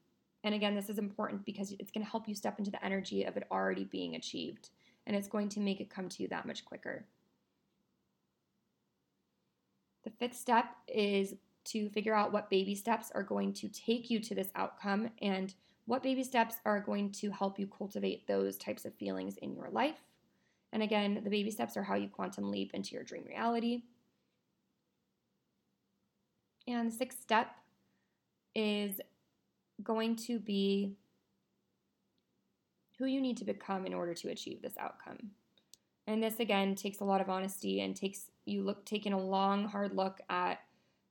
And 0.44 0.54
again, 0.54 0.74
this 0.74 0.88
is 0.88 0.98
important 0.98 1.44
because 1.44 1.72
it's 1.72 1.90
going 1.90 2.04
to 2.04 2.10
help 2.10 2.28
you 2.28 2.34
step 2.34 2.58
into 2.58 2.70
the 2.70 2.82
energy 2.84 3.24
of 3.24 3.36
it 3.36 3.46
already 3.50 3.84
being 3.84 4.14
achieved, 4.14 4.70
and 5.06 5.14
it's 5.14 5.28
going 5.28 5.48
to 5.50 5.60
make 5.60 5.80
it 5.80 5.90
come 5.90 6.08
to 6.08 6.22
you 6.22 6.28
that 6.28 6.46
much 6.46 6.64
quicker. 6.64 7.04
The 10.04 10.10
fifth 10.10 10.36
step 10.36 10.66
is 10.88 11.34
to 11.66 11.88
figure 11.90 12.14
out 12.14 12.32
what 12.32 12.50
baby 12.50 12.74
steps 12.74 13.10
are 13.14 13.22
going 13.22 13.52
to 13.54 13.68
take 13.68 14.10
you 14.10 14.18
to 14.20 14.34
this 14.34 14.50
outcome 14.54 15.10
and 15.20 15.54
what 15.86 16.02
baby 16.02 16.22
steps 16.22 16.56
are 16.64 16.80
going 16.80 17.10
to 17.12 17.30
help 17.30 17.58
you 17.58 17.66
cultivate 17.66 18.26
those 18.26 18.56
types 18.56 18.84
of 18.84 18.94
feelings 18.94 19.36
in 19.38 19.54
your 19.54 19.68
life. 19.70 20.02
And 20.72 20.82
again, 20.82 21.20
the 21.22 21.30
baby 21.30 21.50
steps 21.50 21.76
are 21.76 21.82
how 21.82 21.96
you 21.96 22.08
quantum 22.08 22.50
leap 22.50 22.72
into 22.74 22.94
your 22.94 23.02
dream 23.02 23.24
reality. 23.26 23.82
And 26.66 26.90
the 26.90 26.96
sixth 26.96 27.20
step 27.20 27.48
is 28.54 29.00
going 29.82 30.16
to 30.16 30.38
be 30.38 30.96
who 32.98 33.06
you 33.06 33.20
need 33.20 33.38
to 33.38 33.44
become 33.44 33.86
in 33.86 33.94
order 33.94 34.14
to 34.14 34.28
achieve 34.28 34.62
this 34.62 34.76
outcome. 34.78 35.30
And 36.10 36.20
this 36.20 36.40
again 36.40 36.74
takes 36.74 36.98
a 36.98 37.04
lot 37.04 37.20
of 37.20 37.30
honesty 37.30 37.82
and 37.82 37.94
takes 37.94 38.32
you 38.44 38.64
look 38.64 38.84
taking 38.84 39.12
a 39.12 39.20
long 39.20 39.68
hard 39.68 39.94
look 39.94 40.20
at 40.28 40.58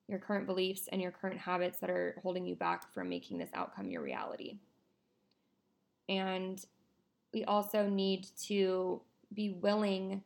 your 0.09 0.19
current 0.19 0.45
beliefs 0.45 0.89
and 0.91 1.01
your 1.01 1.11
current 1.11 1.39
habits 1.39 1.79
that 1.79 1.89
are 1.89 2.19
holding 2.21 2.45
you 2.45 2.53
back 2.53 2.93
from 2.93 3.07
making 3.07 3.37
this 3.37 3.49
outcome 3.53 3.89
your 3.89 4.01
reality. 4.01 4.57
And 6.09 6.61
we 7.33 7.45
also 7.45 7.87
need 7.87 8.27
to 8.47 9.01
be 9.33 9.51
willing 9.51 10.21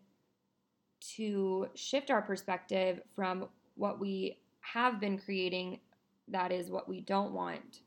to 1.18 1.68
shift 1.76 2.10
our 2.10 2.24
perspective 2.24 3.00
from 3.16 3.50
what 3.76 4.00
we 4.00 4.40
have 4.62 5.00
been 5.00 5.20
creating 5.20 5.82
that 6.30 6.52
is 6.52 6.72
what 6.72 6.90
we 6.90 7.00
don't 7.00 7.32
want 7.32 7.82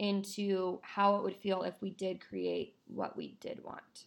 into 0.00 0.80
how 0.82 1.16
it 1.16 1.22
would 1.22 1.36
feel 1.36 1.62
if 1.62 1.80
we 1.80 1.88
did 1.88 2.20
create 2.20 2.74
what 2.88 3.16
we 3.16 3.38
did 3.40 3.64
want. 3.64 4.04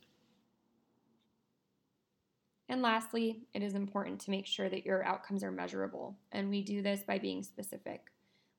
And 2.70 2.84
lastly, 2.84 3.42
it 3.56 3.64
is 3.64 3.74
important 3.74 4.22
to 4.22 4.32
make 4.32 4.46
sure 4.46 4.70
that 4.70 4.86
your 4.86 5.04
outcomes 5.04 5.44
are 5.44 5.52
measurable. 5.52 6.16
And 6.32 6.50
we 6.50 6.62
do 6.62 6.84
this 6.84 7.02
by 7.02 7.18
being 7.18 7.42
specific. 7.42 8.12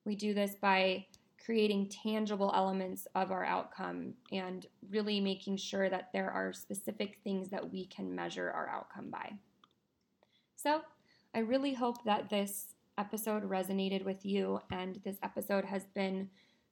We 0.04 0.16
do 0.16 0.34
this 0.34 0.56
by 0.60 1.06
creating 1.44 1.88
tangible 1.88 2.52
elements 2.54 3.06
of 3.14 3.30
our 3.30 3.44
outcome 3.44 4.14
and 4.32 4.66
really 4.90 5.20
making 5.20 5.56
sure 5.56 5.88
that 5.88 6.10
there 6.12 6.30
are 6.30 6.52
specific 6.52 7.18
things 7.22 7.48
that 7.50 7.72
we 7.72 7.86
can 7.86 8.14
measure 8.14 8.50
our 8.50 8.68
outcome 8.68 9.10
by. 9.10 9.32
So, 10.56 10.82
I 11.34 11.38
really 11.38 11.72
hope 11.72 12.04
that 12.04 12.28
this 12.28 12.74
episode 12.98 13.48
resonated 13.48 14.04
with 14.04 14.26
you 14.26 14.60
and 14.72 15.00
this 15.04 15.16
episode 15.22 15.64
has 15.64 15.84
been 15.94 16.28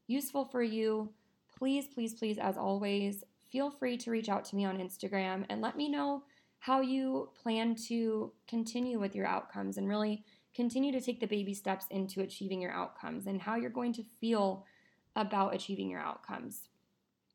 useful 0.08 0.44
for 0.44 0.62
you, 0.62 1.10
please, 1.56 1.86
please, 1.86 2.14
please, 2.14 2.38
as 2.38 2.58
always, 2.58 3.22
feel 3.50 3.70
free 3.70 3.96
to 3.96 4.10
reach 4.10 4.28
out 4.28 4.44
to 4.46 4.56
me 4.56 4.64
on 4.64 4.78
Instagram 4.78 5.44
and 5.48 5.62
let 5.62 5.76
me 5.76 5.88
know 5.88 6.24
how 6.58 6.80
you 6.80 7.30
plan 7.40 7.74
to 7.74 8.32
continue 8.48 8.98
with 8.98 9.14
your 9.14 9.26
outcomes 9.26 9.76
and 9.76 9.88
really 9.88 10.24
continue 10.54 10.92
to 10.92 11.00
take 11.00 11.20
the 11.20 11.26
baby 11.26 11.54
steps 11.54 11.86
into 11.90 12.20
achieving 12.20 12.60
your 12.60 12.72
outcomes 12.72 13.26
and 13.26 13.40
how 13.40 13.54
you're 13.54 13.70
going 13.70 13.92
to 13.92 14.02
feel 14.20 14.66
about 15.14 15.54
achieving 15.54 15.88
your 15.88 16.00
outcomes. 16.00 16.68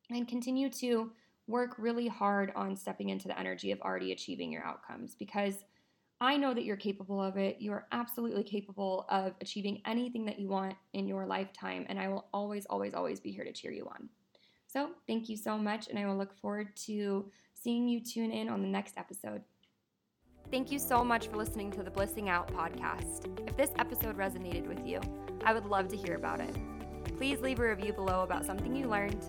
And 0.09 0.27
continue 0.27 0.69
to 0.71 1.11
work 1.47 1.75
really 1.77 2.07
hard 2.07 2.51
on 2.55 2.75
stepping 2.75 3.09
into 3.09 3.27
the 3.27 3.39
energy 3.39 3.71
of 3.71 3.81
already 3.81 4.11
achieving 4.11 4.51
your 4.51 4.63
outcomes 4.63 5.15
because 5.15 5.63
I 6.21 6.37
know 6.37 6.53
that 6.53 6.63
you're 6.63 6.77
capable 6.77 7.21
of 7.21 7.37
it. 7.37 7.57
You 7.59 7.73
are 7.73 7.87
absolutely 7.91 8.43
capable 8.43 9.05
of 9.09 9.33
achieving 9.41 9.81
anything 9.85 10.25
that 10.25 10.39
you 10.39 10.47
want 10.47 10.75
in 10.93 11.05
your 11.05 11.25
lifetime, 11.25 11.85
and 11.89 11.99
I 11.99 12.07
will 12.07 12.27
always, 12.33 12.65
always, 12.67 12.93
always 12.93 13.19
be 13.19 13.31
here 13.31 13.43
to 13.43 13.51
cheer 13.51 13.71
you 13.71 13.89
on. 13.89 14.07
So, 14.67 14.91
thank 15.05 15.27
you 15.27 15.35
so 15.35 15.57
much, 15.57 15.89
and 15.89 15.99
I 15.99 16.05
will 16.05 16.17
look 16.17 16.33
forward 16.39 16.75
to 16.85 17.29
seeing 17.63 17.87
you 17.87 18.01
tune 18.01 18.31
in 18.31 18.49
on 18.49 18.61
the 18.61 18.67
next 18.67 18.97
episode. 18.97 19.41
Thank 20.51 20.71
you 20.71 20.77
so 20.77 21.03
much 21.03 21.27
for 21.27 21.37
listening 21.37 21.71
to 21.71 21.83
the 21.83 21.89
Blissing 21.89 22.29
Out 22.29 22.47
podcast. 22.53 23.27
If 23.47 23.55
this 23.55 23.71
episode 23.79 24.17
resonated 24.17 24.67
with 24.67 24.85
you, 24.85 24.99
I 25.45 25.53
would 25.53 25.65
love 25.65 25.87
to 25.89 25.97
hear 25.97 26.15
about 26.15 26.41
it. 26.41 26.55
Please 27.17 27.39
leave 27.39 27.59
a 27.59 27.67
review 27.67 27.93
below 27.93 28.21
about 28.21 28.45
something 28.45 28.75
you 28.75 28.87
learned. 28.87 29.25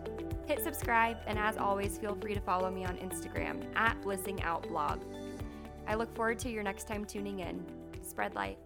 Hit 0.46 0.62
subscribe, 0.62 1.18
and 1.26 1.38
as 1.38 1.56
always, 1.56 1.96
feel 1.96 2.16
free 2.16 2.34
to 2.34 2.40
follow 2.40 2.70
me 2.70 2.84
on 2.84 2.96
Instagram 2.98 3.64
at 3.76 4.00
Blissing 4.02 4.42
Out 4.42 4.68
Blog. 4.68 5.00
I 5.86 5.94
look 5.94 6.14
forward 6.14 6.38
to 6.40 6.50
your 6.50 6.62
next 6.62 6.88
time 6.88 7.04
tuning 7.04 7.40
in. 7.40 7.64
Spread 8.02 8.34
light. 8.34 8.58